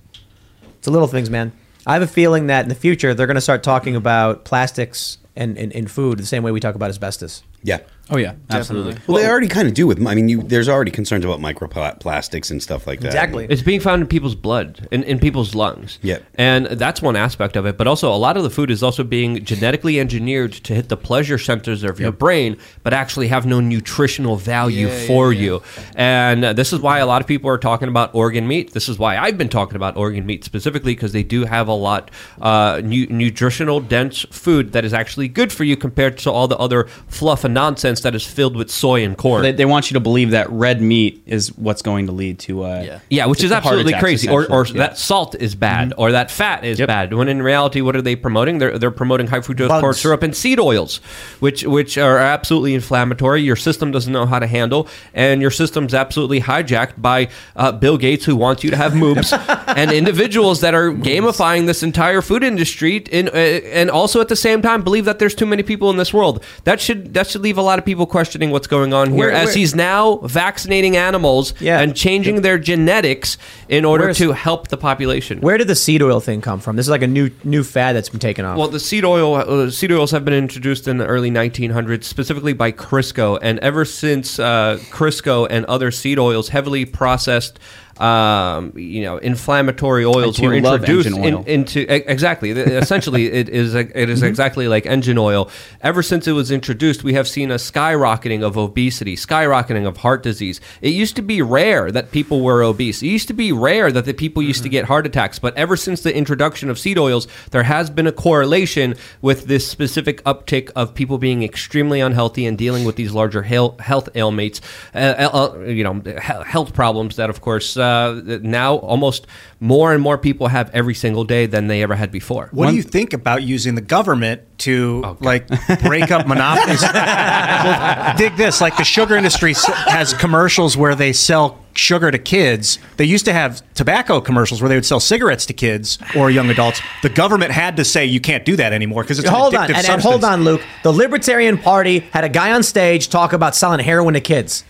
[0.79, 1.53] It's the little things, man.
[1.87, 5.19] I have a feeling that in the future they're going to start talking about plastics
[5.35, 7.43] and in, in food the same way we talk about asbestos.
[7.63, 7.81] Yeah.
[8.11, 8.97] Oh yeah, absolutely.
[9.07, 10.05] Well, they already kind of do with.
[10.07, 13.07] I mean, you, there's already concerns about microplastics and stuff like that.
[13.07, 13.47] Exactly.
[13.49, 15.99] It's being found in people's blood, in, in people's lungs.
[16.03, 16.19] Yeah.
[16.35, 17.79] And that's one aspect of it.
[17.79, 20.97] But also, a lot of the food is also being genetically engineered to hit the
[20.97, 25.63] pleasure centers of your brain, but actually have no nutritional value Yeah, for yeah, you.
[25.95, 28.75] And uh, this is why a lot of people are talking about organ meat.
[28.75, 31.73] This is why I've been talking about organ meat specifically because they do have a
[31.73, 32.11] lot
[32.43, 36.59] uh, nu- nutritional dense food that is actually good for you compared to all the
[36.59, 39.43] other fluff and nonsense that is filled with soy and corn.
[39.43, 42.65] They, they want you to believe that red meat is what's going to lead to
[42.65, 44.29] uh, Yeah, which is absolutely attacks, crazy.
[44.29, 44.67] Or, or.
[44.67, 44.75] Yeah.
[44.75, 47.13] that salt is bad, or that fat is bad.
[47.13, 48.59] When in reality, what are they promoting?
[48.59, 50.99] They're they're promoting high fructose corn syrup and seed oils,
[51.41, 53.43] which which are absolutely inflammatory.
[53.43, 57.99] Your system doesn't know how to handle, and your system's absolutely hijacked by uh, Bill
[57.99, 59.33] Gates, who wants you to have moobs,
[59.77, 64.37] and individuals that are gamifying this entire food industry, in, uh, and also at the
[64.37, 66.43] same time believe that there's too many people in this world.
[66.65, 69.31] That should that should leave a lot of people questioning what's going on here, Where-
[69.33, 73.37] as where- he's now vaccinating animals and changing their genetics
[73.69, 75.41] in order Where's- to help the population.
[75.41, 76.77] Where did the seed oil thing come from?
[76.77, 78.57] This is like a new new fad that's been taken off.
[78.57, 82.53] Well, the seed oil uh, seed oils have been introduced in the early 1900s, specifically
[82.53, 87.59] by Crisco, and ever since uh, Crisco and other seed oils, heavily processed.
[88.01, 91.81] Um, you know, inflammatory oils were introduced engine in- into
[92.11, 92.51] exactly.
[92.51, 94.29] Essentially, it is it is Mm-hmm.
[94.29, 95.51] exactly like engine oil.
[95.81, 100.23] Ever since it was introduced, we have seen a skyrocketing of obesity, skyrocketing of heart
[100.23, 100.61] disease.
[100.81, 103.03] It used to be rare that people were obese.
[103.03, 104.73] It used to be rare that the people used to Mm-hmm.
[104.73, 105.39] get heart attacks.
[105.39, 109.67] But ever since the introduction of seed oils, there has been a correlation with this
[109.69, 114.61] specific uptick of people being extremely unhealthy and dealing with these larger health, health ailments,
[114.95, 119.27] uh, uh, you know, health problems that, of course, uh, now almost
[119.61, 122.49] more and more people have every single day than they ever had before.
[122.53, 125.49] What do you think about using the government to like
[125.81, 126.83] break up monopolies?
[126.83, 129.55] well, dig this: like the sugar industry
[129.87, 132.79] has commercials where they sell sugar to kids.
[132.97, 136.51] They used to have tobacco commercials where they would sell cigarettes to kids or young
[136.51, 136.81] adults.
[137.03, 139.69] The government had to say you can't do that anymore because it's hold an on,
[139.69, 140.63] addictive and, and hold on, Luke.
[140.83, 144.65] The Libertarian Party had a guy on stage talk about selling heroin to kids.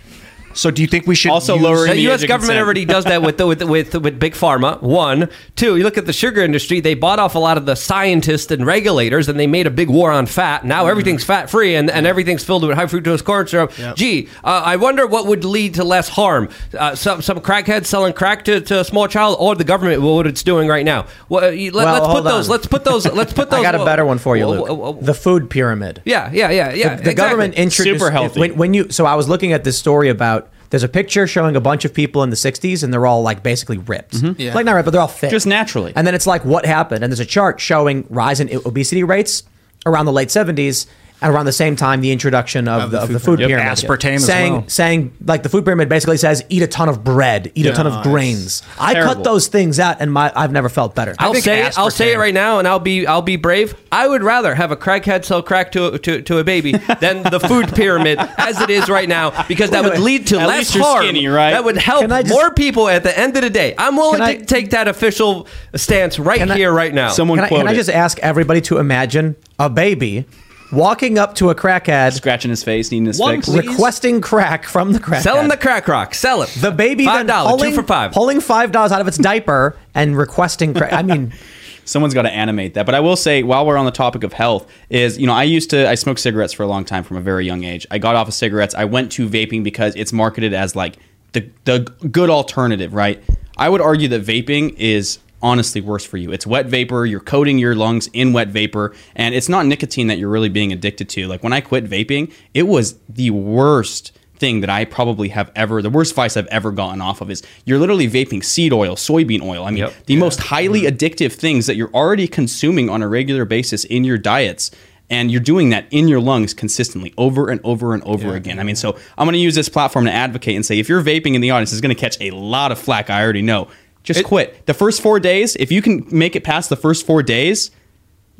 [0.54, 2.20] So do you think we should Also use- lowering The the U.S.
[2.22, 2.58] government consent.
[2.64, 4.80] already does that with, the, with with with big pharma.
[4.82, 5.76] One, two.
[5.76, 8.64] You look at the sugar industry; they bought off a lot of the scientists and
[8.66, 10.64] regulators, and they made a big war on fat.
[10.64, 13.72] Now everything's fat free, and, and everything's filled with high fructose corn syrup.
[13.96, 16.48] Gee, uh, I wonder what would lead to less harm:
[16.78, 20.26] uh, some some crackhead selling crack to, to a small child, or the government what
[20.26, 21.06] it's doing right now.
[21.28, 22.46] Well, uh, you- let, Well, us put hold those.
[22.48, 22.52] on.
[22.52, 23.06] Let's put those.
[23.12, 23.60] Let's put those.
[23.60, 24.68] I got a better one for you, Luke.
[24.68, 25.00] whoa, whoa, whoa.
[25.00, 26.02] The food pyramid.
[26.04, 26.96] Yeah, yeah, yeah, yeah.
[26.96, 28.40] the, the government introduced Super healthy.
[28.40, 30.41] When, when you so I was looking at this story about
[30.72, 33.42] there's a picture showing a bunch of people in the 60s and they're all like
[33.42, 34.40] basically ripped, mm-hmm.
[34.40, 34.54] Yeah.
[34.54, 35.92] like not ripped, but they're all fit, Just naturally.
[35.94, 39.42] And then it's like what happened, and there's a chart showing rise in obesity rates
[39.84, 40.86] around the late 70s.
[41.22, 44.26] And around the same time, the introduction of, the, of the food pyramid, Aspartame as
[44.26, 44.64] saying well.
[44.68, 47.86] saying like the food pyramid basically says eat a ton of bread, eat a ton
[47.86, 48.02] of Nice.
[48.06, 48.62] grains.
[48.78, 49.14] I Terrible.
[49.14, 51.14] cut those things out, and my I've never felt better.
[51.18, 53.74] I'll say it, I'll say it right now, and I'll be I'll be brave.
[53.90, 57.38] I would rather have a crackhead sell crack to to, to a baby than the
[57.40, 60.74] food pyramid as it is right now, because that would lead to At less least
[60.76, 61.04] you're harm.
[61.04, 61.50] skinny, right?
[61.52, 63.74] That would help just- more people at the end of the day.
[63.78, 67.08] I'm willing Can I- to take that official stance right Can I- here, right now.
[67.10, 70.26] Someone Can I, quote can I just ask everybody to imagine a baby
[70.72, 73.48] walking up to a crackhead, scratching his face, needing his One fix.
[73.48, 73.68] please.
[73.68, 75.22] requesting crack from the crackhead.
[75.22, 76.14] Sell him the crack rock.
[76.14, 76.48] Sell it.
[76.60, 78.12] the baby five then dollars, pulling, two for five.
[78.12, 80.92] pulling five dollars out of its diaper and requesting crack.
[80.92, 81.32] I mean,
[81.84, 82.86] Someone's got to animate that.
[82.86, 85.42] But I will say, while we're on the topic of health, is you know I
[85.42, 87.86] used to I smoked cigarettes for a long time from a very young age.
[87.90, 88.72] I got off of cigarettes.
[88.74, 90.96] I went to vaping because it's marketed as like
[91.32, 91.80] the the
[92.10, 93.22] good alternative, right?
[93.56, 96.32] I would argue that vaping is honestly worse for you.
[96.32, 97.04] It's wet vapor.
[97.04, 100.72] You're coating your lungs in wet vapor, and it's not nicotine that you're really being
[100.72, 101.26] addicted to.
[101.26, 104.12] Like when I quit vaping, it was the worst
[104.42, 107.44] thing that I probably have ever the worst vice I've ever gotten off of is
[107.64, 109.64] you're literally vaping seed oil, soybean oil.
[109.64, 110.06] I mean, Yep.
[110.06, 110.96] the most highly mm-hmm.
[110.96, 114.72] addictive things that you're already consuming on a regular basis in your diets.
[115.10, 118.58] And you're doing that in your lungs consistently over and over and over again.
[118.58, 121.02] I mean, so I'm going to use this platform to advocate and say if you're
[121.02, 123.10] vaping in the audience, it's going to catch a lot of flack.
[123.10, 123.68] I already know.
[124.02, 124.66] Just quit.
[124.66, 127.70] The first four days, if you can make it past the first four days,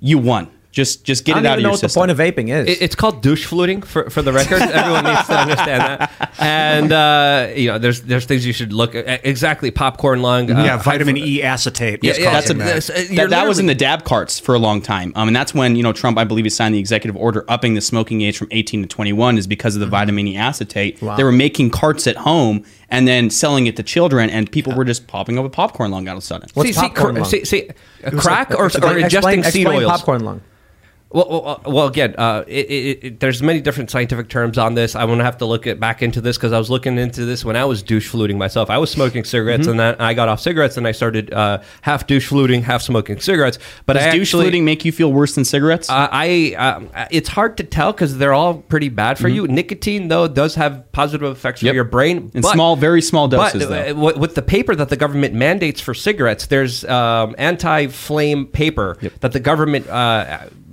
[0.01, 0.49] you won.
[0.73, 2.17] Just just get I it don't out even of know your what the point of
[2.17, 2.67] vaping is.
[2.67, 4.63] It- It's called douche fluting for, for the record.
[4.63, 6.33] Everyone needs to understand that.
[6.39, 9.21] And uh, you know, there's there's things you should look at.
[9.27, 10.51] Exactly, popcorn lung.
[10.51, 12.01] uh, yeah, vitamin E acetate.
[12.03, 12.91] was Yeah, yeah, that's a, that.
[12.91, 15.13] uh, that, that was in the dab carts for a long time.
[15.15, 17.75] Um, and that's when, you know, Trump, I believe he signed the executive order upping
[17.75, 21.03] the smoking age from 18 to 21 is because of the vitamin E acetate.
[21.03, 21.17] Wow.
[21.17, 24.85] They were making carts at home and then selling it to children and people were
[24.85, 26.49] just popping up with popcorn lung all of a sudden.
[26.55, 27.29] What's see, see, popcorn cr- lung?
[27.31, 27.69] see, see,
[28.05, 29.91] a It was crack like- or, or explain- ingesting explain- seed explain oils?
[29.91, 30.41] popcorn lung.
[31.13, 34.97] Well, well, well again, uh, it, it, it, there's many different scientific terms on this.
[34.97, 37.45] I'm to have to look at, back into this because I was looking into this
[37.45, 38.71] when I was douche fluting myself.
[38.71, 39.71] I was smoking cigarettes Mm-hmm.
[39.73, 43.21] and then I got off cigarettes and I started uh, half douche fluting, half smoking
[43.21, 43.59] cigarettes.
[43.87, 45.91] But Does I douche actually, fluting make you feel worse than cigarettes?
[45.91, 49.47] Uh, I um, it's hard to tell because they're all pretty bad for you.
[49.47, 51.67] Nicotine though does have positive effects Mm-hmm.
[51.67, 51.73] Yep.
[51.73, 54.09] for your brain In small- very small doses, But though.
[54.09, 59.33] uh, with the paper that the government mandates for cigarettes, there's um, anti-flame paper that
[59.33, 59.87] the government.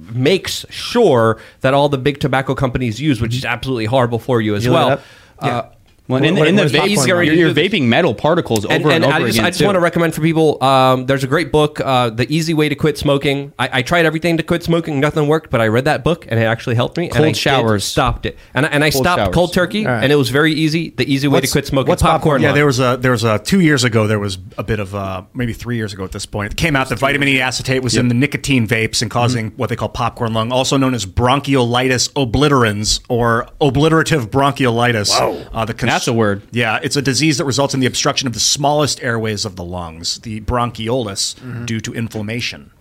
[0.09, 4.41] Uh, makes sure that all the big tobacco companies use, which is absolutely horrible for
[4.41, 4.89] you as You well.
[4.91, 5.01] up?
[5.39, 5.63] Uh,
[6.09, 7.07] well, in, what- in the what is vape, lung?
[7.07, 9.45] you're, you're vaping metal particles over and, and, and over I just, again.
[9.45, 9.65] I just too.
[9.65, 10.61] want to recommend for people.
[10.63, 14.05] Um, there's a great book, uh, "The Easy Way to Quit Smoking." I, I tried
[14.05, 16.97] everything to quit smoking, nothing worked, but I read that book and it actually helped
[16.97, 17.05] me.
[17.05, 17.83] and Cold I showers.
[17.85, 19.33] stopped it, and I- and I Cold stopped showers.
[19.35, 20.03] cold turkey, All right.
[20.03, 20.89] and it was very easy.
[20.89, 21.89] The easy way What's- to quit smoking.
[21.89, 24.63] what's popcorn Yeah, there was a there was a two years ago there was a
[24.63, 27.27] bit of uh maybe three years ago at this point it came out that vitamin
[27.27, 30.75] E acetate was in the nicotine vapes and causing what they call popcorn lung, also
[30.75, 35.09] known as bronchiolitis obliterans or obliterative bronchiolitis.
[35.19, 36.41] Wow, uh, the That's a word.
[36.51, 39.63] Yeah, it's a disease that results in the obstruction of the smallest airways of the
[39.63, 41.65] lungs, the bronchioles, mm-hmm.
[41.65, 42.71] due to inflammation.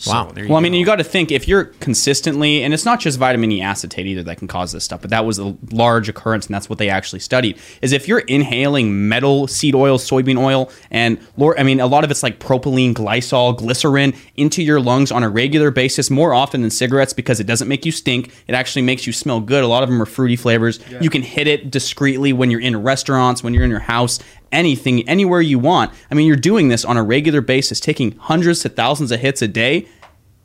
[0.00, 0.32] So, Wow.
[0.34, 0.78] Well, I mean, go.
[0.78, 4.22] you got to think if you're consistently, and it's not just vitamin E acetate either
[4.22, 6.88] that can cause this stuff, but that was a large occurrence, and that's what they
[6.88, 7.58] actually studied.
[7.82, 11.18] Is if you're inhaling metal, seed oil, soybean oil, and
[11.58, 15.28] I mean, a lot of it's like propylene, glycol, glycerin into your lungs on a
[15.28, 18.32] regular basis, more often than cigarettes because it doesn't make you stink.
[18.46, 19.62] It actually makes you smell good.
[19.62, 20.80] A lot of them are fruity flavors.
[21.00, 24.18] You can hit it discreetly when you're in restaurants, when you're in your house,
[24.52, 25.92] anything, anywhere you want.
[26.10, 29.42] I mean, you're doing this on a regular basis, taking hundreds to thousands of hits
[29.42, 29.86] a day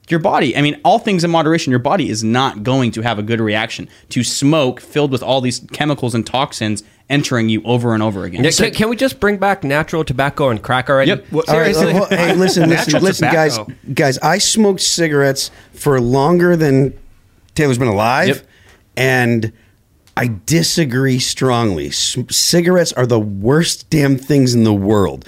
[0.10, 3.18] your body, I mean, all things in moderation, your body is not going to have
[3.18, 7.94] a good reaction to smoke filled with all these chemicals and toxins entering you over
[7.94, 8.44] and over again.
[8.44, 11.10] Yeah, can, can we just bring back natural tobacco and crack already?
[11.10, 11.26] Yep.
[11.34, 11.94] All right, Seriously.
[11.94, 13.58] well, hey, listen, listen, listen, guys,
[13.94, 14.18] guys.
[14.20, 16.98] I smoked cigarettes for longer than
[17.56, 18.48] Tayler's been alive, Yep.
[18.98, 19.54] and
[20.18, 21.92] I disagree strongly.
[21.92, 25.28] C- cigarettes are the worst damn things in the world.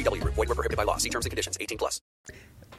[0.00, 0.34] VGW Group.
[0.34, 0.96] Void were prohibited by law.
[0.96, 1.56] See terms and conditions.
[1.60, 2.00] 18 plus.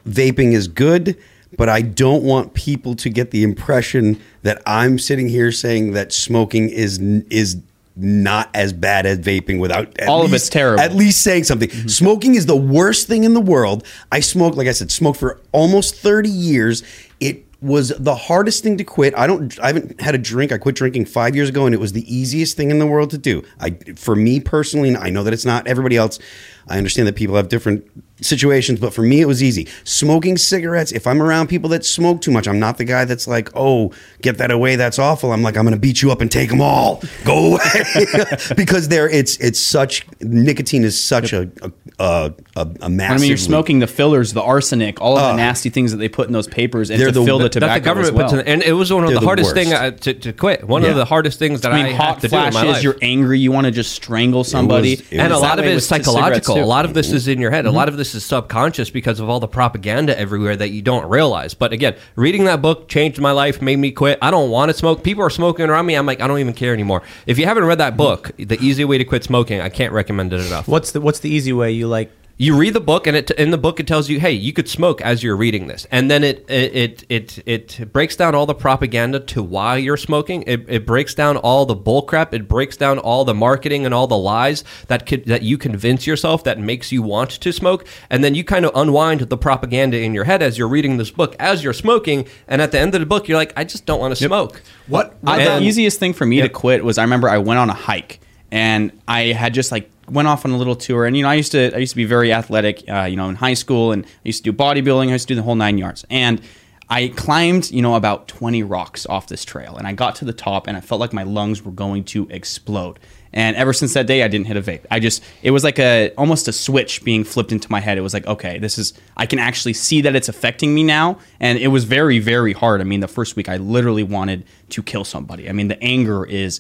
[0.08, 1.18] vaping is good,
[1.58, 6.14] but I don't want people to get the impression that I'm sitting here saying that
[6.14, 7.58] smoking is is
[7.96, 10.80] not as bad as vaping without at All of it's terrible.
[10.82, 11.70] At least saying something.
[11.70, 11.88] Mm-hmm.
[11.90, 13.86] Smoking is the worst thing in the world.
[14.12, 16.84] I smoked, like I said, smoked for almost 30 years.
[17.20, 19.14] It was the hardest thing to quit.
[19.18, 20.52] I don't I haven't had a drink.
[20.52, 23.10] I quit drinking 5 years ago and it was the easiest thing in the world
[23.12, 23.44] to do.
[23.60, 26.20] I for me personally, I know that it's not everybody else.
[26.68, 27.84] I understand that people have different
[28.22, 29.68] situations, but for me it was easy.
[29.84, 33.28] Smoking cigarettes, if I'm around people that smoke too much, I'm not the guy that's
[33.28, 33.92] like, "Oh,
[34.22, 36.50] get that away, that's awful." I'm like, "I'm going to beat you up and take
[36.50, 37.02] them all.
[37.26, 38.06] Go away."
[38.56, 43.22] because there it's it's such nicotine is such a a a, a, a massive I
[43.22, 45.36] mean, you're smoking the fillers, the arsenic, all of the Ugh.
[45.36, 47.86] nasty things that they put in those papers, and to the- fill the tobacco the
[47.86, 48.30] government as well.
[48.30, 49.82] puts in, and it was one of the the hardest thing worst.
[49.82, 50.64] uh, to, to quit.
[50.66, 50.90] One Yeah.
[50.90, 52.72] of the hardest things that I I, mean, had hot to do in my flashes.
[52.76, 52.84] life.
[52.84, 53.40] You're angry.
[53.40, 54.94] You want to just strangle somebody.
[54.94, 56.62] it and a lot of way it with is psychological.
[56.62, 57.66] A lot of this is in your head.
[57.66, 61.10] A lot of this is subconscious because of all the propaganda everywhere that you don't
[61.10, 61.54] realize.
[61.54, 64.20] But again, reading that book changed my life, made me quit.
[64.22, 65.04] I don't want to smoke.
[65.04, 65.96] People are smoking around me.
[65.96, 67.02] I'm like, I don't even care anymore.
[67.26, 70.34] If you haven't read that book, The Easy Way to Quit Smoking, I can't recommend
[70.34, 70.68] it enough.
[70.68, 72.12] What's the What's the easy way you like?
[72.42, 74.70] You read the book, and it in the book it tells you, hey, you could
[74.70, 78.46] smoke as you're reading this, and then it it it it, it breaks down all
[78.46, 80.46] the propaganda to why you're smoking.
[80.48, 82.34] It, it breaks down all the bullcrap.
[82.34, 86.08] It breaks down all the marketing and all the lies that could that you convince
[86.08, 90.00] yourself that makes you want to smoke, and then you kind of unwind the propaganda
[90.00, 92.96] in your head as you're reading this book as you're smoking, and at the end
[92.96, 94.62] of the book, you're like, I just don't want to smoke.
[94.88, 95.18] What?
[95.24, 97.74] And- the easiest thing for me to quit was I remember I went on a
[97.74, 98.22] hike
[98.52, 101.06] and I had just like went off on a little tour.
[101.06, 103.30] And you know I used to I used to be very athletic uh, you know
[103.30, 103.92] in high school.
[103.92, 105.10] And I used to do bodybuilding.
[105.10, 106.06] I used to do the whole nine yards.
[106.10, 106.42] And
[106.90, 109.78] I climbed you know about 20 rocks off this trail.
[109.78, 112.28] And I got to the top and I felt like my lungs were going to
[112.30, 113.00] explode.
[113.32, 114.86] And ever since that day I didn't hit a vape.
[114.90, 117.98] I just it was like a almost a switch being flipped into my head.
[117.98, 121.20] It was like okay this is I can actually see that it's affecting me now.
[121.40, 122.82] And it was very very hard.
[122.82, 125.48] I mean the first week I literally wanted to kill somebody.
[125.48, 126.60] I mean the anger is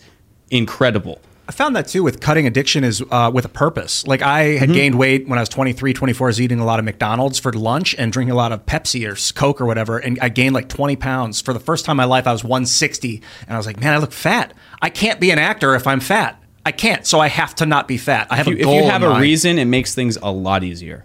[0.51, 4.05] incredible I found that too with cutting addiction is uh, with a purpose.
[4.05, 6.77] Like I had gained weight when I was 23, 24, I was eating a lot
[6.77, 9.97] of McDonald's for lunch and drinking a lot of Pepsi or Coke or whatever.
[9.97, 11.41] And I gained like 20 pounds.
[11.41, 13.23] For the first time in my life, I was 160.
[13.47, 14.53] And I was like, man, I look fat.
[14.79, 16.39] I can't be an actor if I'm fat.
[16.67, 17.07] I can't.
[17.07, 18.27] So I have to not be fat.
[18.29, 18.73] I have if you, a goal.
[18.75, 19.23] if you have a mind.
[19.23, 21.03] reason it makes things a lot easier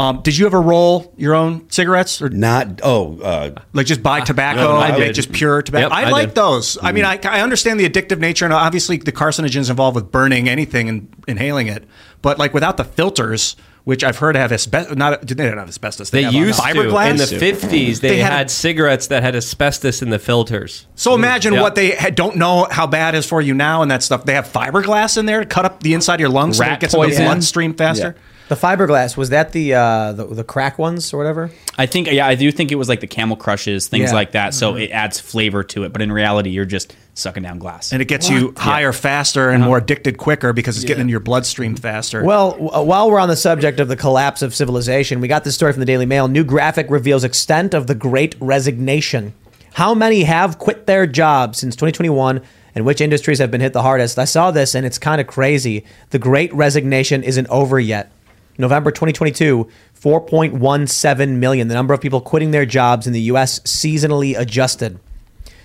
[0.00, 4.20] Um, did you ever roll your own cigarettes or not oh uh, like just buy
[4.20, 5.14] tobacco no, no, I and make did.
[5.14, 5.88] just pure tobacco?
[5.88, 6.34] Yep, I, I like did.
[6.36, 6.78] those.
[6.82, 10.48] I mean, I, I understand the addictive nature and obviously the carcinogens involved with burning
[10.48, 11.84] anything and inhaling it,
[12.22, 14.96] but like without the filters, which I've heard have asbestos.
[14.96, 16.08] Not they don't have asbestos.
[16.08, 18.00] They have, uh, used to fiberglass in the fifties.
[18.00, 20.86] They, They had, had- cigarettes that had asbestos in the filters.
[20.94, 21.60] So imagine Yeah.
[21.62, 24.24] what they ha- don't know how bad is for you now and that stuff.
[24.24, 26.80] They have fiberglass in there to cut up the inside of your lungs so it
[26.80, 28.16] gets into the bloodstream faster.
[28.50, 31.52] The fiberglass was that the uh, the, the crack ones or whatever?
[31.78, 34.14] I think yeah I do think it was like the camel crushes things Yeah.
[34.16, 37.60] like that so it adds flavor to it but in reality you're just sucking down
[37.60, 41.12] glass And it gets you higher faster and more addicted quicker because it's getting into
[41.12, 42.24] your bloodstream faster.
[42.24, 45.44] Well, w- uh, while we're on the subject of the collapse of civilization, we got
[45.44, 46.26] this story from the Daily Mail.
[46.26, 49.32] New graphic reveals extent of the Great Resignation.
[49.74, 52.40] How many have quit their jobs since 2021,
[52.74, 54.18] and which industries have been hit the hardest?
[54.18, 55.84] I saw this, and it's kind of crazy.
[56.10, 58.10] The Great Resignation isn't over yet.
[58.58, 59.68] November 2022,
[60.00, 63.60] 4.17 million, the number of people quitting their jobs in the U.S.
[63.60, 64.98] seasonally adjusted.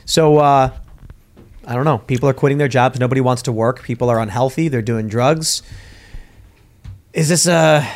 [0.05, 0.71] So, uh,
[1.67, 1.97] I don't know.
[1.97, 2.99] People are quitting their jobs.
[2.99, 3.83] Nobody wants to work.
[3.83, 4.67] People are unhealthy.
[4.67, 5.63] They're doing drugs.
[7.13, 7.87] Is this a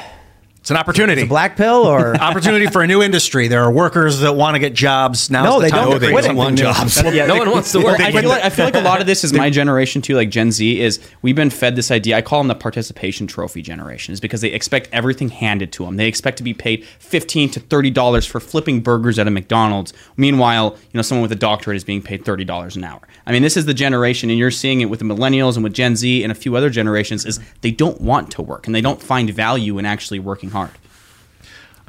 [0.70, 1.24] it's an opportunity.
[1.24, 3.48] a black pill or opportunity for a new industry.
[3.48, 5.32] There are workers that want to get jobs.
[5.32, 5.94] Now No, the they time don't.
[5.96, 6.62] Oh, they don't want new.
[6.62, 7.02] jobs.
[7.12, 8.00] Yeah, no one wants to work.
[8.00, 10.30] I feel, like, I feel like a lot of this is my generation too, like
[10.30, 10.80] Gen Z.
[10.80, 12.18] Is we've been fed this idea.
[12.18, 15.98] I call them the participation trophy generation, is because they expect everything handed to them.
[15.98, 19.92] They expect to be paid fifteen to thirty dollars for flipping burgers at a McDonald's.
[20.18, 23.02] Meanwhile, you know, someone with a doctorate is being paid thirty dollars an hour.
[23.26, 25.74] I mean, this is the generation, and you're seeing it with the millennials and with
[25.74, 27.26] Gen Z and a few other generations.
[27.26, 30.59] Is they don't want to work and they don't find value in actually working hard.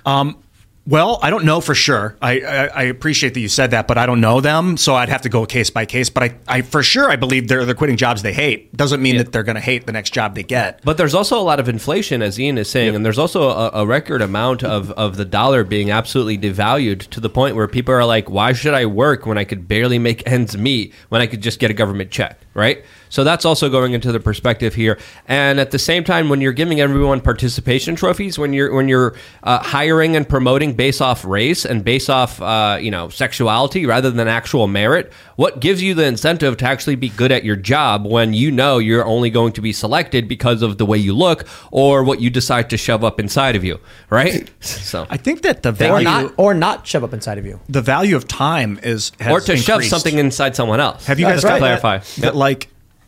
[0.06, 0.42] Um,
[0.86, 2.16] well, I don't know for sure.
[2.22, 5.10] I, I, I appreciate that you said that, but I don't know them, so I'd
[5.10, 6.08] have to go case by case.
[6.08, 8.74] But I, I for sure, I believe they're they're quitting jobs they hate.
[8.74, 10.80] Doesn't mean that they're going to hate the next job they get.
[10.82, 13.70] But there's also a lot of inflation, as Ian is saying, and there's also a,
[13.74, 17.94] a record amount of, of the dollar being absolutely devalued to the point where people
[17.94, 21.26] are like, why should I work when I could barely make ends meet when I
[21.26, 22.84] could just get a government check, right?
[23.08, 24.96] So that's also going into the perspective here.
[25.26, 29.16] And at the same time, when you're giving everyone participation trophies, when you're when you're
[29.42, 34.12] uh, hiring and promoting based off race and based off uh, you know sexuality rather
[34.12, 38.06] than actual merit, what gives you the incentive to actually be good at your job
[38.06, 41.46] when you know you're only going to be selected because of the way you look
[41.72, 44.48] or what you decide to shove up inside of you, right?
[44.60, 47.58] So I think that the value or not or not shove up inside of you.
[47.68, 51.06] the value of time is has or to shove something inside someone else.
[51.06, 51.98] Have you guys to got clarify?
[51.98, 52.49] that, that like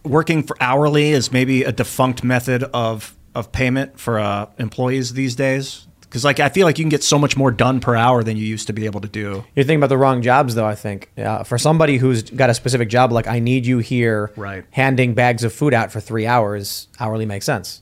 [0.04, 5.34] working for hourly is maybe a defunct method of of payment for uh, employees these
[5.34, 5.86] days?
[6.02, 8.36] Because like I feel like you can get so much more done per hour than
[8.36, 9.44] you used to be able to do.
[9.54, 10.66] You're thinking about the wrong jobs, though.
[10.66, 14.30] I think uh, for somebody who's got a specific job, like I need you here,
[14.36, 14.64] Right.
[14.72, 17.80] handing bags of food out for three hours, hourly makes sense.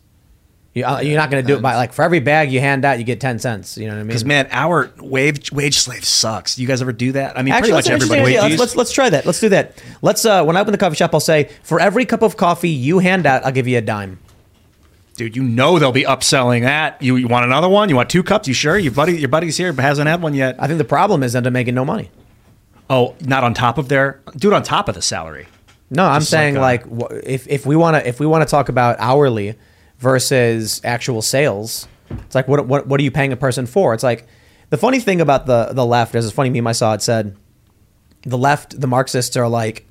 [0.73, 2.85] You, uh, you're not going to do it by like for every bag you hand
[2.85, 3.77] out, you get ten cents.
[3.77, 4.07] You know what I mean?
[4.09, 6.59] Because man, our wage wage slave sucks.
[6.61, 7.37] You guys ever do that?
[7.37, 8.37] I mean, Actually, pretty much everybody.
[8.39, 9.27] Let's, let's let's try that.
[9.27, 9.83] Let's do that.
[10.01, 12.71] Let's uh, when I open the coffee shop, I'll say for every cup of coffee
[12.71, 14.21] you hand out, I'll give you a dime.
[15.17, 17.03] Dude, you know they'll be upselling that.
[17.03, 17.91] You, you want another one?
[17.91, 18.49] You want two cups?
[18.49, 18.79] You sure?
[18.79, 20.57] Your buddy, your buddy's here, but hasn't had one yet.
[20.59, 22.11] I think the problem is that they're making no money.
[22.89, 24.23] Oh, not on top of their.
[24.37, 25.47] Do it on top of the salary.
[25.91, 28.69] No, I'm saying like, like, if if we want to if we want to talk
[28.69, 29.57] about hourly
[30.01, 33.95] versus actual sales, it's like what what what are you paying a person for?
[33.95, 34.27] It's like
[34.71, 36.13] the funny thing about the the left.
[36.13, 36.95] There's a funny meme I saw.
[36.95, 37.37] It said
[38.23, 39.87] the left, the Marxists are like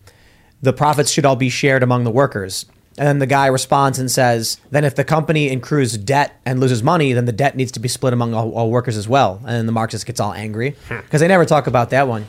[0.62, 2.66] the profits should all be shared among the workers.
[2.98, 6.84] And then the guy responds and says, then if the company accrues debt and loses
[6.84, 9.38] money, then the debt needs to be split among all, all workers as well.
[9.46, 10.98] And then the Marxist gets all angry hmm.
[10.98, 12.26] because they never talk about that one.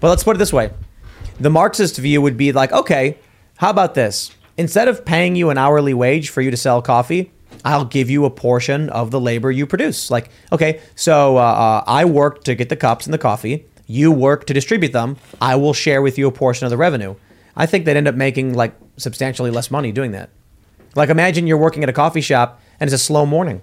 [0.00, 0.72] But let's put it this way
[1.38, 3.18] the Marxist view would be like, okay,
[3.56, 4.30] how about this?
[4.60, 7.32] Instead of paying you an hourly wage for you to sell coffee,
[7.64, 10.10] I'll give you a portion of the labor you produce.
[10.10, 13.64] Like, okay, so uh, uh, I work to get the cups and the coffee.
[13.86, 15.16] You work to distribute them.
[15.40, 17.14] I will share with you a portion of the revenue.
[17.56, 20.28] I think they'd end up making like substantially less money doing that.
[20.94, 23.62] Like, imagine you're working at a coffee shop and it's a slow morning.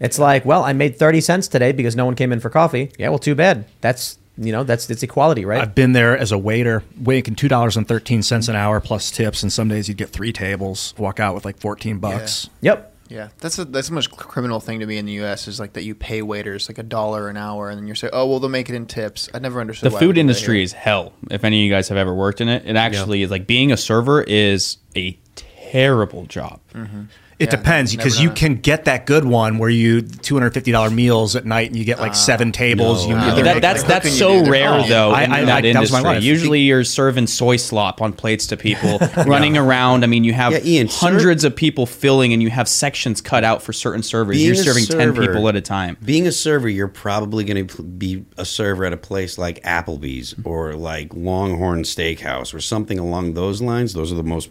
[0.00, 2.90] It's like, well, I made 30 cents today because no one came in for coffee.
[2.98, 3.66] Yeah, well, too bad.
[3.82, 5.60] That's, you know, that's it's equality, right?
[5.60, 9.10] I've been there as a waiter, making two dollars and thirteen cents an hour plus
[9.10, 12.48] tips, and some days you'd get three tables, walk out with like fourteen bucks.
[12.60, 12.90] Yep.
[13.08, 15.46] Yeah, that's a that's a much criminal thing to me in the U.S.
[15.46, 18.12] is like that you pay waiters like a dollar an hour, and then you're saying,
[18.14, 19.28] oh well, they'll make it in tips.
[19.34, 21.12] I never understood the why food we do that industry is hell.
[21.30, 23.70] If any of you guys have ever worked in it, it actually is like being
[23.70, 26.60] a server is a terrible job.
[26.72, 27.02] Mm-hmm.
[27.42, 30.90] It depends because you can get that good one where you two hundred fifty dollar
[30.90, 33.06] meals at night and you get like ah, seven tables.
[33.06, 35.80] you But that, that's that's so rare oh, though I, in I, that I, that
[35.80, 36.22] was my life.
[36.22, 40.04] Usually you're serving soy slop on plates to people running around.
[40.04, 43.20] I mean, you have Yeah, Ian, ser- hundreds of people filling, and you have sections
[43.20, 44.36] cut out for certain servers.
[44.36, 45.96] Being you're a serving ten people at a time.
[46.04, 50.34] Being a server, you're probably going to be a server at a place like Applebee's
[50.44, 53.92] or like Longhorn Steakhouse or something along those lines.
[53.94, 54.50] Those are the most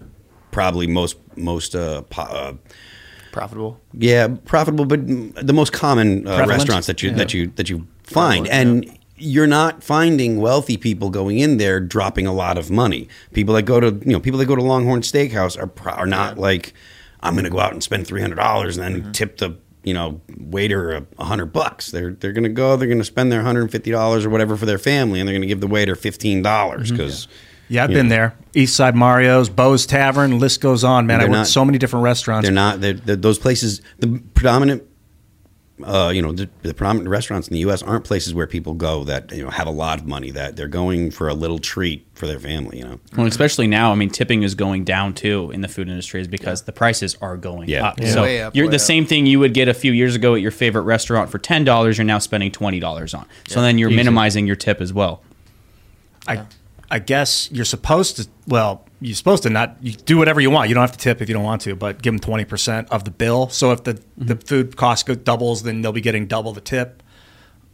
[0.51, 2.53] probably most most uh, po- uh
[3.31, 3.79] profitable.
[3.93, 7.15] yeah profitable, but the most common uh, restaurants that you Yeah.
[7.15, 8.97] that you that you find and.
[9.23, 13.07] You're not finding wealthy people going in there dropping a lot of money.
[13.33, 16.07] People that go to you know people that go to Longhorn Steakhouse are pro- are
[16.07, 16.73] not like
[17.19, 19.93] I'm going to go out and spend three hundred dollars and then tip the you
[19.93, 21.91] know waiter a, a hundred bucks.
[21.91, 22.75] They're they're going to go.
[22.77, 25.27] They're going to spend their hundred and fifty dollars or whatever for their family, and
[25.29, 27.27] they're going to give the waiter fifteen dollars because
[27.71, 28.35] yeah, I've been there.
[28.53, 31.07] East Side Mario's, Bo's Tavern, list goes on.
[31.07, 32.45] Man, I They're worked not- so many different restaurants.
[32.45, 32.81] They're not.
[32.81, 33.81] They're, they're- those places.
[33.99, 34.83] The predominant,
[35.83, 37.81] uh, you know, the, the predominant restaurants in the U.S.
[37.81, 40.29] aren't places where people go that you know have a lot of money.
[40.31, 42.79] That they're going for a little treat for their family.
[42.79, 42.99] You know.
[43.17, 46.27] Well, especially now, I mean, tipping is going down too in the food industry is
[46.27, 47.87] because the prices are going Yeah.
[47.87, 47.99] up.
[48.01, 48.13] Yeah.
[48.13, 48.81] So Way up, you're the up.
[48.81, 51.63] same thing you would get a few years ago at your favorite restaurant for ten
[51.63, 51.97] dollars.
[51.97, 53.25] You're now spending twenty dollars on.
[53.47, 55.23] So then you're minimizing your tip as well.
[56.27, 56.43] I,
[56.91, 58.27] I guess you're supposed to.
[58.47, 60.67] Well, you're supposed to not you do whatever you want.
[60.69, 62.89] You don't have to tip if you don't want to, but give them twenty percent
[62.91, 63.49] of the bill.
[63.49, 64.25] So if the mm-hmm.
[64.25, 67.01] the food cost go doubles, then they'll be getting double the tip.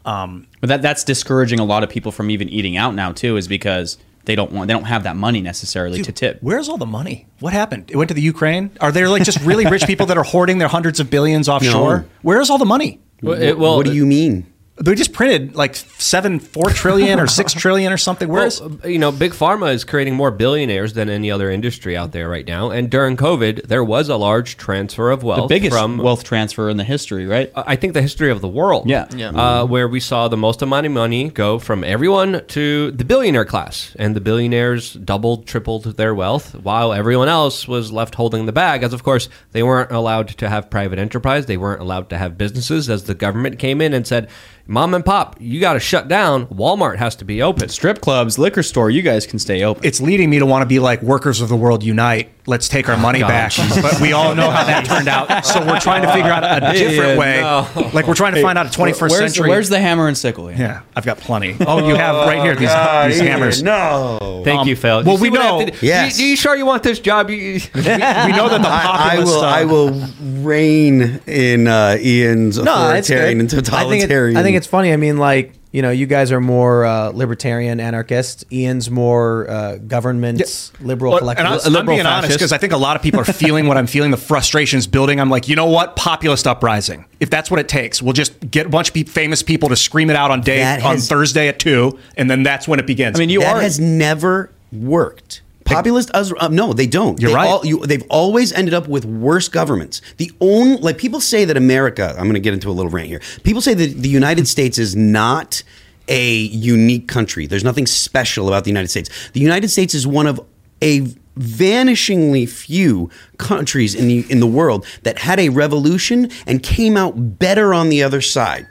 [0.05, 3.35] Um, but that that's discouraging a lot of people from even eating out now too,
[3.37, 6.37] is because they don't want they don't have that money necessarily to tip.
[6.41, 7.27] Where's all the money?
[7.39, 7.89] What happened?
[7.89, 8.71] It went to the Ukraine.
[8.79, 12.01] Are there like just really rich people that are hoarding their hundreds of billions offshore?
[12.01, 12.05] No.
[12.21, 13.01] Where's all the money?
[13.21, 14.45] Well, it- well, what do you mean?
[14.79, 18.27] They just printed like seven, four trillion or six trillion or something.
[18.29, 21.97] Where's Well, uh, you know, big pharma is creating more billionaires than any other industry
[21.97, 22.69] out there right now.
[22.69, 26.69] And during COVID, there was a large transfer of wealth the biggest from wealth transfer
[26.69, 27.51] in the history, right?
[27.55, 28.87] I think the history of the world.
[28.87, 29.07] Yeah.
[29.15, 29.29] Yeah.
[29.29, 33.45] Uh, where we saw the most amount of money go from everyone to the billionaire
[33.45, 33.95] class.
[33.97, 38.83] And the billionaires doubled, tripled their wealth, while everyone else was left holding the bag.
[38.83, 41.45] As, of course, they weren't allowed to have private enterprise.
[41.45, 44.29] They weren't allowed to have businesses as the government came in and said,
[44.69, 46.45] Mom and Pop, you got to shut down.
[46.47, 47.69] Walmart has to be open.
[47.69, 49.85] Strip clubs, liquor store, you guys can stay open.
[49.85, 52.29] it's leading me to want to be like workers of the world unite.
[52.49, 53.27] Let's take our money God.
[53.27, 53.51] back.
[53.81, 55.27] But we all know how that turned out.
[55.45, 57.41] So we're trying to figure out a different Yeah, way.
[57.41, 57.89] no.
[57.93, 59.49] Like we're trying to find out a 21st where's, century.
[59.49, 60.47] Where's the hammer and sickle?
[60.47, 60.57] here?
[60.57, 61.55] yeah, I've got plenty.
[61.67, 63.61] Oh, you have right here these, these hammers.
[63.61, 64.41] No.
[64.45, 65.03] Thank Um, you, Phil.
[65.03, 65.85] well, You we see what I know- have do?
[65.85, 66.19] Yes.
[66.19, 67.29] You, you sure you want this job?
[67.29, 69.33] You, we know that the I, I populist.
[69.35, 69.43] will.
[69.43, 70.07] I will
[70.43, 73.53] reign in uh, Ian's No, authoritarian good.
[73.53, 74.37] and I think, it- totalitarian.
[74.37, 74.93] I think it's funny.
[74.93, 78.45] I mean, like you know, you guys are more uh, libertarian anarchist.
[78.51, 81.45] Ian's more uh, government liberal Well, collective.
[81.45, 83.67] and I'm, I'm liberal being honest because I think a lot of people are feeling
[83.67, 84.11] what I'm feeling.
[84.11, 85.19] The frustrations building.
[85.19, 85.95] I'm like, you know what?
[85.95, 87.05] Populist uprising.
[87.19, 90.09] If that's what it takes, we'll just get a bunch of famous people to scream
[90.09, 93.17] it out on day That on Thursday at two, and then that's when it begins.
[93.17, 93.61] I mean, you that are.
[93.61, 95.41] has never worked.
[95.75, 97.19] Populist, us- uh, no, they don't.
[97.21, 97.47] You're They right.
[97.47, 100.01] all- you, they've always ended up with worse governments.
[100.17, 102.09] The only, like people say that America.
[102.17, 103.21] I'm going to get into a little rant here.
[103.43, 105.61] People say that the United States is not
[106.07, 107.47] a unique country.
[107.47, 109.09] There's nothing special about the United States.
[109.33, 110.39] The United States is one of
[110.81, 111.01] a
[111.37, 117.37] vanishingly few countries in the in the world that had a revolution and came out
[117.39, 118.65] better on the other side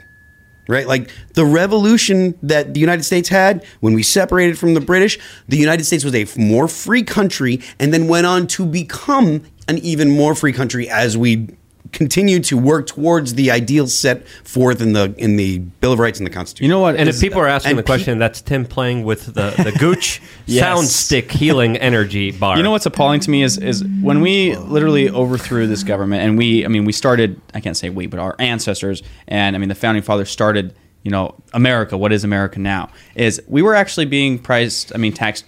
[0.67, 0.87] right?
[0.87, 5.57] Like the revolution that the United States had when we separated from the British, the
[5.57, 10.09] United States was a more free country and then went on to become an even
[10.09, 11.49] more free country as we
[11.97, 16.19] continue to work towards the ideals set forth in the in the Bill of Rights
[16.19, 16.63] and the Constitution.
[16.63, 16.95] you know what?
[16.95, 19.73] And is- if people are asking and the question, that's Tim playing with the, the
[19.79, 20.63] Gooch Yes.
[20.63, 22.55] sound stick healing energy bar.
[22.55, 26.37] You know what's appalling to me is is when we literally overthrew this government, and
[26.37, 27.41] we, I mean, we started.
[27.55, 30.75] I can't say we, but our ancestors, and I mean, the founding fathers started.
[31.03, 31.97] You know, America.
[31.97, 32.89] What is America now?
[33.15, 34.93] Is we were actually being priced.
[34.93, 35.45] I mean, taxed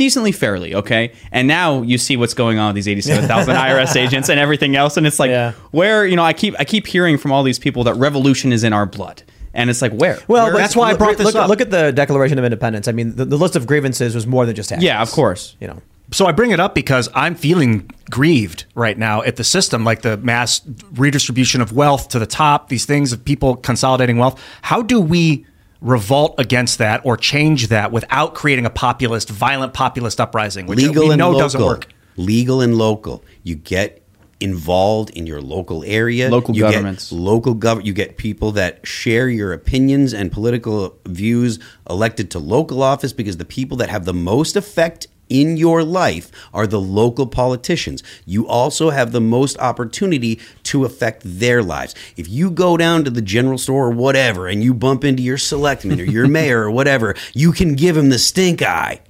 [0.00, 0.74] decently fairly.
[0.74, 4.40] Okay, and now you see what's going on with these eighty-seven thousand IRS agents and
[4.40, 5.52] everything else, and it's like Yeah.
[5.72, 8.64] where you know I keep I keep hearing from all these people that revolution is
[8.64, 9.22] in our blood,
[9.52, 10.18] and it's like where?
[10.26, 11.48] well, Where but that's why I brought this look, up.
[11.50, 12.88] Look at the Declaration of Independence.
[12.88, 14.84] I mean, the, the list of grievances was more than just taxes.
[14.84, 15.54] Yeah, of course.
[15.60, 15.82] You know,
[16.12, 20.00] So I bring it up because I'm feeling grieved right now at the system, like
[20.02, 20.62] the mass
[20.94, 24.42] redistribution of wealth to the top, these things of people consolidating wealth.
[24.62, 25.44] How do we
[25.80, 31.04] revolt against that or change that without creating a populist, violent populist uprising, which legal
[31.04, 31.40] we and know local.
[31.40, 31.86] doesn't work?
[32.16, 33.24] Legal and local.
[33.42, 34.02] You get
[34.40, 36.30] involved in your local area.
[36.30, 37.12] Local you get governments.
[37.12, 37.86] local government.
[37.86, 41.58] You get people that share your opinions and political views
[41.88, 46.30] elected to local office because the people that have the most effect in your life
[46.52, 48.02] are the local politicians.
[48.26, 51.94] You also have the most opportunity to affect their lives.
[52.16, 55.38] If you go down to the general store or whatever and you bump into your
[55.38, 59.00] selectman or your mayor or whatever, you can give him the stink eye.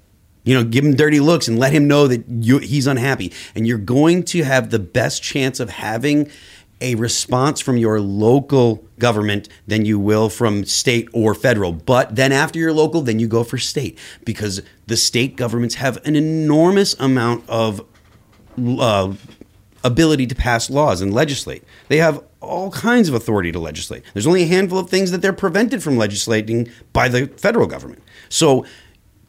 [0.43, 3.33] You know, give him dirty looks and let him know that you, he's unhappy.
[3.55, 6.31] And you're going to have the best chance of having
[6.81, 11.73] a response from your local government than you will from state or federal.
[11.73, 16.05] But then after your local, then you go for state because the state governments have
[16.07, 17.85] an enormous amount of
[18.59, 19.15] uh,
[19.85, 21.65] ability to pass laws and legislate.
[21.89, 24.03] They have all kinds of authority to legislate.
[24.15, 28.03] There's only a handful of things that they're prevented from legislating by the federal government.
[28.29, 28.65] So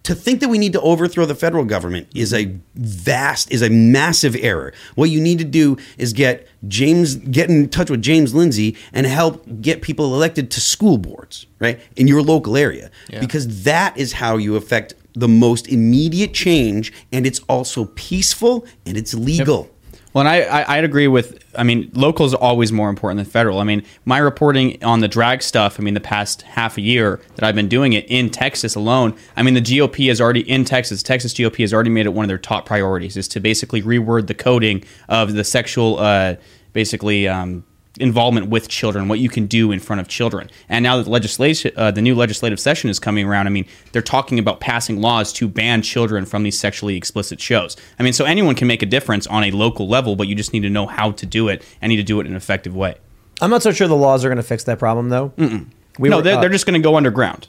[0.04, 3.70] to think that we need to overthrow the federal government is a vast is a
[3.70, 4.74] massive error.
[4.96, 9.06] What you need to do is get James get in touch with James Lindsay and
[9.06, 11.80] help get people elected to school boards, right?
[11.96, 12.90] In your local area.
[13.20, 18.98] Because that is how you affect the most immediate change and it's also peaceful and
[18.98, 19.70] it's legal.
[20.14, 21.44] Well, and I, I I'd agree with.
[21.58, 23.60] I mean, local is always more important than federal.
[23.60, 25.80] I mean, my reporting on the drag stuff.
[25.80, 29.16] I mean, the past half a year that I've been doing it in Texas alone.
[29.36, 31.02] I mean, the GOP has already in Texas.
[31.04, 34.28] Texas GOP has already made it one of their top priorities is to basically reword
[34.28, 36.36] the coding of the sexual, uh,
[36.74, 37.28] basically.
[37.28, 37.64] Um,
[38.00, 41.10] involvement with children what you can do in front of children and now that the
[41.10, 45.02] legislation uh, the new legislative session is coming around i mean they're talking about passing
[45.02, 48.82] laws to ban children from these sexually explicit shows i mean so anyone can make
[48.82, 51.50] a difference on a local level but you just need to know how to do
[51.50, 52.96] it and need to do it in an effective way
[53.42, 55.30] I'm not so sure the laws are going to fix that problem, though.
[55.30, 55.68] Mm-mm.
[55.98, 57.48] no they're, they're just going to go underground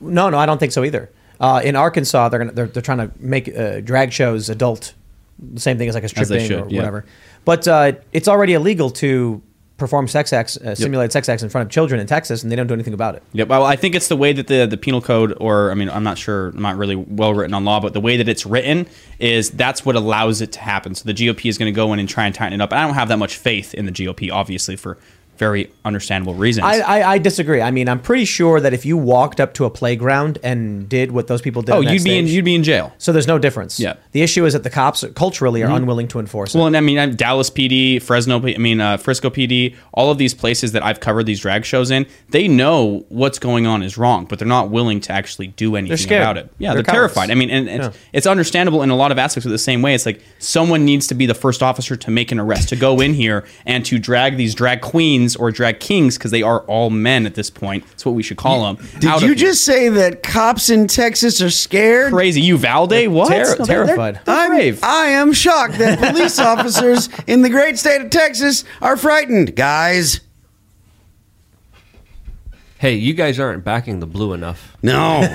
[0.00, 1.10] No, no, I don't think so either.
[1.38, 4.94] Uh, in Arkansas, they're gonna they're, they're trying to make uh, drag shows adult,
[5.38, 6.80] the same thing as like a As they stripping should, or yeah.
[6.80, 7.04] whatever.
[7.44, 9.42] But uh, it's already illegal to
[9.76, 12.56] perform sex acts, uh, simulated sex acts in front of children in Texas, and they
[12.56, 13.22] don't do anything about it.
[13.32, 13.48] Yep.
[13.48, 16.02] Well, I think it's the way that the the penal code, or I mean, I'm
[16.02, 18.86] not sure, I'm not really well written on law, but the way that it's written
[19.18, 20.94] is that's what allows it to happen.
[20.94, 22.72] So the GOP is going to go in and try and tighten it up.
[22.72, 24.98] And I don't have that much faith in the GOP, obviously, for
[25.38, 26.64] very understandable reasons.
[26.66, 27.60] I, I, I disagree.
[27.62, 31.12] I mean, I'm pretty sure that if you walked up to a playground and did
[31.12, 32.92] what those people did, oh, you'd be in you'd be in jail.
[32.98, 33.78] So there's no difference.
[33.80, 33.94] Yeah.
[34.12, 35.76] The issue is that the cops culturally are Mhm.
[35.76, 36.58] unwilling to enforce it.
[36.58, 40.18] Well, and I mean, I'm Dallas PD, Fresno, I mean, uh, Frisco PD, all of
[40.18, 43.98] these places that I've covered these drag shows in, they know what's going on is
[43.98, 46.50] wrong, but they're not willing to actually do anything about it.
[46.58, 47.30] Yeah, They're they're, terrified.
[47.30, 47.92] I mean, and it's, Yeah.
[48.12, 49.94] it's understandable in a lot of aspects of the same way.
[49.94, 53.00] It's like someone needs to be the first officer to make an arrest, to go
[53.00, 56.90] in here and to drag these drag queens or drag kings, because they are all
[56.90, 57.84] men at this point.
[57.88, 58.86] That's what we should call them.
[59.00, 62.12] Did you just say that cops in Texas are scared?
[62.12, 62.42] Crazy.
[62.42, 63.08] Uvalde?
[63.08, 63.32] What?
[63.32, 64.20] Terri- No, they're- terrified.
[64.24, 64.80] they're I'm, brave.
[64.84, 70.20] I am shocked that police officers in the great state of Texas are frightened, guys.
[72.78, 74.76] Hey, you guys aren't backing the blue enough.
[74.82, 75.26] No, no.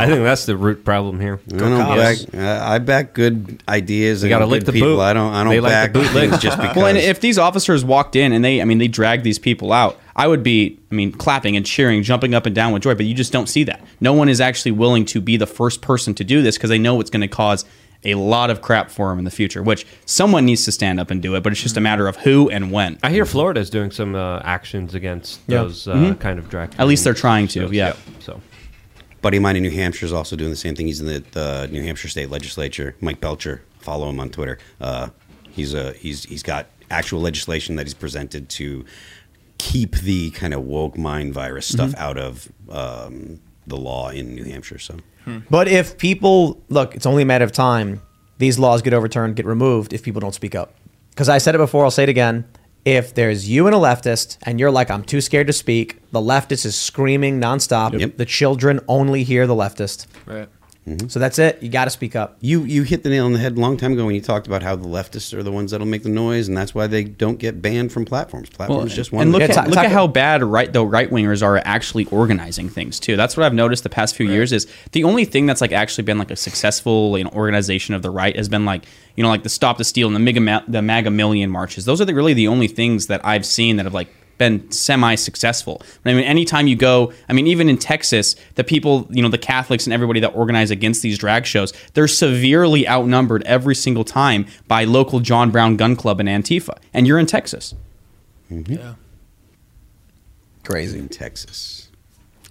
[0.00, 1.40] I think that's the root problem here.
[1.52, 2.16] I don't back.
[2.32, 4.96] Uh, I back good ideas You and gotta good lick the people.
[4.96, 5.00] boot.
[5.00, 5.32] I don't.
[5.32, 6.30] I don't like back the bootleg.
[6.30, 6.76] things just because.
[6.82, 9.72] Well, and if these officers walked in and they, I mean, they dragged these people
[9.72, 12.94] out, I would be, I mean, clapping and cheering, jumping up and down with joy,
[12.94, 13.84] but you just don't see that.
[14.00, 16.78] No one is actually willing to be the first person to do this because they
[16.78, 17.64] know it's going to cause
[18.04, 21.10] a lot of crap for them in the future, which someone needs to stand up
[21.10, 22.98] and do it, but it's just a matter of who and when.
[23.02, 25.58] I hear Florida is doing some uh, actions against Yeah.
[25.62, 26.18] those uh, Mhm.
[26.20, 26.74] kind of drag.
[26.78, 27.94] At least they're trying to, yeah.
[28.18, 28.40] So,
[29.20, 30.86] buddy of mine in New Hampshire is also doing the same thing.
[30.88, 32.96] He's in the, the New Hampshire State Legislature.
[33.00, 34.58] Mike Belcher, follow him on Twitter.
[34.80, 35.08] Uh,
[35.52, 38.84] he's a he's he's got actual legislation that he's presented to
[39.58, 41.98] keep the kind of woke mind virus stuff Mhm.
[41.98, 44.78] out of um, the law in New Hampshire.
[44.78, 45.38] So hmm.
[45.50, 48.02] But if people look, it's only a matter of time.
[48.38, 50.74] These laws get overturned, get removed if people don't speak up.
[51.10, 52.44] Because I said it before, I'll say it again.
[52.84, 56.18] If there's you and a leftist, and you're like, I'm too scared to speak, the
[56.20, 58.16] leftist is screaming nonstop.
[58.16, 60.06] The children only hear the leftist.
[60.26, 60.48] Right.
[60.86, 61.06] Mm-hmm.
[61.06, 61.62] So that's it.
[61.62, 62.36] You got to speak up.
[62.40, 64.48] you you hit the nail on the head a long time ago when you talked
[64.48, 67.04] about how the leftists are the ones that'll make the noise, and that's why they
[67.04, 68.50] don't get banned from platforms.
[68.50, 69.22] Platforms just one.
[69.22, 72.98] and look at look at how bad right though right wingers are actually organizing things
[72.98, 73.16] too.
[73.16, 76.02] That's what I've noticed the past few years is the only thing that's like actually
[76.02, 78.84] been like a successful you know organization of the right has been like
[79.14, 81.84] you know like the Stop the Steal and the MAGA the MAGA Million marches.
[81.84, 85.82] Those are the, really the only things that I've seen that have like been semi-successful.
[86.04, 89.38] I mean, anytime you go, I mean, even in Texas, the people, you know, the
[89.38, 94.46] Catholics and everybody that organize against these drag shows, they're severely outnumbered every single time
[94.68, 96.76] by local John Brown Gun Club and Antifa.
[96.92, 97.74] And you're in Texas.
[98.50, 98.72] Mm-hmm.
[98.72, 98.94] Yeah.
[100.64, 101.88] Crazy in Texas.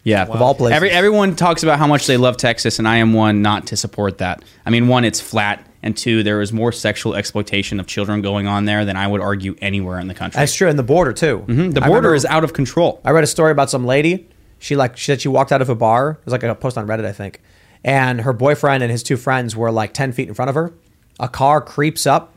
[0.04, 0.76] Yeah, Of all places.
[0.76, 3.78] Every, everyone talks about how much they love Texas, and I am one not to
[3.78, 4.44] support that.
[4.66, 8.48] I mean, one, it's flat, and two, there is more sexual exploitation of children going
[8.48, 10.40] on there than I would argue anywhere in the country.
[10.40, 10.70] That's true.
[10.70, 11.44] And the border, too.
[11.48, 11.74] Mhm.
[11.74, 13.00] The border remember- is out of control.
[13.04, 14.28] I read a story about some lady.
[14.60, 16.12] She like she said she walked out of a bar.
[16.20, 17.42] It was like a post on Reddit, I think.
[17.84, 20.72] And her boyfriend and his two friends were like ten feet in front of her.
[21.20, 22.36] A car creeps up.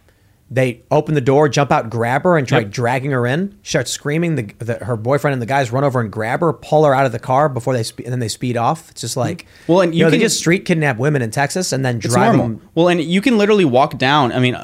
[0.50, 2.70] They open the door, jump out, grab her, and try Yep.
[2.70, 3.56] dragging her in.
[3.62, 4.34] She starts screaming.
[4.36, 7.06] The, the her boyfriend and the guys run over and grab her, pull her out
[7.06, 8.90] of the car before they spe- and then they speed off.
[8.90, 9.46] It's just like mm.
[9.68, 12.36] Well, and you, you know can- just street kidnap women in Texas and then drive
[12.36, 12.60] them.
[12.74, 14.32] Well, and you can literally walk down.
[14.32, 14.54] I mean,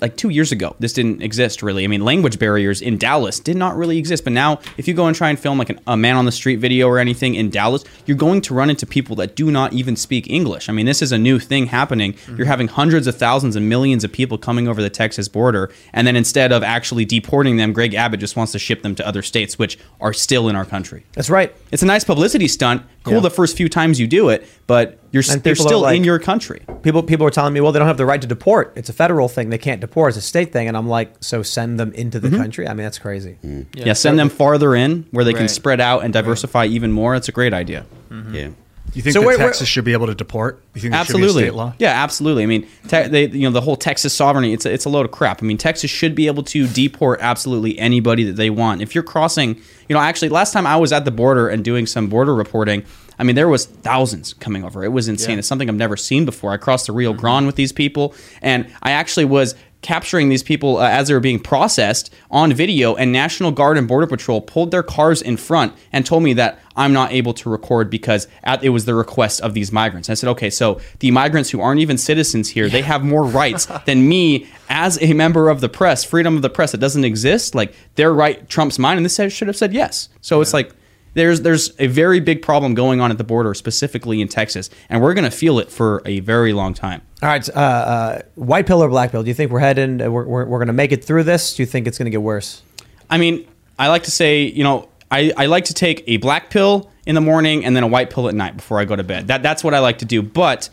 [0.00, 1.84] like two years ago, this didn't exist really.
[1.84, 4.24] I mean, language barriers in Dallas did not really exist.
[4.24, 6.32] But now, if you go and try and film like an, a man on the
[6.32, 9.72] street video or anything in Dallas, you're going to run into people that do not
[9.72, 10.68] even speak English.
[10.68, 12.14] I mean, this is a new thing happening.
[12.14, 12.36] Mm-hmm.
[12.36, 16.06] You're having hundreds of thousands and millions of people coming over the Texas border, and
[16.06, 19.22] then instead of actually deporting them, Greg Abbott just wants to ship them to other
[19.22, 21.04] states, which are still in our country.
[21.12, 21.54] That's right.
[21.70, 22.82] It's a nice publicity stunt.
[23.02, 23.20] Cool Yeah.
[23.20, 26.18] the first few times you do it, but you're And they're still like- in your
[26.18, 26.60] country.
[26.82, 28.72] People people are telling me, well, they don't have the right to deport.
[28.76, 29.48] It's a federal thing.
[29.48, 30.10] They can't deport.
[30.10, 30.68] It's a state thing.
[30.68, 32.36] And I'm like, so send them into the Mhm.
[32.36, 32.68] country.
[32.68, 33.36] I mean, that's crazy.
[33.74, 37.14] Yeah, send them farther in where they can spread out and diversify even more.
[37.14, 37.86] It's a great idea.
[38.32, 38.48] Yeah.
[38.94, 40.62] You think So that Texas should be able to deport?
[40.74, 41.42] You think there should be a absolutely.
[41.44, 41.74] state law?
[41.78, 42.42] Yeah, absolutely.
[42.42, 45.06] I mean, te- they, you know, the whole Texas sovereignty, it's a, it's a load
[45.06, 45.42] of crap.
[45.42, 48.82] I mean, Texas should be able to deport absolutely anybody that they want.
[48.82, 49.56] If you're crossing,
[49.88, 52.84] you know, actually, last time I was at the border and doing some border reporting,
[53.18, 54.82] I mean, there was thousands coming over.
[54.82, 55.32] It was insane.
[55.34, 55.40] Yeah.
[55.40, 56.52] It's something I've never seen before.
[56.52, 60.78] I crossed the Rio Grande with these people, and I actually was capturing these people
[60.78, 64.70] uh, as they were being processed on video and national guard and border patrol pulled
[64.70, 68.62] their cars in front and told me that i'm not able to record because at,
[68.62, 70.10] it was the request of these migrants.
[70.10, 73.66] I said okay so the migrants who aren't even citizens here they have more rights
[73.86, 77.54] than me as a member of the press freedom of the press that doesn't exist.
[77.54, 78.96] Like their right trumps mine.
[78.96, 80.08] And this should have said yes.
[80.22, 80.72] So it's like
[81.14, 85.02] there's there's a very big problem going on at the border specifically in texas and
[85.02, 88.66] we're going to feel it for a very long time All right, uh, uh, white
[88.66, 89.22] pill or black pill?
[89.22, 89.98] Do you think we're heading?
[89.98, 91.54] We're, we're, we're going to make it through this?
[91.54, 92.62] Do you think it's going to get worse?
[93.10, 93.46] I mean,
[93.78, 97.14] I like to say, you know, I, I like to take a black pill in
[97.14, 99.26] the morning and then a white pill at night before I go to bed.
[99.26, 100.22] That that's what I like to do.
[100.22, 100.70] But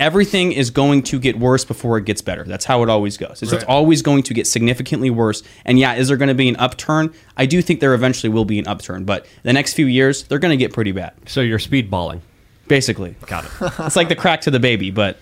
[0.00, 2.42] everything is going to get worse before it gets better.
[2.42, 3.42] That's how it always goes.
[3.42, 5.42] It's, it's always going to get significantly worse.
[5.64, 7.12] And yeah, is there going to be an upturn?
[7.36, 10.38] I do think there eventually will be an upturn, but the next few years they're
[10.40, 11.12] going to get pretty bad.
[11.26, 12.22] So you're speedballing.
[12.66, 13.14] Basically.
[13.26, 13.50] Got it.
[13.80, 15.18] It's like the crack to the baby, but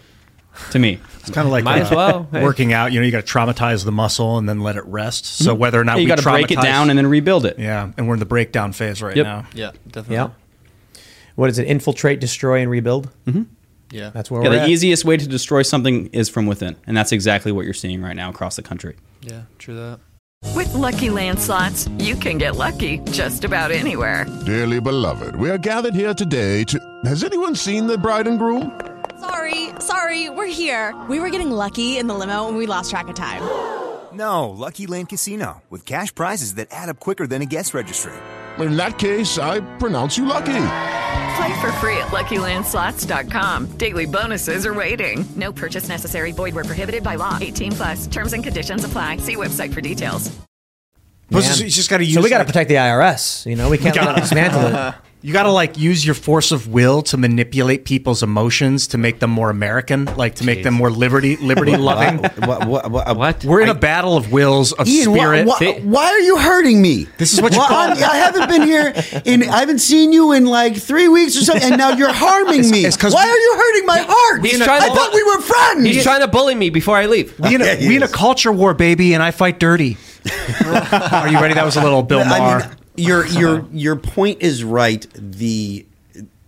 [0.70, 0.98] to me.
[1.20, 2.42] It's kind of like Might uh, as well, hey.
[2.42, 2.92] working out.
[2.92, 5.24] You know, you got to traumatize the muscle and then let it rest.
[5.26, 5.59] So Mhm.
[5.59, 7.59] whether or not Yeah, you we gotta break it down and then rebuild it.
[7.59, 9.24] Yeah, and we're in the breakdown phase right Yep.
[9.26, 9.46] now.
[9.55, 10.16] Yeah, definitely.
[10.16, 10.28] Yeah.
[11.36, 11.68] What is it?
[11.68, 13.10] Infiltrate, destroy, and rebuild.
[13.26, 13.42] Mm-hmm.
[13.90, 14.10] Yeah.
[14.10, 14.69] That's where Yeah, we're the at.
[14.69, 18.16] easiest way to destroy something is from within, and that's exactly what you're seeing right
[18.16, 18.97] now across the country.
[19.23, 20.01] Yeah, true that.
[20.55, 24.24] With Lucky Land slots, you can get lucky just about anywhere.
[24.47, 26.78] Dearly beloved, we are gathered here today to.
[27.05, 28.78] Has anyone seen the bride and groom?
[29.20, 30.94] Sorry, sorry, we're here.
[31.09, 33.43] We were getting lucky in the limo and we lost track of time.
[34.10, 38.15] No, Lucky Land Casino, with cash prizes that add up quicker than a guest registry.
[38.59, 40.55] In that case, I pronounce you lucky.
[41.39, 43.66] Play for free at LuckyLandSlots.com.
[43.78, 45.24] Daily bonuses are waiting.
[45.36, 46.32] No purchase necessary.
[46.32, 47.39] Void where prohibited by law.
[47.40, 48.06] 18 plus.
[48.09, 49.19] Terms and conditions apply.
[49.19, 50.36] See website for details.
[51.31, 51.66] Plus, Man.
[51.66, 52.15] you just got to use.
[52.15, 53.47] So we got to like- protect the IRS.
[53.47, 54.94] You know, we can't let them dismantle it.
[55.20, 59.18] You got to like use your force of will to manipulate people's emotions to make
[59.18, 62.18] them more American, like to make them more liberty liberty loving.
[62.18, 62.66] What?
[62.66, 62.90] What?
[62.90, 63.44] what, What?
[63.44, 65.46] Uh, we're in a battle of wills of Ian, why, spirit.
[65.48, 67.08] why, why are you hurting me?
[67.18, 69.42] This is what you Why- call- I'm- I haven't been here in.
[69.48, 72.84] I haven't seen you in like three weeks or something, and now you're harming me.
[72.84, 74.44] it's 'cause why we- are you hurting my heart?
[74.46, 75.84] He's trying I to- thought we were friends.
[75.84, 77.34] He's trying to bully me before I leave.
[77.40, 79.96] we in a, Yeah, we in a culture war, baby, and I fight dirty.
[80.64, 81.54] are you ready?
[81.54, 82.62] That was a little Bill Maher.
[82.62, 85.06] I mean, your your your point is right.
[85.14, 85.86] The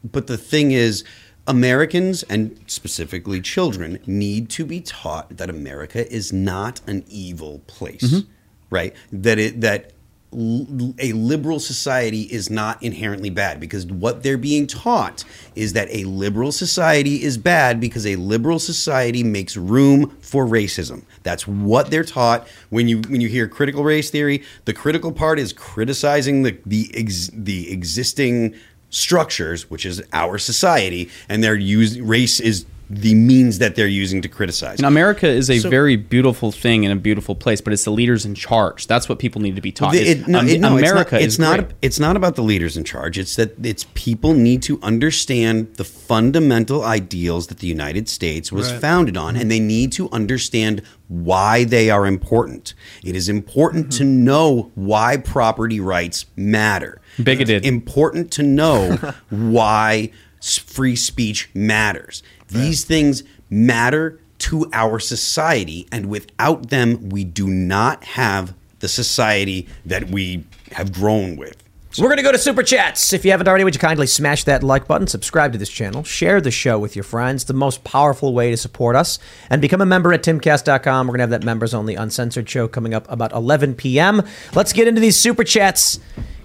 [0.05, 1.05] but the thing is,
[1.47, 8.03] Americans and specifically children need to be taught that America is not an evil place,
[8.03, 8.31] mm-hmm.
[8.71, 8.95] right?
[9.13, 9.93] That it that
[10.33, 15.25] a liberal society is not inherently bad because what they're being taught
[15.57, 21.03] is that a liberal society is bad because a liberal society makes room for racism.
[21.25, 24.45] That's what they're taught when you when you hear critical race theory.
[24.67, 28.55] The critical part is criticizing the the ex, the existing
[28.91, 31.59] structures, which is our society, and they're
[32.03, 34.81] race is the means that they're using to criticize.
[34.81, 37.93] And America is a So- very beautiful thing and a beautiful place, but it's the
[37.93, 38.89] leaders in charge.
[38.89, 39.93] That's what people need to be taught.
[39.93, 41.59] The- it- no, um, it- no, America it's is not.
[41.59, 41.61] great.
[41.61, 43.17] It's not, it's not about the leaders in charge.
[43.17, 48.73] It's that it's people need to understand the fundamental ideals that the United States was
[48.73, 48.81] Right.
[48.81, 52.75] founded on, and they need to understand why they are important.
[53.05, 54.25] It is important to mm-hmm.
[54.25, 57.01] know why property rights matter.
[57.23, 57.59] Bigoted.
[57.59, 58.97] It's important to know
[59.31, 60.11] why
[60.41, 62.23] free speech matters.
[62.51, 69.69] These things matter to our society, and without them, we do not have the society
[69.85, 71.63] that we have grown with.
[71.99, 73.13] We're going to go to Super Chats.
[73.13, 76.05] If you haven't already, would you kindly smash that like button, subscribe to this channel,
[76.05, 79.19] share the show with your friends, the most powerful way to support us,
[79.51, 81.07] and become a member at timcast.com.
[81.07, 84.23] We're going to have that members only uncensored show coming up about 11 p.m.
[84.55, 85.99] Let's get into these Super Chats.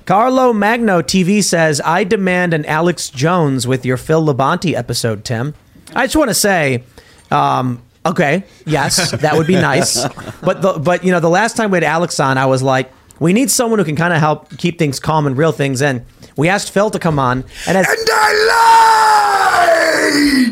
[0.06, 5.54] Carlo Magno TV says, I demand an Alex Jones with your Phil Labonte episode, Tim.
[5.94, 6.84] I just want to say,
[7.32, 10.06] um, okay, yes, that would be nice.
[10.42, 12.92] But the, but you know, the last time we had Alex on, I was like,
[13.20, 16.06] we need someone who can kind of help keep things calm and reel things in.
[16.38, 19.32] We asked Phil to come on, and as And I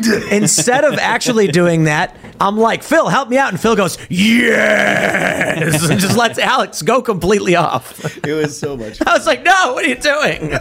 [0.03, 0.31] lied!
[0.31, 5.83] instead of actually doing that, I'm like, Phil, help me out, and Phil goes, yes,
[5.89, 8.17] and just lets Alex go completely off.
[8.25, 8.97] It was so much.
[8.97, 9.07] Fun.
[9.13, 10.53] I was like, no, what are you doing?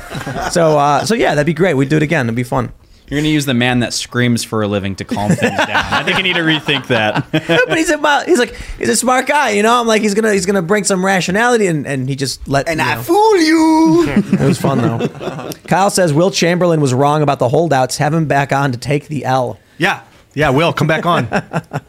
[0.50, 1.74] So, uh, so yeah, that'd be great.
[1.74, 2.26] We'd do it again.
[2.26, 2.72] It'd be fun.
[3.12, 5.68] You're going to use the man that screams for a living to calm things down.
[5.68, 7.26] I think you need to rethink that.
[7.30, 9.78] but he's a he's like he's a smart guy, you know.
[9.78, 12.80] I'm like he's gonna he's gonna bring some rationality, and, and he just let And
[12.80, 13.02] I know.
[13.02, 14.04] fool you.
[14.32, 15.50] It was fun though.
[15.68, 17.98] Kyle says Will Chamberlain was wrong about the holdouts.
[17.98, 19.58] Have him back on to take the L.
[19.76, 20.48] yeah, yeah.
[20.48, 21.28] Will come back on.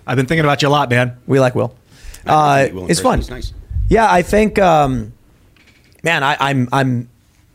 [0.05, 1.15] I've been thinking about you a lot, man.
[1.25, 1.73] We like Will.
[2.27, 3.19] Uh, Will it's fun.
[3.19, 3.53] impression nice.
[3.87, 5.13] Yeah, I think, um,
[6.03, 7.09] man, I, I'm I'm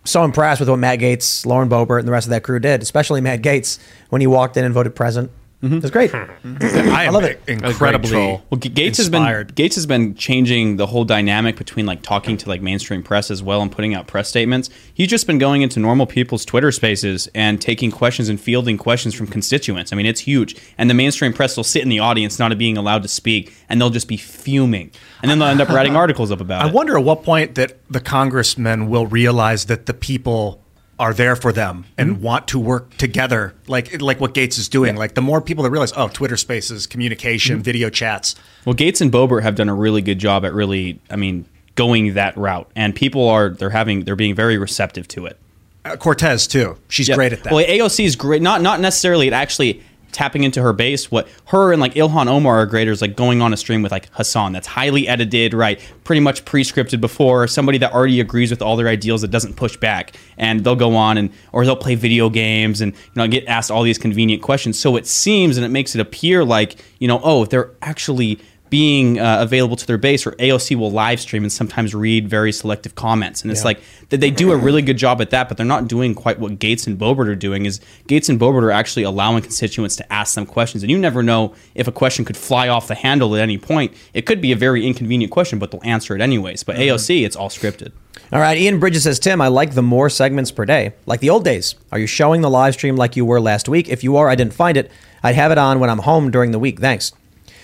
[0.05, 2.83] so impressed with what Matt Gaetz, Lauren Boebert, and the rest of that crew did,
[2.83, 5.31] especially Matt Gaetz when he walked in and voted president.
[5.63, 5.75] Mm-hmm.
[5.75, 6.13] It was great.
[6.13, 6.91] Mm-hmm.
[6.91, 7.43] I am love it.
[7.49, 8.13] incredibly.
[8.13, 9.49] Well, Gaetz inspired.
[9.49, 13.03] has been Gaetz has been changing the whole dynamic between like talking to like mainstream
[13.03, 14.71] press as well and putting out press statements.
[14.95, 19.15] He's just been going into normal people's Twitter spaces and taking questions and fielding questions
[19.17, 19.93] from constituents.
[19.93, 20.55] I mean, it's huge.
[20.79, 23.81] And the mainstream press will sit in the audience, not being allowed to speak, and
[23.81, 24.93] they'll just be fuming.
[25.23, 26.71] And then they'll end up writing articles up about I it.
[26.71, 30.63] I wonder at what point that the congressmen will realize that the people
[30.99, 32.23] are there for them and Mm-hmm.
[32.23, 34.97] want to work together, like like what Gaetz is doing.
[34.97, 37.63] Like the more people that realize, oh, Twitter Spaces, communication, Mm-hmm.
[37.63, 38.35] video chats.
[38.65, 41.45] Well, Gaetz and Boebert have done a really good job at really, I mean,
[41.77, 45.39] going that route, and people are they're having they're being very receptive to it.
[45.85, 46.77] Uh, Cortez too.
[46.89, 47.15] She's Yeah.
[47.15, 47.53] great at that.
[47.53, 48.43] Well, AOC is great.
[48.43, 49.83] Not not necessarily at actually
[50.13, 51.11] tapping into her base.
[51.11, 54.13] What her and like Ilhan Omar are is like going on a stream with like
[54.15, 54.53] Hasan.
[54.53, 55.81] That's highly edited, right?
[56.05, 57.47] Pretty much pre-scripted before.
[57.47, 60.97] Somebody that already agrees with all their ideals that doesn't push back, and they'll go
[60.97, 64.43] on and or they'll play video games and you know get asked all these convenient
[64.43, 64.79] questions.
[64.79, 68.39] So it seems and it makes it appear like you know oh they're actually
[68.71, 72.53] being uh, available to their base or AOC will live stream and sometimes read very
[72.53, 73.67] selective comments and it's Yeah.
[73.69, 73.81] like
[74.11, 76.59] that they do a really good job at that but they're not doing quite what
[76.59, 80.35] Gaetz and Boebert are doing is Gaetz and Boebert are actually allowing constituents to ask
[80.35, 83.41] them questions and you never know if a question could fly off the handle at
[83.43, 86.77] any point it could be a very inconvenient question but they'll answer it anyways but
[86.77, 87.93] AOC it's all scripted
[88.33, 91.31] All right, Ian Bridges says, Tim, I like the more segments per day, like the
[91.31, 91.77] old days.
[91.93, 93.89] Are you showing the live stream like you were last week?
[93.89, 94.91] If you are, I didn't find it.
[95.23, 96.79] I'd have it on when I'm home during the week.
[96.79, 97.13] Thanks.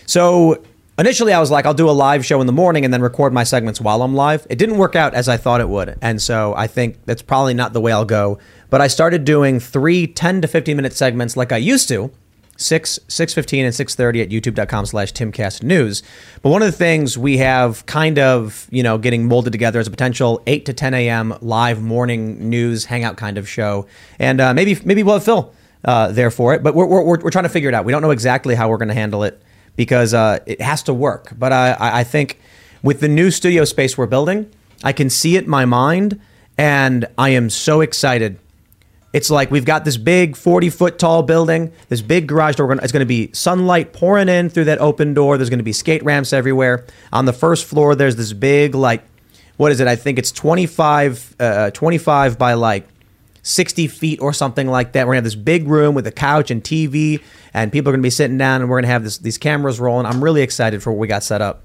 [0.06, 0.62] So
[0.98, 3.32] initially, I was like, I'll do a live show in the morning and then record
[3.32, 4.46] my segments while I'm live.
[4.50, 5.98] It didn't work out as I thought it would.
[6.00, 8.38] And so I think that's probably not the way I'll go.
[8.70, 12.10] But I started doing three 10 to 15 minute segments like I used to.
[12.56, 16.04] 6 615 and 630 at youtube.com slash timcast news
[16.40, 19.88] but one of the things we have kind of you know getting molded together as
[19.88, 23.88] a potential 8 to 10 a.m live morning news hangout kind of show
[24.20, 25.52] and uh, maybe maybe we'll have phil
[25.84, 28.02] uh, there for it but we're, we're, we're trying to figure it out we don't
[28.02, 29.42] know exactly how we're going to handle it
[29.76, 32.40] because uh, it has to work but I, I think
[32.82, 34.50] with the new studio space we're building
[34.82, 36.20] i can see it in my mind
[36.58, 38.38] and i am so excited
[39.14, 42.72] it's like we've got this big 40 foot tall building, this big garage door.
[42.72, 45.38] It's going to be sunlight pouring in through that open door.
[45.38, 46.84] There's going to be skate ramps everywhere.
[47.12, 49.04] On the first floor, there's this big, like,
[49.56, 49.86] what is it?
[49.86, 52.88] I think it's 25, uh, 25 by like
[53.44, 55.06] 60 feet or something like that.
[55.06, 57.22] We're to have this big room with a couch and TV,
[57.52, 60.06] and people are to be sitting down, and we're to have this, these cameras rolling.
[60.06, 61.62] I'm really excited for what we got set up.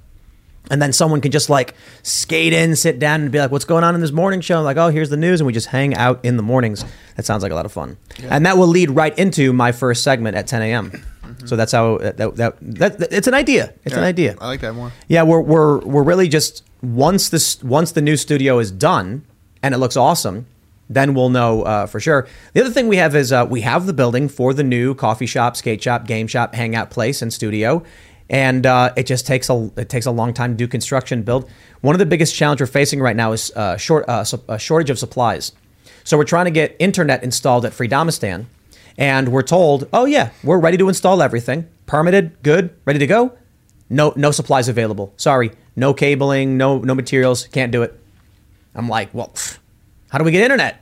[0.70, 1.74] And then someone can just like
[2.04, 4.78] skate in, sit down, and be like, "What's going on in this morning show?" like,
[4.78, 6.86] "Oh, here's the news," and we just hang out in the mornings.
[7.16, 10.04] That sounds like a lot of fun, and that will lead right into my first
[10.04, 10.92] segment at 10 a.m.
[10.92, 11.48] Mm-hmm.
[11.48, 13.74] So that's how that, that, that, that it's an idea.
[13.86, 14.36] It's an idea.
[14.40, 14.92] I like that more.
[15.08, 19.26] Yeah, we're we're we're really just once this once the new studio is done
[19.64, 20.46] and it looks awesome,
[20.90, 22.28] then we'll know uh, for sure.
[22.54, 25.28] The other thing we have is uh, we have the building for the new coffee
[25.28, 27.84] shop, skate shop, game shop, hangout place, and studio.
[28.30, 31.50] And uh, it just takes a it takes a long time to do construction build.
[31.82, 34.90] One of the biggest challenge we're facing right now is uh, short uh, a shortage
[34.90, 35.52] of supplies.
[36.04, 38.46] So we're trying to get internet installed at Freedomistan,
[38.98, 43.34] and we're told, "Oh yeah, we're ready to install everything, permitted, good, ready to go."
[43.90, 45.14] No, no supplies available.
[45.18, 47.48] Sorry, no cabling, no no materials.
[47.48, 48.00] Can't do it.
[48.76, 49.58] I'm like, well, pff,
[50.10, 50.82] how do we get internet?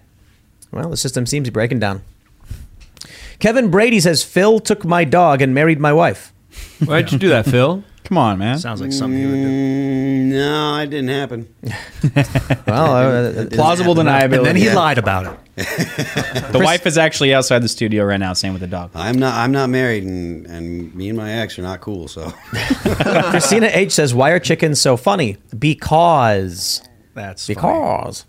[0.72, 2.02] Well, the system seems to be breaking down.
[3.40, 6.34] Kevin Brady says Phil took my dog and married my wife.
[6.84, 7.84] Why'd you do that, Phil?
[8.04, 8.58] Come on, man.
[8.58, 9.48] Sounds like something you would do.
[9.49, 11.54] Mm, no, it didn't happen.
[12.66, 14.76] Well, uh, plausible deniability And then he Yeah.
[14.76, 15.66] lied about it.
[16.52, 19.34] the wife is actually outside the studio right now same with the dog I'm not.
[19.36, 22.08] I'm not married, and and me and my ex are not cool.
[22.08, 22.32] So
[23.32, 25.38] Christina H says, "Why are chickens so funny?
[25.58, 26.82] Because
[27.14, 28.26] That's because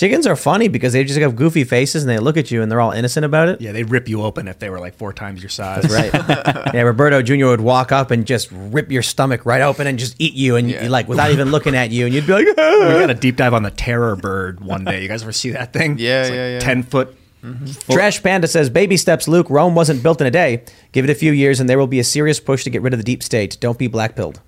[0.00, 2.72] chickens are funny because they just have goofy faces and they look at you and
[2.72, 5.12] they're all innocent about it." Yeah, they'd rip you open if they were like four
[5.12, 5.82] times your size.
[5.82, 6.74] That's right.
[6.74, 7.46] yeah, Roberto Jr.
[7.46, 10.70] would walk up and just rip your stomach right open and just eat you, and
[10.70, 12.98] you like without even looking at you, and you'd be like, we ah.
[13.00, 15.02] got a deep dive on the terror bird one day.
[15.02, 15.98] You guys ever see that thing?
[15.98, 16.60] Yeah, It's like yeah, yeah.
[16.60, 17.16] Ten foot.
[17.44, 17.92] Mm-hmm.
[17.92, 19.48] Trash Panda says, Baby steps, Luke.
[19.48, 20.62] Rome wasn't built in a day.
[20.92, 22.92] Give it a few years, and there will be a serious push to get rid
[22.92, 23.56] of the deep state.
[23.60, 24.40] Don't be black pilled.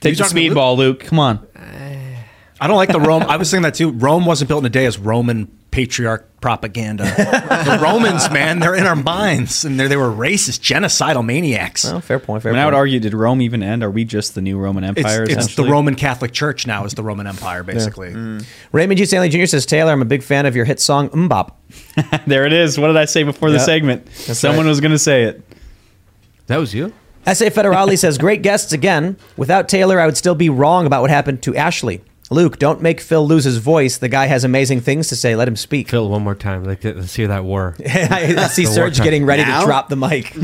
[0.00, 1.81] take the speedball Luke come on uh,
[2.62, 3.24] I don't like the Rome.
[3.24, 3.90] I was saying that too.
[3.90, 7.02] Rome wasn't built in a day as Roman patriarch propaganda.
[7.04, 11.84] the Romans, man, they're in our minds, and they're, they were racist, genocidal maniacs.
[11.84, 12.42] Oh, fair point.
[12.42, 13.82] I Fair mean, I would argue, did Rome even end?
[13.82, 15.24] Are we just the new Roman It's, Empire?
[15.24, 15.64] it's the?
[15.64, 18.10] Roman Catholic Church now is the Roman Empire, basically.
[18.10, 18.40] Mm.
[18.42, 18.46] Mm.
[18.70, 19.06] Raymond G.
[19.06, 19.46] Stanley Jr.
[19.46, 21.52] says, Tayler, I'm a big fan of your hit song, MMMBop.
[22.26, 22.78] there it is.
[22.78, 24.04] What did I say before the segment?
[24.06, 24.70] That's Someone right.
[24.70, 25.42] was going to say it.
[26.46, 26.92] That was you?
[27.26, 27.50] S.A.
[27.50, 29.16] Federali says, Great guests again.
[29.36, 32.02] Without Tayler, I would still be wrong about what happened to Ashley.
[32.32, 33.98] Luke, don't make Phil lose his voice.
[33.98, 35.36] The guy has amazing things to say.
[35.36, 35.88] Let him speak.
[35.88, 36.64] Phil, one more time.
[36.64, 37.76] Like, let's hear that war.
[37.86, 39.60] I see Serge getting ready Now?
[39.60, 40.32] to drop the mic.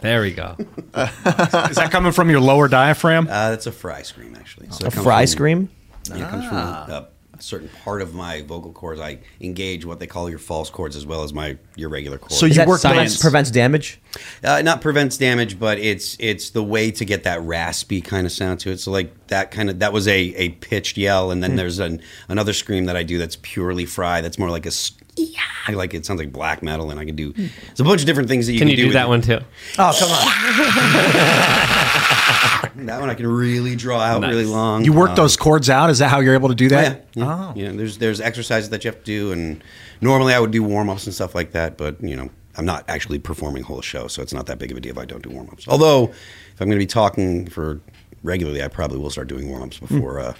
[0.00, 0.56] There we go.
[0.58, 3.26] Is that coming from your lower diaphragm?
[3.28, 4.68] uh, that's a fry scream, actually.
[4.70, 5.68] So a fry from- scream?
[6.08, 7.08] Yeah, it comes from a, a
[7.42, 9.00] certain part of my vocal cords.
[9.00, 12.38] I engage what they call your false cords as well as my your regular cords.
[12.38, 13.20] So Is you that work prevents, science.
[13.22, 14.00] prevents damage?
[14.44, 18.32] Uh, not prevents damage, but it's it's the way to get that raspy kind of
[18.32, 18.78] sound to it.
[18.80, 22.00] So like that kind of that was a, a pitched yell, and then there's an
[22.28, 24.20] another scream that I do that's purely fry.
[24.20, 25.40] That's more like a s- yeah,
[25.74, 27.32] like it sounds like black metal, and I can do.
[27.32, 29.08] There's a bunch of different things that you Can can, you do with that it.
[29.08, 29.38] one too?
[29.78, 32.08] Oh, come on.
[32.74, 34.84] That one I can really draw out really long.
[34.84, 35.90] You work Um, those chords out.
[35.90, 37.06] Is that how you're able to do that?
[37.14, 37.52] Yeah, yeah.
[37.66, 37.72] yeah.
[37.72, 39.62] There's there's exercises that you have to do, and
[40.00, 41.76] normally I would do warm ups and stuff like that.
[41.76, 44.76] But you know, I'm not actually performing whole show, so it's not that big of
[44.76, 45.68] a deal if I don't do warm ups.
[45.68, 47.80] Although, if I'm going to be talking for
[48.22, 50.20] regularly, I probably will start doing warm ups before.
[50.20, 50.34] Uh,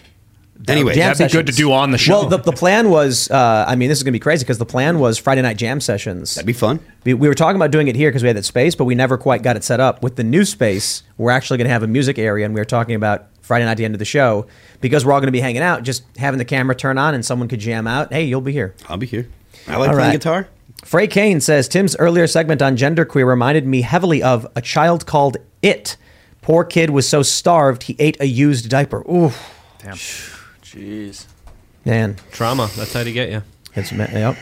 [0.69, 1.33] anyway, Jam that'd be sessions.
[1.33, 2.21] Good to do on the show.
[2.21, 4.59] Well, the, the plan was, uh, I mean, this is going to be crazy because
[4.59, 6.35] the plan was Friday night jam sessions.
[6.35, 6.81] That'd be fun.
[7.05, 8.95] We, we were talking about doing it here because we had that space, but we
[8.95, 10.03] never quite got it set up.
[10.03, 12.65] With the new space, we're actually going to have a music area, and we were
[12.65, 14.47] talking about Friday night at the end of the show
[14.81, 17.25] because we're all going to be hanging out, just having the camera turn on and
[17.25, 18.13] someone could jam out.
[18.13, 18.75] Hey, you'll be here.
[18.89, 19.29] I'll be here.
[19.67, 20.13] I like All playing right.
[20.13, 20.49] guitar.
[20.85, 25.37] Frey Kane says Tim's earlier segment on genderqueer reminded me heavily of a child called
[25.63, 25.97] It.
[26.41, 29.03] Poor kid was so starved he ate a used diaper.
[29.09, 29.31] Ooh,
[29.79, 29.97] Damn.
[30.73, 31.27] Jeez.
[31.85, 32.70] man, Trauma.
[32.77, 33.43] That's how to get you.
[33.74, 34.36] It's yep.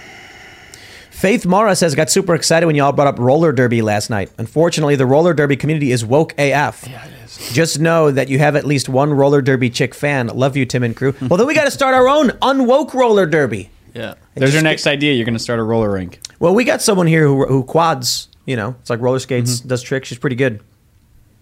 [1.11, 4.31] Faith Mara says, got super excited when y'all brought up roller derby last night.
[4.39, 6.86] Unfortunately, the roller derby community is woke AF.
[6.89, 7.52] Yeah, it is.
[7.52, 10.28] Just know that you have at least one roller derby chick fan.
[10.28, 11.15] Love you, Tim and crew.
[11.20, 13.70] well, then we got to start our own unwoke roller derby.
[13.94, 14.15] Yeah.
[14.35, 15.12] There's your next idea.
[15.12, 16.20] You're going to start a roller rink.
[16.39, 18.28] Well, we got someone here who, who quads.
[18.47, 19.69] You know, it's like roller skates, mm-hmm.
[19.69, 20.09] does tricks.
[20.09, 20.62] She's pretty good.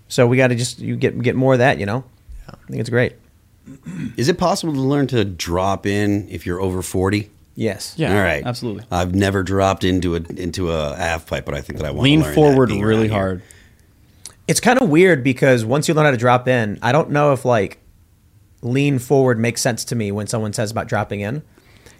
[0.08, 1.78] So we got to just you get get more of that.
[1.78, 2.04] You know,
[2.48, 3.12] I think it's great.
[4.16, 7.30] Is it possible to learn to drop in if you're over 40?
[7.54, 7.94] Yes.
[7.96, 8.44] Yeah, All right.
[8.44, 8.84] absolutely.
[8.90, 12.04] I've never dropped into a into a half pipe, but I think that I want
[12.04, 13.18] Lean to learn forward that really around here.
[13.18, 13.42] hard.
[14.46, 17.32] It's kind of weird because once you learn how to drop in, I don't know
[17.32, 17.78] if like
[18.62, 21.42] lean forward makes sense to me when someone says about dropping in.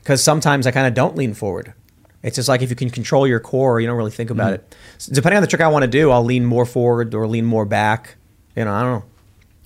[0.01, 1.75] Because sometimes I kind of don't lean forward.
[2.23, 4.55] It's just like if you can control your core, you don't really think about Mhm.
[4.55, 4.75] it.
[4.99, 7.45] So depending on the trick I want to do, I'll lean more forward or lean
[7.45, 8.17] more back.
[8.57, 9.05] You know, I don't know.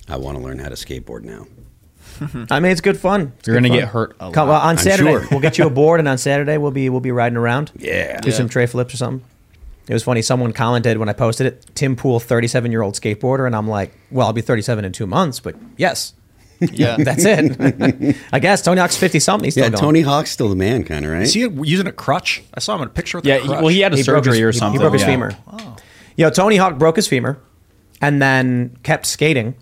[0.09, 1.45] I want to learn how to skateboard now.
[2.51, 3.33] I mean, it's good fun.
[3.39, 3.77] It's You're good gonna fun.
[3.79, 4.53] get hurt a Come, lot.
[4.53, 5.27] well, on I'm Saturday, sure.
[5.31, 7.71] we'll get you a board, and on Saturday we'll be we'll be riding around.
[7.75, 8.19] Yeah.
[8.21, 9.25] do some tray flips or something.
[9.87, 10.21] It was funny.
[10.21, 13.93] Someone commented when I posted it, Tim Pool, 37 year old skateboarder, and I'm like,
[14.11, 16.13] well, I'll be 37 in two months, but yes,
[16.61, 16.95] Yeah.
[16.99, 18.15] that's it.
[18.31, 19.43] I guess Tony Hawk's 50 something.
[19.45, 19.81] He's still Yeah, going.
[19.81, 21.21] Tony Hawk's still the man, kind of, right?
[21.23, 22.41] Is he using a crutch?
[22.53, 23.59] I saw him in a picture with Yeah, a he- crutch.
[23.59, 24.79] well, he had a He broke surgery his- or he- something.
[24.79, 25.07] He broke his yeah.
[25.07, 25.37] femur.
[25.51, 25.75] Oh.
[26.15, 27.37] Yo, Tony Hawk broke his femur,
[28.01, 29.55] and then kept skating,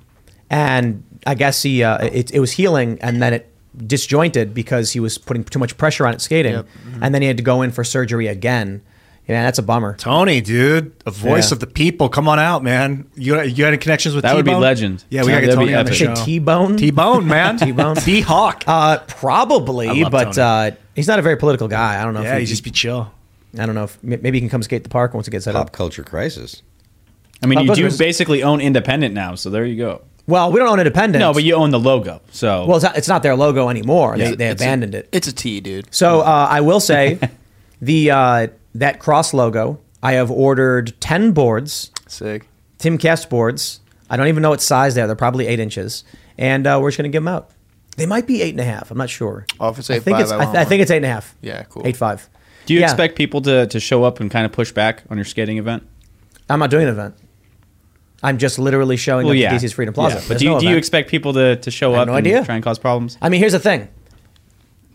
[0.52, 3.48] and I guess he uh, it, it was healing, and then it
[3.88, 6.68] disjointed because he was putting too much pressure on it skating, Yep.
[7.02, 8.81] and then he had to go in for surgery again.
[9.27, 9.95] Yeah, that's a bummer.
[9.98, 11.56] Tony, dude, a voice Yeah.
[11.56, 12.10] of the people.
[12.10, 13.06] Come on out, man.
[13.15, 14.61] You you had any connections with That would be T-Bone?
[14.61, 15.03] legend.
[15.10, 16.15] Yeah, we Yeah, gotta get Tony on the epic.
[16.18, 16.26] show.
[16.26, 16.76] T Bone.
[16.76, 17.57] T Bone, man.
[17.60, 17.95] T-Bone.
[17.98, 18.64] T Hawk.
[18.68, 22.02] Uh, probably, but uh, he's not a very political guy.
[22.02, 22.23] I don't know.
[22.23, 23.11] Yeah, if he just be chill.
[23.57, 25.53] I don't know if maybe he can come skate the park once it gets set
[25.53, 25.72] Pop up.
[25.72, 26.61] culture crisis.
[27.43, 30.02] I mean, Pop you do is- basically own Independent now, so there you go.
[30.27, 31.19] Well, we don't own Independent.
[31.19, 32.22] No, but you own the logo.
[32.31, 34.15] So well, it's not, it's not their logo anymore.
[34.18, 35.10] Yeah, they they it's a- abandoned it.
[35.11, 35.93] It's a T, dude.
[35.93, 37.19] So uh, I will say,
[37.81, 39.80] the uh, that cross logo.
[40.03, 42.48] I have ordered ten boards, Sick.
[42.80, 43.81] Tim Cast boards.
[44.10, 45.07] I don't even know what size they are.
[45.07, 46.03] They're probably eight inches,
[46.38, 47.52] and uh, we're just going to give them out.
[47.98, 48.89] They might be eight and a half.
[48.89, 49.45] I'm not sure.
[49.60, 50.31] Oh, if it's I think 8.5, it's.
[50.31, 51.35] I I, want th- I think it's eight and a half.
[51.41, 51.85] Yeah, cool.
[51.85, 52.27] Eight five.
[52.65, 52.85] do you Yeah.
[52.88, 55.85] expect people to, to show up and kind of push back on your skating event?
[56.49, 57.15] I'm not doing an event.
[58.23, 59.57] I'm just literally showing Well, up yeah.
[59.57, 60.18] to DC's Freedom Plaza.
[60.18, 62.26] Yeah, But do you, no do you expect people to, to show up no and
[62.26, 62.45] idea.
[62.45, 63.18] try and cause problems?
[63.22, 63.89] I mean, here's the thing.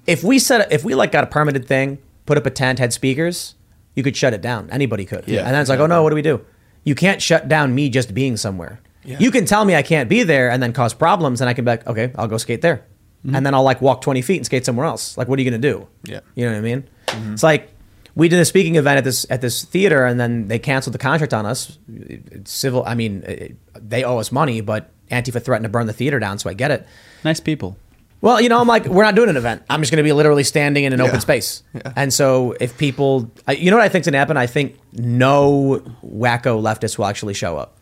[0.06, 2.92] If we set, if we like got a permitted thing, put up a tent, had
[2.92, 3.56] speakers,
[3.94, 4.70] you could shut it down.
[4.70, 5.26] Anybody could.
[5.26, 6.44] Yeah, And then it's like, oh no, what do we do?
[6.84, 8.80] You can't shut down me just being somewhere.
[9.04, 9.16] Yeah.
[9.18, 11.64] You can tell me I can't be there and then cause problems, and I can
[11.64, 12.84] be like, okay, I'll go skate there,
[13.24, 13.34] mm-hmm.
[13.34, 15.16] and then I'll like walk 20 feet and skate somewhere else.
[15.16, 15.88] Like, what are you gonna do?
[16.04, 16.20] Yeah.
[16.34, 16.88] You know what I mean?
[17.06, 17.32] Mm-hmm.
[17.34, 17.70] It's like
[18.16, 20.98] we did a speaking event at this at this theater, and then they canceled the
[20.98, 21.78] contract on us.
[21.88, 22.82] It's civil.
[22.84, 26.38] I mean, it, they owe us money, but Antifa threatened to burn the theater down,
[26.40, 26.84] so I get it.
[27.24, 27.76] Nice people.
[28.22, 29.62] Well, you know, I'm like, we're not doing an event.
[29.68, 31.04] I'm just going to be literally standing in an Yeah.
[31.06, 31.62] open space.
[31.74, 31.92] Yeah.
[31.94, 34.38] And so if people, I, you know what I think's going to happen?
[34.38, 37.76] I think no wacko leftists will actually show up.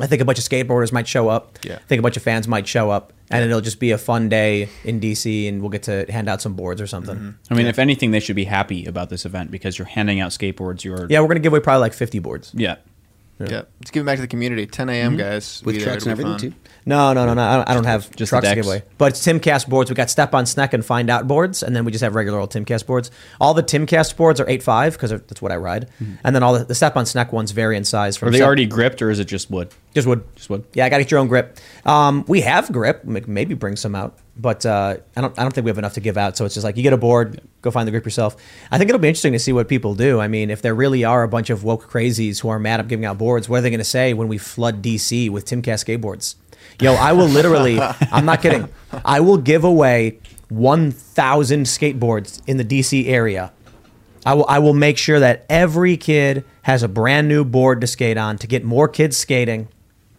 [0.00, 1.58] I think a bunch of skateboarders might show up.
[1.64, 1.74] Yeah.
[1.74, 3.12] I think a bunch of fans might show up.
[3.30, 6.42] And it'll just be a fun day in DC and we'll get to hand out
[6.42, 7.16] some boards or something.
[7.16, 7.52] Mm-hmm.
[7.52, 10.32] I mean, if anything, they should be happy about this event because you're handing out
[10.32, 10.82] skateboards.
[10.82, 12.52] You're Yeah, we're going to give away probably like 50 boards.
[12.54, 12.76] yeah.
[13.48, 13.62] Yeah.
[13.80, 14.66] Let's give it back to the community.
[14.66, 15.16] 10 a.m.
[15.16, 15.62] guys.
[15.64, 15.88] With Be there.
[15.92, 16.40] trucks and everything, fun.
[16.40, 16.52] too.
[16.86, 17.42] No, no, no, no.
[17.42, 18.66] I don't, I don't have just trucks the to give decks.
[18.66, 18.82] away.
[18.98, 19.90] But it's Timcast boards.
[19.90, 22.38] We got Step on Snek and Find Out boards, and then we just have regular
[22.38, 23.10] old Timcast boards.
[23.40, 25.88] All the Timcast boards are eight five because that's what I ride,
[26.24, 28.16] and then all the, the Step on Snek ones vary in size.
[28.16, 29.68] From Are they Step- already gripped or is it just wood?
[29.94, 30.22] just wood?
[30.36, 30.64] Just wood.
[30.72, 31.58] Yeah, I got to get your own grip.
[31.84, 33.04] Um, we have grip.
[33.04, 35.38] Maybe bring some out, but uh, I don't.
[35.38, 36.36] I don't think we have enough to give out.
[36.36, 38.36] So it's just like you get a board, go find the group yourself.
[38.70, 40.20] I think it'll be interesting to see what people do.
[40.20, 42.88] I mean, if there really are a bunch of woke crazies who are mad at
[42.88, 45.62] giving out boards, what are they going to say when we flood DC with Tim
[45.62, 46.36] Timcast skateboards?
[46.80, 47.80] Yo, I will literally.
[48.12, 48.68] I'm not kidding.
[49.04, 53.52] I will give away 1,000 skateboards in the DC area
[54.24, 57.86] I will I will make sure that every kid has a brand new board to
[57.86, 59.68] skate on to get more kids skating.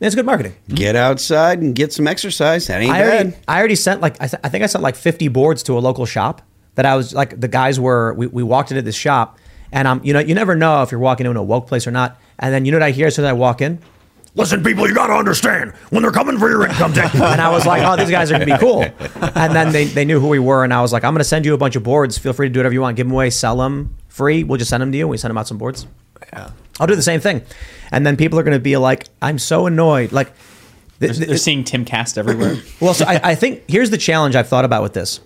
[0.02, 0.56] It's good marketing.
[0.68, 2.68] Get outside and get some exercise.
[2.68, 3.40] That ain't I already, bad.
[3.48, 5.80] I already sent like I, th- I think I sent like 50 boards to a
[5.80, 6.42] local shop
[6.76, 9.38] that I was like the guys were we, we walked into this shop
[9.72, 11.92] and um you know you never know if you're walking into a woke place or
[11.92, 13.80] not and then you know what I hear as soon as I walk in
[14.34, 17.14] Listen, people, you got to understand when they're coming for your income tax.
[17.16, 18.84] and I was like, oh, these guys are gonna be cool.
[19.36, 21.46] And then they, they knew who we were, and I was like, I'm gonna send
[21.46, 22.18] you a bunch of boards.
[22.18, 22.96] Feel free to do whatever you want.
[22.96, 24.46] Give them away, sell them free.
[24.46, 25.08] We'll just send them to you.
[25.08, 25.86] We send them out some boards.
[26.32, 26.52] Yeah.
[26.82, 27.44] I'll do the same thing.
[27.92, 30.12] And then people are gonna be like, I'm so annoyed.
[30.12, 30.34] Like,
[31.00, 32.58] They're, they're seeing Tim Cast everywhere.
[32.82, 35.20] well, so I, I think here's the challenge I've thought about with this.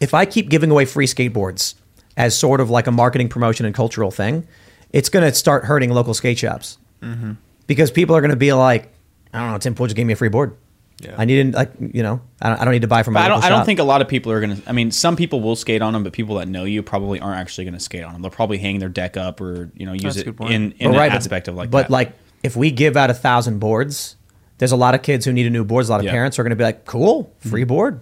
[0.00, 1.74] If I keep giving away free skateboards
[2.16, 4.46] as sort of like a marketing promotion and cultural thing,
[4.92, 7.32] it's going to start hurting local skate shops Mm-hmm.
[7.66, 8.92] because people are going to be like,
[9.32, 10.56] I don't know, Tim Pool just gave me a free board.
[11.00, 11.14] Yeah.
[11.18, 13.14] I needed like you know I don't, I don't need to buy from.
[13.14, 13.36] But my I don't.
[13.38, 13.66] local I don't shop.
[13.66, 14.56] think a lot of people are gonna.
[14.66, 17.38] I mean, some people will skate on them, but people that know you probably aren't
[17.38, 18.22] actually gonna skate on them.
[18.22, 20.86] They'll probably hang their deck up or you know use That's it in in But
[20.86, 21.90] an right, but- aspect of like But that.
[21.90, 22.12] like
[22.42, 24.16] if we give out a thousand boards,
[24.58, 25.88] there's a lot of kids who need a new boards.
[25.88, 26.10] A lot of Yeah.
[26.10, 26.14] Mm-hmm.
[26.16, 28.00] parents are going to be like, "Cool, free board."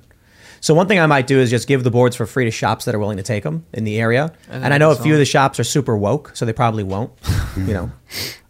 [0.61, 2.85] So one thing I might do is just give the boards for free to shops
[2.85, 4.33] that are willing to take them in the area.
[4.49, 6.53] And And, I know a that's few of the shops are super woke, so they
[6.53, 7.11] probably won't.
[7.57, 7.91] you know,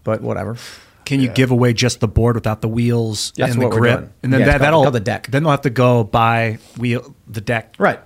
[0.04, 0.56] but whatever.
[1.04, 3.80] Can you give away just the board without the wheels That's and the what we're
[3.80, 3.98] grip?
[4.00, 4.12] doing.
[4.22, 5.26] And then Yeah, that, called- that'll the deck.
[5.28, 7.74] Then they'll have to go buy wheel the deck.
[7.78, 8.00] Right.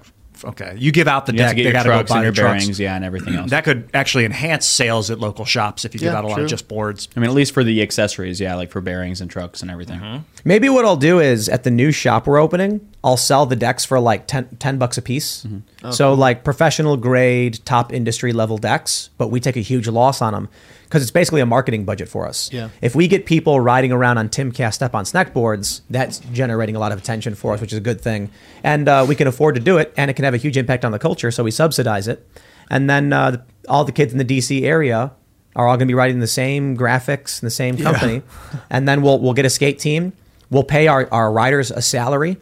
[0.44, 0.74] Okay.
[0.76, 1.56] You give out the you have deck.
[1.56, 2.62] to get they got to go buy and your the trucks.
[2.64, 3.50] bearings, yeah, and everything else.
[3.50, 6.46] That could actually enhance sales at local shops if you give out a lot of
[6.48, 7.08] just boards.
[7.16, 9.98] I mean, at least for the accessories, yeah, like for bearings and trucks and everything.
[9.98, 10.22] Mm-hmm.
[10.44, 13.86] Maybe what I'll do is at the new shop we're opening, I'll sell the decks
[13.86, 15.44] for like 10, 10 bucks a piece.
[15.44, 15.58] Mm-hmm.
[15.86, 20.20] Oh, so like professional grade, top industry level decks, but we take a huge loss
[20.20, 20.48] on them
[20.86, 22.52] because it's basically a marketing budget for us.
[22.52, 22.70] Yeah.
[22.80, 26.78] If we get people riding around on Timcast step on snek boards, that's generating a
[26.78, 28.30] lot of attention for us, which is a good thing.
[28.62, 30.84] And uh, we can afford to do it, and it can have a huge impact
[30.84, 32.26] on the culture, so we subsidize it.
[32.70, 35.12] And then uh, the- all the kids in the DC area
[35.56, 38.22] are all going to be riding the same graphics and the same company.
[38.70, 40.12] and then we'll we'll get a skate team.
[40.50, 42.36] We'll pay our, our riders a salary,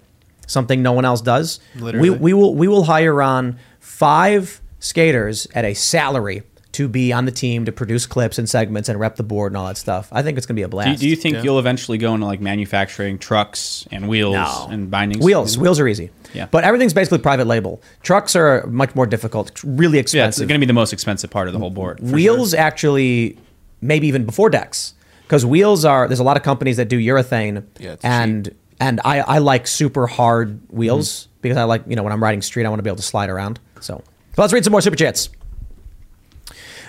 [0.47, 1.61] something no one else does.
[1.77, 2.11] Literally.
[2.11, 6.43] We, we will we will hire on five skaters at a salary
[6.75, 9.57] to be on the team to produce clips and segments and rep the board and
[9.57, 10.09] all that stuff.
[10.13, 10.87] I think it's going to be a blast.
[10.87, 11.43] Do you, do you think Yeah.
[11.43, 14.67] you'll eventually go into like manufacturing trucks and wheels No.
[14.71, 15.25] and bindings?
[15.25, 16.11] Wheels, wheels are easy.
[16.33, 16.47] Yeah.
[16.51, 17.81] But everything's basically private label.
[18.03, 20.19] Trucks are much more difficult, really expensive.
[20.19, 21.99] Yeah, it's going to be the most expensive part of the whole board.
[22.01, 23.39] for wheels actually
[23.81, 24.95] maybe even before decks
[25.25, 29.01] because wheels are there's a lot of companies that do urethane Yeah, it's and and
[29.05, 31.31] I, I like super hard wheels Mm-hmm.
[31.43, 33.03] because I like you know when I'm riding street I want to be able to
[33.03, 34.03] slide around so
[34.35, 35.29] but let's read some more super chats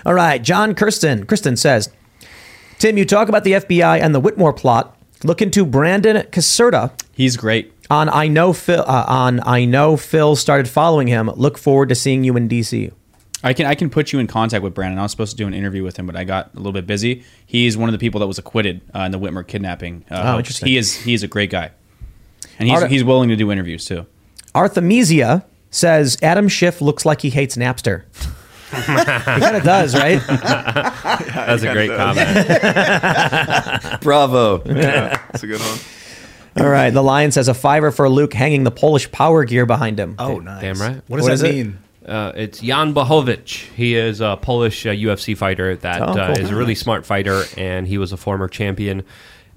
[0.06, 1.90] all right John Kirsten Kristen says
[2.78, 7.36] Tim you talk about the FBI and the Whitmer plot look into Brandon Caserta He's
[7.36, 7.72] great.
[7.90, 11.94] on I know Phil uh, on I know Phil started following him look forward to
[11.94, 12.92] seeing you in DC
[13.44, 14.98] I can I can put you in contact with Brandon.
[14.98, 16.86] I was supposed to do an interview with him, but I got a little bit
[16.86, 17.22] busy.
[17.44, 20.04] He's one of the people that was acquitted uh, in the Whitmer kidnapping.
[20.10, 20.66] Uh, Oh, interesting.
[20.68, 21.70] He is he is a great guy,
[22.58, 24.06] and he's Art- he's willing to do interviews too.
[24.54, 28.04] Arthemesia says Adam Schiff looks like he hates Napster.
[28.70, 30.20] he kind of does, right?
[30.26, 34.00] That's a great comment.
[34.02, 34.58] Bravo.
[34.58, 35.78] That's a good one.
[36.64, 36.90] All right.
[36.90, 40.16] The Lion says a fiver for Luke hanging the Polish power gear behind him.
[40.18, 40.60] Oh, nice.
[40.62, 41.02] Damn right.
[41.06, 41.52] What does What that is it?
[41.54, 41.78] mean?
[42.06, 43.72] Uh, it's Jan Błachowicz.
[43.74, 47.42] He is a Polish uh, UFC fighter that Oh, uh, is a really smart fighter,
[47.56, 49.02] and he was a former champion.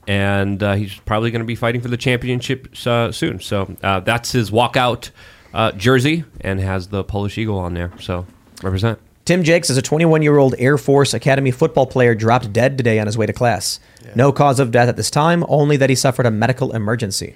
[0.07, 3.39] And uh, he's probably going to be fighting for the championship uh, soon.
[3.39, 5.11] So uh, that's his walkout
[5.53, 7.91] uh, jersey, and has the Polish eagle on there.
[7.99, 8.25] So
[8.63, 8.99] represent.
[9.25, 12.99] Tim Jakes is a 21 year old Air Force Academy football player dropped dead today
[12.99, 13.79] on his way to class.
[14.15, 17.35] No cause of death at this time, only that he suffered a medical emergency.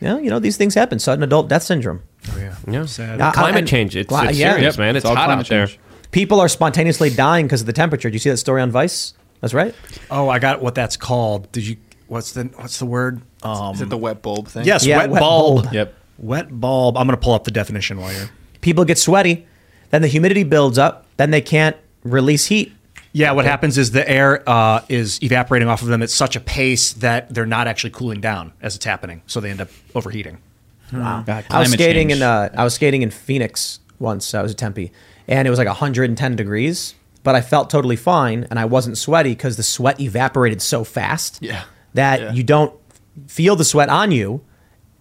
[0.00, 0.98] Yeah, you know, these things happen.
[0.98, 2.02] Sudden adult death syndrome.
[2.30, 3.20] Oh yeah, Sad.
[3.20, 3.96] Uh, climate and- change.
[3.96, 4.52] It's, Cli- it's yeah.
[4.52, 4.94] serious, Yep, man.
[4.96, 5.66] it's It's, hot climate out there.
[5.66, 5.80] change.
[6.12, 8.08] People are spontaneously dying because of the temperature.
[8.08, 9.14] Did you see that story on Vice?
[9.40, 9.74] That's right.
[10.10, 11.50] Oh, I got what that's called.
[11.50, 11.76] Did you?
[12.06, 13.20] What's the What's the word?
[13.42, 14.64] Um, Is it the wet bulb thing?
[14.64, 15.62] yes, Yeah, wet, wet bulb.
[15.64, 15.74] bulb.
[15.74, 15.94] Yep.
[16.18, 16.96] Wet bulb.
[16.96, 18.30] I'm going to pull up the definition while you're.
[18.60, 19.46] People get sweaty,
[19.90, 22.72] then the humidity builds up, then they can't release heat.
[23.12, 26.40] Yeah, what happens is the air uh, is evaporating off of them at such a
[26.40, 30.38] pace that they're not actually cooling down as it's happening, so they end up overheating.
[30.92, 31.24] Wow.
[31.26, 32.20] God, I was skating change.
[32.20, 34.34] in uh, I was skating in Phoenix once.
[34.34, 34.92] I was at Tempe,
[35.26, 39.30] and it was like 110 degrees, but I felt totally fine, and I wasn't sweaty
[39.30, 41.62] because the sweat evaporated so fast Yeah.
[41.94, 42.32] that Yeah.
[42.32, 42.74] you don't
[43.28, 44.42] feel the sweat on you,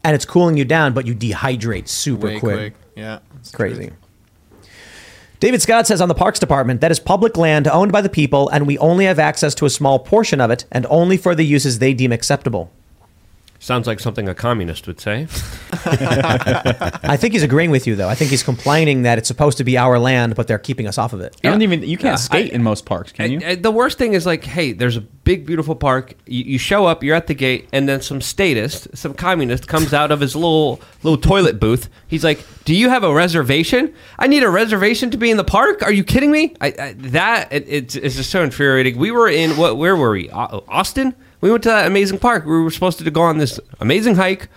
[0.06, 2.56] and it's cooling you down, but you dehydrate super Way quick.
[2.56, 2.74] quick.
[2.96, 3.20] Yeah.
[3.36, 3.92] It's Crazy.
[5.46, 8.50] David Scott says on the Parks Department that is public land owned by the people,
[8.50, 11.46] and we only have access to a small portion of it, and only for the
[11.46, 12.72] uses they deem acceptable.
[13.66, 15.24] Sounds like something a communist would say.
[15.88, 18.08] I think he's agreeing with you, though.
[18.08, 21.00] I think he's complaining that it's supposed to be our land, but they're keeping us
[21.00, 21.36] off of it.
[21.44, 23.40] You don't even you can't Yeah, skate I- in most parks, can you?
[23.40, 26.14] Uh, The worst thing is like, hey, there's a big, beautiful park.
[26.28, 29.96] You, you show up, you're at the gate, and then some statist, some communist, comes
[29.96, 31.90] out of his little little toilet booth.
[32.08, 33.96] He's like, "Do you have a reservation?
[34.20, 35.82] I need a reservation to be in the park.
[35.82, 36.54] Are you kidding me?
[36.62, 39.00] I, I, that it, it's, it's just so infuriating.
[39.00, 39.78] We were in what?
[39.78, 40.30] Where were we?
[40.30, 41.16] Au- Austin.
[41.46, 42.44] We went to that amazing park.
[42.44, 44.50] We were supposed to go on this amazing hike.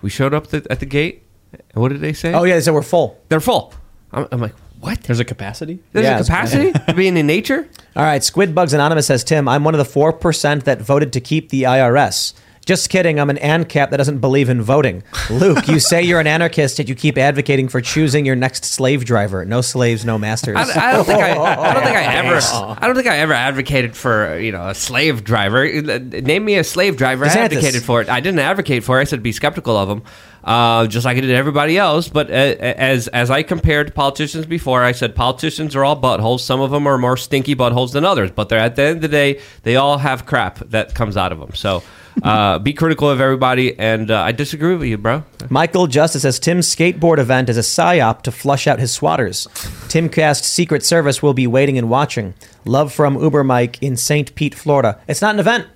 [0.00, 1.24] We showed up the, at the gate.
[1.52, 2.32] And what did they say?
[2.32, 3.20] Oh, yeah, they said we're full.
[3.28, 3.74] They're full.
[4.12, 5.02] I'm, I'm like, what?
[5.02, 5.80] There's a capacity.
[5.90, 7.68] There's Yeah, a it's- capacity to be in nature.
[7.96, 11.20] All right, Squid Bugs Anonymous says, Tim, I'm one of the 4% that voted to
[11.20, 12.32] keep the IRS.
[12.66, 15.04] Just kidding, I'm an ANCAP that doesn't believe in voting.
[15.30, 19.04] Luke, you say you're an anarchist, yet you keep advocating for choosing your next slave
[19.04, 19.44] driver.
[19.44, 20.56] No slaves, no masters.
[20.56, 22.40] I, I don't think I, I don't think I ever
[22.82, 25.64] I don't think I ever advocated for you know a slave driver.
[25.64, 27.26] Name me a slave driver.
[27.26, 28.08] I advocated for it.
[28.08, 29.02] I didn't advocate for it.
[29.02, 30.02] I said be skeptical of them,
[30.42, 32.08] uh, just like I did everybody else.
[32.08, 36.40] But uh, as as I compared politicians before, I said politicians are all buttholes.
[36.40, 39.02] Some of them are more stinky buttholes than others, but they're at the end of
[39.02, 41.54] the day they all have crap that comes out of them.
[41.54, 41.84] So.
[42.22, 45.22] Uh, be critical of everybody, and uh, I disagree with you, bro.
[45.50, 49.46] Michael Justice says Tim's skateboard event is a psyop to flush out his swatters.
[49.88, 52.34] Timcast Secret Service will be waiting and watching.
[52.64, 54.34] Love from Uber Mike in St.
[54.34, 54.98] Pete, Florida.
[55.06, 55.66] It's not an event.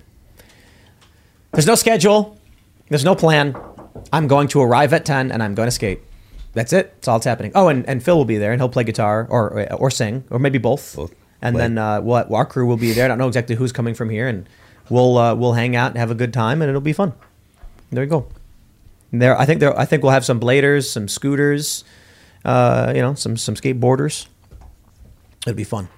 [1.53, 2.37] There's no schedule.
[2.89, 3.55] There's no plan.
[4.11, 6.01] I'm going to arrive at 10 and I'm going to skate.
[6.53, 6.93] That's it.
[6.95, 7.51] That's all that's happening.
[7.55, 10.39] Oh, and, and Phil will be there and he'll play guitar or or sing or
[10.39, 10.97] maybe both.
[11.41, 11.63] And Play.
[11.63, 12.31] then uh, what?
[12.31, 13.05] Our crew will be there.
[13.05, 14.47] I don't know exactly who's coming from here, and
[14.91, 17.13] we'll uh, we'll hang out and have a good time, and it'll be fun.
[17.91, 18.27] There you go.
[19.11, 19.77] There, I think there.
[19.77, 21.83] I think we'll have some bladers, some scooters,
[22.45, 24.27] uh, you know, some some skateboarders.
[25.47, 25.89] It'll be fun.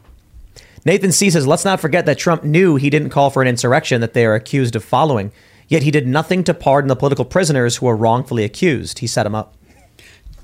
[0.85, 4.01] Nathan C says, "Let's not forget that Trump knew he didn't call for an insurrection
[4.01, 5.31] that they are accused of following.
[5.67, 8.99] Yet he did nothing to pardon the political prisoners who were wrongfully accused.
[8.99, 9.55] He set them up."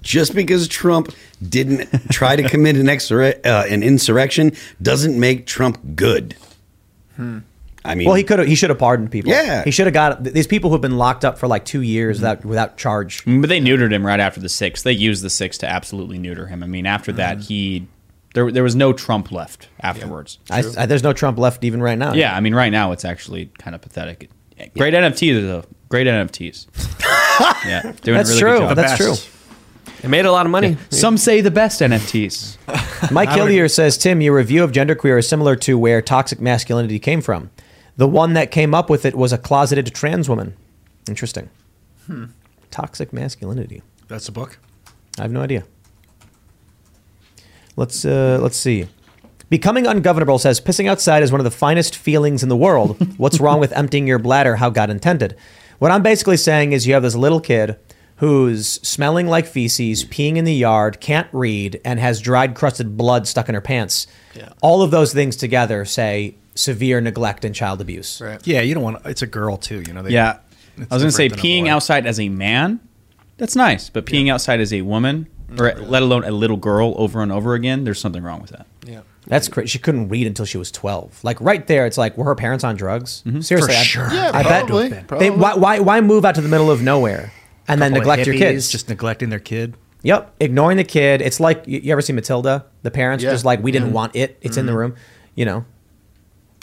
[0.01, 1.13] Just because Trump
[1.45, 6.35] didn't try to commit an, exur- uh, an insurrection doesn't make Trump good.
[7.85, 8.47] I mean, well, he could have.
[8.47, 9.31] He should have pardoned people.
[9.31, 9.63] Yeah.
[9.63, 12.25] he should have got these people who've been locked up for like two years mm-hmm.
[12.25, 13.23] without without charge.
[13.25, 14.83] But they neutered him right after the six.
[14.83, 16.61] They used the six to absolutely neuter him.
[16.61, 17.47] I mean, after that, mm-hmm.
[17.47, 17.87] he
[18.33, 20.39] there there was no Trump left afterwards.
[20.49, 22.13] I, I, there's no Trump left even right now.
[22.13, 24.29] Yeah, I mean, right now it's actually kind of pathetic.
[24.77, 25.63] Great NFTs though.
[25.87, 26.67] Great NFTs.
[27.65, 28.59] yeah, doing That's really true.
[28.59, 28.75] Good job.
[28.75, 29.15] That's true.
[30.03, 30.77] It made a lot of money.
[30.91, 33.11] Some say the best NFTs.
[33.11, 37.21] Mike Hillier says, Tim, your review of genderqueer is similar to where toxic masculinity came
[37.21, 37.49] from.
[37.99, 40.55] The one that came up with it was a closeted trans woman.
[41.09, 41.49] Interesting.
[42.05, 42.27] Hmm.
[42.71, 43.81] Toxic masculinity.
[44.07, 44.57] That's a book.
[45.17, 45.65] I have no idea.
[47.75, 48.87] Let's uh, let's see.
[49.49, 53.05] Becoming ungovernable says pissing outside is one of the finest feelings in the world.
[53.17, 55.35] What's wrong with emptying your bladder how God intended?
[55.79, 57.75] What I'm basically saying is you have this little kid
[58.17, 63.27] who's smelling like feces, peeing in the yard, can't read, and has dried crusted blood
[63.27, 64.07] stuck in her pants.
[64.35, 64.53] Yeah.
[64.61, 68.21] All of those things together say severe neglect and child abuse.
[68.21, 68.45] Right.
[68.45, 69.05] Yeah, you don't want.
[69.05, 69.83] It's a girl too.
[69.87, 70.03] You know.
[70.03, 70.39] They, yeah,
[70.77, 72.79] I was gonna say different than a peeing outside as a man,
[73.37, 73.89] that's nice.
[73.89, 75.27] But peeing outside as a woman,
[75.57, 78.67] or let alone a little girl, over and over again, there's something wrong with that.
[78.85, 79.01] Yeah.
[79.27, 79.67] That's crazy.
[79.67, 81.23] She couldn't read until she was 12.
[81.23, 83.23] Like right there, it's like, were her parents on drugs?
[83.25, 83.41] Mm-hmm.
[83.41, 84.13] Seriously, For I, sure.
[84.13, 85.07] Yeah, I probably, bet.
[85.07, 85.29] probably.
[85.29, 87.31] They, why, why, why move out to the middle of nowhere
[87.67, 88.69] and then neglect your kids?
[88.71, 89.75] just neglecting their kid.
[90.01, 91.21] Yep, ignoring the kid.
[91.21, 92.65] It's like you, you ever see Matilda?
[92.83, 93.31] The parents Yeah.
[93.31, 94.37] just like we didn't want it.
[94.41, 94.79] It's in the mm-hmm.
[94.79, 94.95] room.
[95.35, 95.65] You know,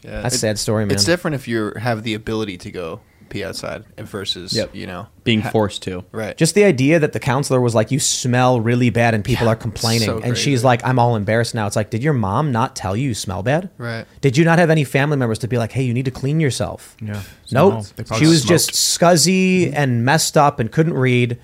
[0.06, 0.94] Yeah, That's a sad story, man.
[0.94, 4.72] It's different if you have the ability to go pee outside versus Yep.
[4.76, 6.04] you know Being forced to.
[6.12, 6.36] Right.
[6.36, 9.56] just the idea that the counselor was like, "You smell really bad," and people are
[9.56, 10.64] complaining, so and she's crazy.
[10.64, 13.42] like, "I'm all embarrassed now." It's like, did your mom not tell you you smell
[13.42, 13.68] bad?
[13.78, 14.06] Right.
[14.20, 16.38] Did you not have any family members to be like, "Hey, you need to clean
[16.38, 16.96] yourself"?
[17.02, 17.20] Yeah.
[17.50, 17.72] Nope.
[17.74, 18.48] No, they probably she was smoked.
[18.48, 21.36] just scuzzy and messed up and couldn't read.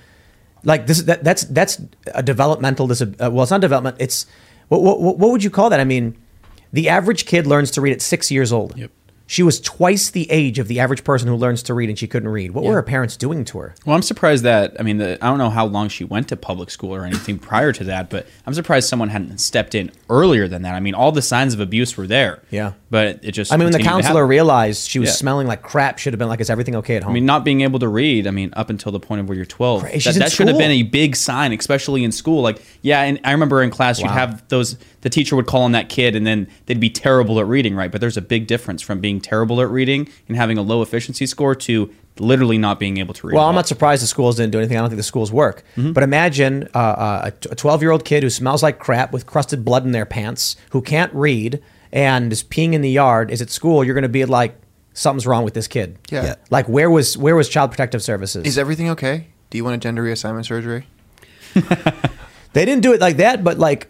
[0.65, 1.81] Like this, that, that's that's
[2.15, 3.97] a developmental disab- uh, Well, it's not development.
[3.99, 4.27] It's
[4.69, 5.81] what, what what would you call that?
[5.81, 6.17] I mean,
[6.73, 8.77] the average kid learns to read at six years old.
[8.77, 8.91] Yep.
[9.33, 12.07] She was twice the age of the average person who learns to read, and she
[12.07, 12.51] couldn't read.
[12.51, 13.75] What were her parents doing to her?
[13.87, 16.37] Well, I'm surprised that I mean, the, I don't know how long she went to
[16.37, 20.49] public school or anything prior to that, but I'm surprised someone hadn't stepped in earlier
[20.49, 20.75] than that.
[20.75, 22.43] I mean, all the signs of abuse were there.
[22.51, 22.73] Yeah.
[22.91, 23.55] but it just.
[23.55, 25.15] I mean, when the counselor realized she was Yeah.
[25.15, 27.43] smelling like crap, should have been like, "Is everything okay at home?" I mean, not
[27.43, 28.27] being able to read.
[28.27, 30.59] I mean, up until the point of where you're 12, Cra- that, that should have
[30.59, 32.43] been a big sign, especially in school.
[32.43, 34.77] Like, yeah, and I remember in class you'd have those.
[35.01, 37.91] The teacher would call on that kid, and then they'd be terrible at reading, right?
[37.91, 41.27] But there's a big difference from being terrible at reading and having a low efficiency
[41.27, 43.35] score to literally not being able to read.
[43.35, 44.77] Well, I'm not surprised the schools didn't do anything.
[44.77, 45.65] I don't think the schools work.
[45.77, 45.93] Mm-hmm.
[45.93, 49.65] But imagine uh, uh, a 12 year old kid who smells like crap with crusted
[49.65, 51.63] blood in their pants, who can't read
[51.93, 53.85] and is peeing in the yard, is at school.
[53.85, 54.57] You're going to be like,
[54.95, 55.99] something's wrong with this kid.
[56.11, 56.25] Yeah.
[56.25, 56.35] Yeah.
[56.51, 58.45] Like, where was where was Child Protective Services?
[58.45, 59.29] Is everything okay?
[59.51, 60.87] Do you want a gender reassignment surgery?
[62.53, 63.89] They didn't do it like that, but like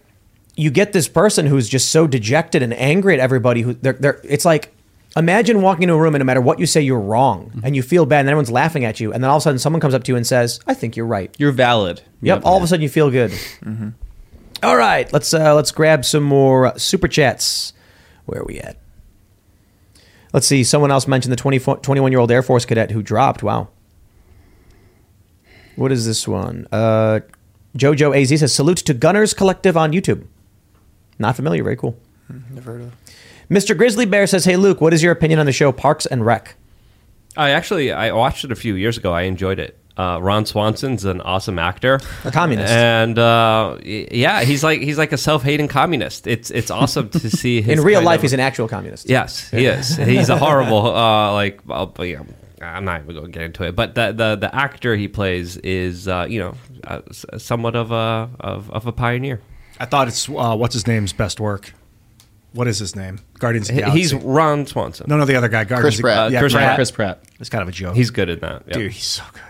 [0.56, 4.20] you get this person who's just so dejected and angry at everybody who they're, they're
[4.22, 4.74] it's like
[5.16, 7.82] imagine walking into a room and no matter what you say you're wrong and you
[7.82, 9.94] feel bad and everyone's laughing at you and then all of a sudden someone comes
[9.94, 11.34] up to you and says I think you're right.
[11.38, 12.02] You're valid.
[12.22, 13.32] Yep, all of a sudden you feel good.
[14.62, 17.72] All right, let's uh, let's grab some more super chats.
[18.26, 18.76] Where are we at?
[20.32, 20.64] Let's see.
[20.64, 23.42] Someone else mentioned the 24 21 year old Air Force cadet who dropped.
[23.42, 23.68] Wow.
[25.76, 26.66] What is this one?
[26.70, 27.20] Uh,
[27.76, 30.26] Jojo AZ says salute to Gunners Collective on YouTube.
[31.18, 31.62] Not familiar.
[31.64, 31.98] Very cool.
[32.50, 32.92] Never heard of.
[33.52, 33.76] Mr.
[33.76, 36.56] Grizzly Bear says, "Hey Luke, what is your opinion on the show Parks and Rec?"
[37.36, 39.12] I actually I watched it a few years ago.
[39.12, 39.78] I enjoyed it.
[39.94, 45.12] Uh, Ron Swanson's an awesome actor, a communist, and uh, yeah, he's like he's like
[45.12, 46.26] a self-hating communist.
[46.26, 49.10] It's it's awesome to see his In real life, of- he's an actual communist.
[49.10, 49.96] Yes, he is.
[49.96, 51.60] He's a horrible uh, like.
[51.66, 52.22] But yeah,
[52.62, 53.76] I'm not even going to get into it.
[53.76, 56.54] But the the, the actor he plays is uh, you know
[56.84, 57.02] uh,
[57.36, 59.42] somewhat of a of, of a pioneer.
[59.78, 61.74] I thought it's uh, what's his name's best work.
[62.52, 63.18] What is his name?
[63.38, 64.00] Guardians of the Galaxy.
[64.00, 65.06] He's Ron Swanson.
[65.08, 65.64] No, no, the other guy.
[65.64, 66.30] Guardians Chris of- Pratt.
[66.32, 66.74] yeah, Chris Pratt.
[66.76, 67.22] Chris Pratt.
[67.40, 67.94] It's kind of a joke.
[67.96, 68.62] He's good at that.
[68.66, 68.74] yeah.
[68.74, 69.42] Dude, he's so good.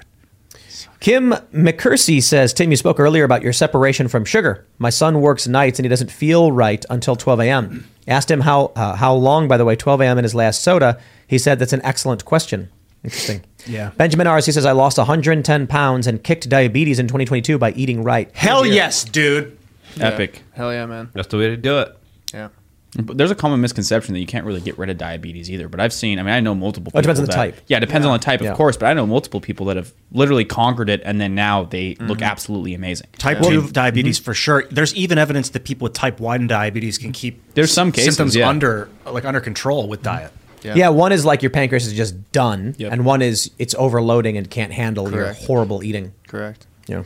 [1.00, 4.64] Kim McCursey says, Tim, you spoke earlier about your separation from sugar.
[4.78, 7.88] My son works nights and he doesn't feel right until 12 a.m.
[8.06, 10.18] Asked him how uh, how long, by the way, 12 a.m.
[10.18, 11.00] in his last soda.
[11.26, 12.68] He said that's an excellent question.
[13.02, 13.42] Interesting.
[13.66, 13.90] Yeah.
[13.96, 18.30] Benjamin RC says, I lost 110 pounds and kicked diabetes in 2022 by eating right.
[18.32, 19.58] Hell yes, dude.
[20.00, 20.42] Epic.
[20.52, 21.10] Hell yeah, man.
[21.14, 21.96] That's the way to do it.
[22.32, 22.48] Yeah.
[22.94, 25.66] But there's a common misconception that you can't really get rid of diabetes either.
[25.66, 26.92] But I've seen, I mean, I know multiple.
[26.94, 27.64] Oh, it depends people on the that- type.
[27.66, 28.54] Yeah, it depends on the type, of Yeah.
[28.54, 28.76] course.
[28.76, 32.18] But I know multiple people that have literally conquered it, and then now they look
[32.18, 32.22] Mm-hmm.
[32.24, 33.06] absolutely amazing.
[33.16, 34.64] Type I 2 mean, diabetes for sure.
[34.70, 38.36] There's even evidence that people with type 1 diabetes can keep There's some cases, symptoms
[38.36, 38.46] yeah.
[38.48, 40.30] under like under control with diet.
[40.62, 40.90] Yeah.
[40.90, 42.92] one is like your pancreas is just done, Yep.
[42.92, 45.40] and one is it's overloading and can't handle Correct.
[45.40, 46.12] your horrible eating.
[46.28, 46.66] Correct.
[46.86, 47.04] Yeah.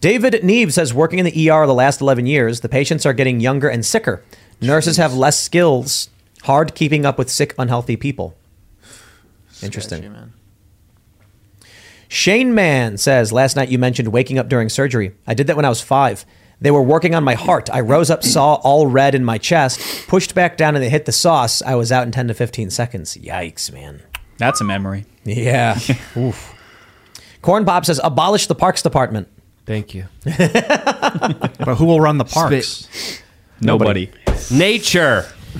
[0.00, 3.40] David Neves says working in the ER the last 11 years, the patients are getting
[3.40, 4.22] younger and sicker.
[4.60, 6.08] Nurses have less skills,
[6.42, 8.36] hard keeping up with sick, unhealthy people.
[9.62, 9.98] Interesting.
[9.98, 10.32] Sketchy, man.
[12.08, 15.14] Shane Mann says, Last night you mentioned waking up during surgery.
[15.26, 16.24] I did that when I was five.
[16.60, 17.70] They were working on my heart.
[17.70, 21.06] I rose up, saw all red in my chest, pushed back down, and they hit
[21.06, 21.62] the sauce.
[21.62, 23.16] I was out in 10 to 15 seconds.
[23.16, 24.02] Yikes, man.
[24.36, 25.06] That's a memory.
[25.24, 25.78] Yeah.
[26.16, 26.54] Oof.
[27.40, 29.28] Corn Pop says, Abolish the parks department.
[29.70, 30.06] Thank you.
[30.24, 32.88] But who will run the parks?
[33.60, 34.10] Nobody.
[34.50, 35.26] Nature.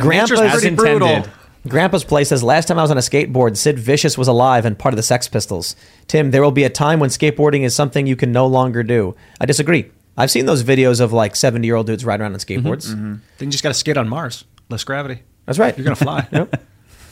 [0.00, 1.30] Grandpa's As intended.
[1.66, 4.78] Grandpa's place says last time I was on a skateboard, Sid Vicious was alive and
[4.78, 5.74] part of the Sex Pistols.
[6.06, 9.14] Tim, there will be a time when skateboarding is something you can no longer do.
[9.40, 9.90] I disagree.
[10.18, 12.88] I've seen those videos of like 70 year old dudes riding around on skateboards.
[12.92, 14.44] Then you just got to skate on Mars.
[14.68, 15.22] Less gravity.
[15.46, 15.74] That's right.
[15.78, 16.28] You're gonna fly.
[16.32, 16.62] Yep.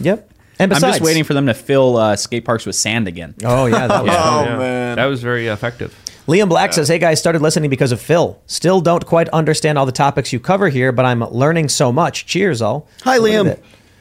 [0.00, 0.28] Yep.
[0.58, 3.34] And I'm just waiting for them to fill uh, skate parks with sand again.
[3.42, 4.56] Oh yeah, that was Oh Yeah.
[4.58, 4.96] man.
[4.96, 5.96] That was very effective.
[6.26, 8.40] Liam Black says, "Hey guys, started listening because of Phil.
[8.46, 12.26] Still don't quite understand all the topics you cover here, but I'm learning so much.
[12.26, 13.58] Cheers, all." Hi, Look Liam.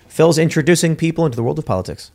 [0.07, 2.11] Phil's introducing people into the world of politics.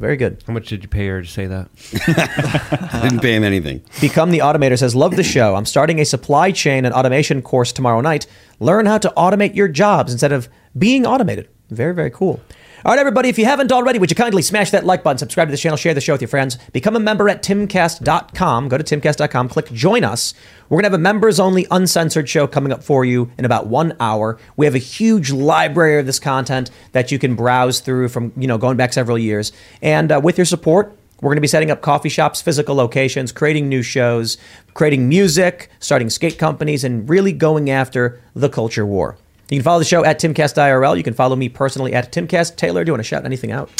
[0.00, 0.42] Very good.
[0.46, 1.68] How much did you pay her to say that?
[2.92, 3.82] I didn't pay him anything.
[4.00, 5.56] Become the Automator says, Love the show.
[5.56, 8.26] I'm starting a supply chain and automation course tomorrow night.
[8.60, 11.48] Learn how to automate your jobs instead of being automated.
[11.68, 12.40] Very, very cool.
[12.82, 15.48] All right, everybody, if you haven't already, would you kindly smash that like button, subscribe
[15.48, 18.68] to the channel, share the show with your friends, become a member at timcast.com.
[18.70, 20.32] Go to timcast.com, click join us.
[20.70, 23.66] We're going to have a members only uncensored show coming up for you in about
[23.66, 24.38] one hour.
[24.56, 28.46] We have a huge library of this content that you can browse through from, you
[28.46, 29.52] know, going back several years.
[29.82, 33.30] And uh, with your support, we're going to be setting up coffee shops, physical locations,
[33.30, 34.38] creating new shows,
[34.72, 39.18] creating music, starting skate companies, and really going after the culture war.
[39.50, 40.96] You can follow the show at TimCastIRL.
[40.96, 42.56] You can follow me personally at TimCast.
[42.56, 43.70] Tayler, do you want to shout anything out?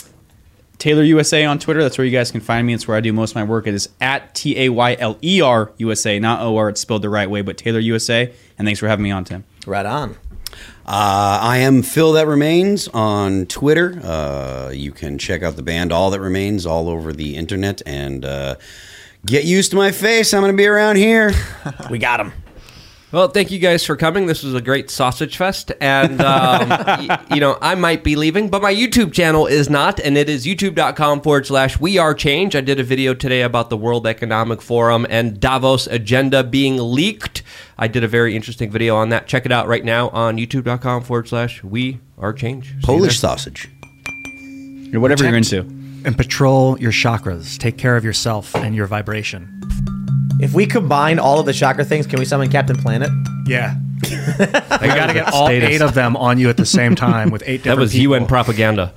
[0.78, 1.82] Tayler USA on Twitter.
[1.82, 2.74] That's where you guys can find me.
[2.74, 3.66] It's where I do most of my work.
[3.66, 6.70] It is at T A Y L E R USA, not O R.
[6.70, 8.32] It's spelled the right way, but Tayler USA.
[8.58, 9.44] And thanks for having me on, Tim.
[9.66, 10.16] Right on.
[10.86, 14.00] Uh, I am Phil That Remains on Twitter.
[14.02, 18.24] Uh, you can check out the band All That Remains all over the internet and
[18.24, 18.56] uh,
[19.24, 20.34] get used to my face.
[20.34, 21.32] I'm going to be around here.
[21.90, 22.32] We got him.
[23.12, 24.26] Well, thank you guys for coming.
[24.26, 28.48] This was a great sausage fest, and um, y- you know I might be leaving,
[28.50, 32.54] but my YouTube channel is not, and it is youtube.com forward slash We Are Change.
[32.54, 37.42] I did a video today about the World Economic Forum and Davos agenda being leaked.
[37.76, 39.26] I did a very interesting video on that.
[39.26, 42.68] Check it out right now on youtube.com forward slash We Are Change.
[42.68, 43.30] See you Polish there.
[43.30, 43.68] sausage.
[44.94, 45.62] Or whatever you're into.
[46.04, 47.58] And patrol your chakras.
[47.58, 49.99] Take care of yourself and your vibration.
[50.38, 53.10] If we combine all of the chakra things, can we summon Captain Planet?
[53.46, 53.76] Yeah.
[54.08, 55.68] you got to get all Status.
[55.68, 58.16] eight of them on you at the same time with eight different That was people.
[58.16, 58.94] UN propaganda.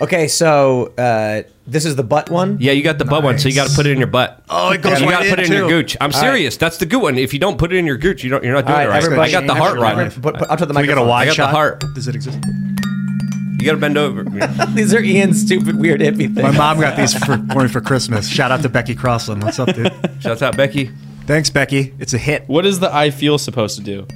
[0.00, 2.56] Okay, so uh, This is the butt one.
[2.60, 4.42] Yeah, you got the butt one, so you got to put it in your butt.
[4.48, 5.96] Oh, it goes you right got to put it in your gooch.
[6.00, 6.26] I'm All right.
[6.26, 6.56] serious.
[6.56, 7.18] That's the good one.
[7.18, 8.42] If you don't put it in your gooch, you don't.
[8.44, 9.02] You're not doing right, it right.
[9.04, 9.34] everybody.
[9.34, 10.10] I got the heart right.
[10.22, 11.08] Put, put, up to the Do we get a microphone.
[11.08, 11.50] wide I got the shot?
[11.50, 11.84] heart.
[11.94, 12.38] Does it exist?
[13.58, 14.24] You got to bend over.
[14.74, 16.36] These are Ian's stupid, weird hippie things.
[16.42, 18.28] My mom got these for, for me for Christmas.
[18.28, 19.42] Shout out to Becky Crossland.
[19.42, 19.92] What's up, dude?
[20.20, 20.90] Shouts out Becky.
[21.26, 21.92] Thanks, Becky.
[21.98, 22.48] It's a hit.
[22.48, 24.06] What is the I feel supposed to do?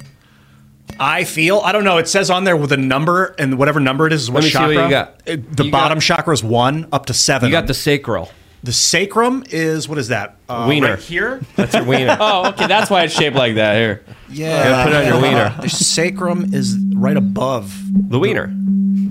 [0.99, 1.59] I feel.
[1.59, 1.97] I don't know.
[1.97, 4.43] It says on there with a number, and whatever number it is is what Let
[4.43, 4.75] me see chakra.
[4.75, 5.21] what you got.
[5.25, 7.49] It- the You bottom got- chakra is one up to seven.
[7.49, 8.31] You got the sacral.
[8.63, 10.37] the sacrum is what is that?
[10.47, 10.91] Uh, Wiener.
[10.91, 11.41] right here.
[11.57, 12.15] That's your wiener.
[12.19, 13.75] Oh, okay, that's why it's shaped like that.
[13.75, 14.63] Here, Yeah.
[14.63, 15.55] gotta put it on your wiener.
[15.61, 17.73] The sacrum is right above
[18.09, 18.53] The wiener.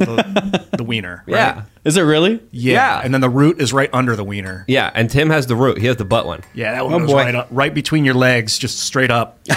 [0.06, 1.22] The, the wiener.
[1.28, 1.36] right?
[1.36, 1.62] Yeah.
[1.84, 2.40] is it really?
[2.50, 2.72] yeah.
[2.74, 3.00] Yeah.
[3.04, 4.64] And then the root is right under the wiener.
[4.68, 5.78] Yeah, and Tim has the root.
[5.78, 6.42] He has the butt one.
[6.54, 7.16] Yeah, that oh, one Oh, goes boy.
[7.16, 9.38] right up, right between your legs, just straight up.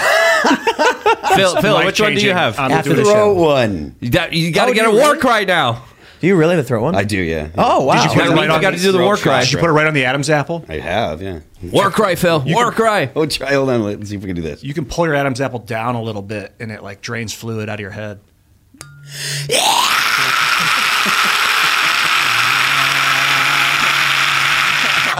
[1.36, 2.36] Phil, Phil, which one do you Life-changing.
[2.36, 2.58] have?
[2.58, 3.04] After the it.
[3.04, 3.34] Throw show.
[3.34, 3.94] one.
[4.00, 5.20] You got, you got to Oh, get do a you war really?
[5.20, 5.84] cry now.
[6.18, 6.94] Do you really have to throw one?
[6.94, 7.50] I do, yeah.
[7.58, 7.94] Oh wow!
[7.94, 8.72] Did you You put it got right on?
[8.72, 9.40] to do the war cry.
[9.42, 10.64] Did you put it right on the Adam's apple?
[10.66, 11.40] I have, yeah.
[11.62, 12.40] War cry, Phil.
[12.46, 13.10] War cry.
[13.14, 13.52] Oh, try.
[13.52, 13.82] Hold on.
[13.82, 14.64] Let's see if we can do this.
[14.64, 17.68] You can pull your Adam's apple down a little bit, and it like drains fluid
[17.68, 18.20] out of your head.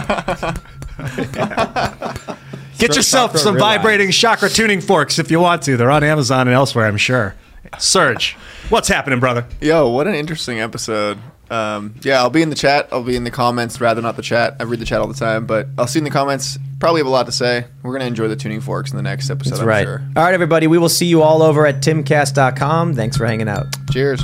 [2.77, 3.77] Get yourself chakra some relax.
[3.77, 5.77] vibrating chakra tuning forks if you want to.
[5.77, 7.35] They're on Amazon and elsewhere, I'm sure.
[7.79, 8.35] Serge,
[8.69, 9.45] what's happening, brother?
[9.59, 11.17] Yo, what an interesting episode.
[11.49, 12.89] Um, yeah, I'll be in the chat.
[12.91, 14.57] I'll be in the comments, rather not the chat.
[14.59, 16.57] I read the chat all the time, but I'll see in the comments.
[16.79, 17.65] Probably have a lot to say.
[17.83, 19.51] We're gonna enjoy the tuning forks in the next episode.
[19.51, 19.85] That's I'm right.
[19.85, 20.01] Sure.
[20.15, 20.67] All right, everybody.
[20.67, 22.95] We will see you all over at timcast.com.
[22.95, 23.65] Thanks for hanging out.
[23.91, 24.23] Cheers.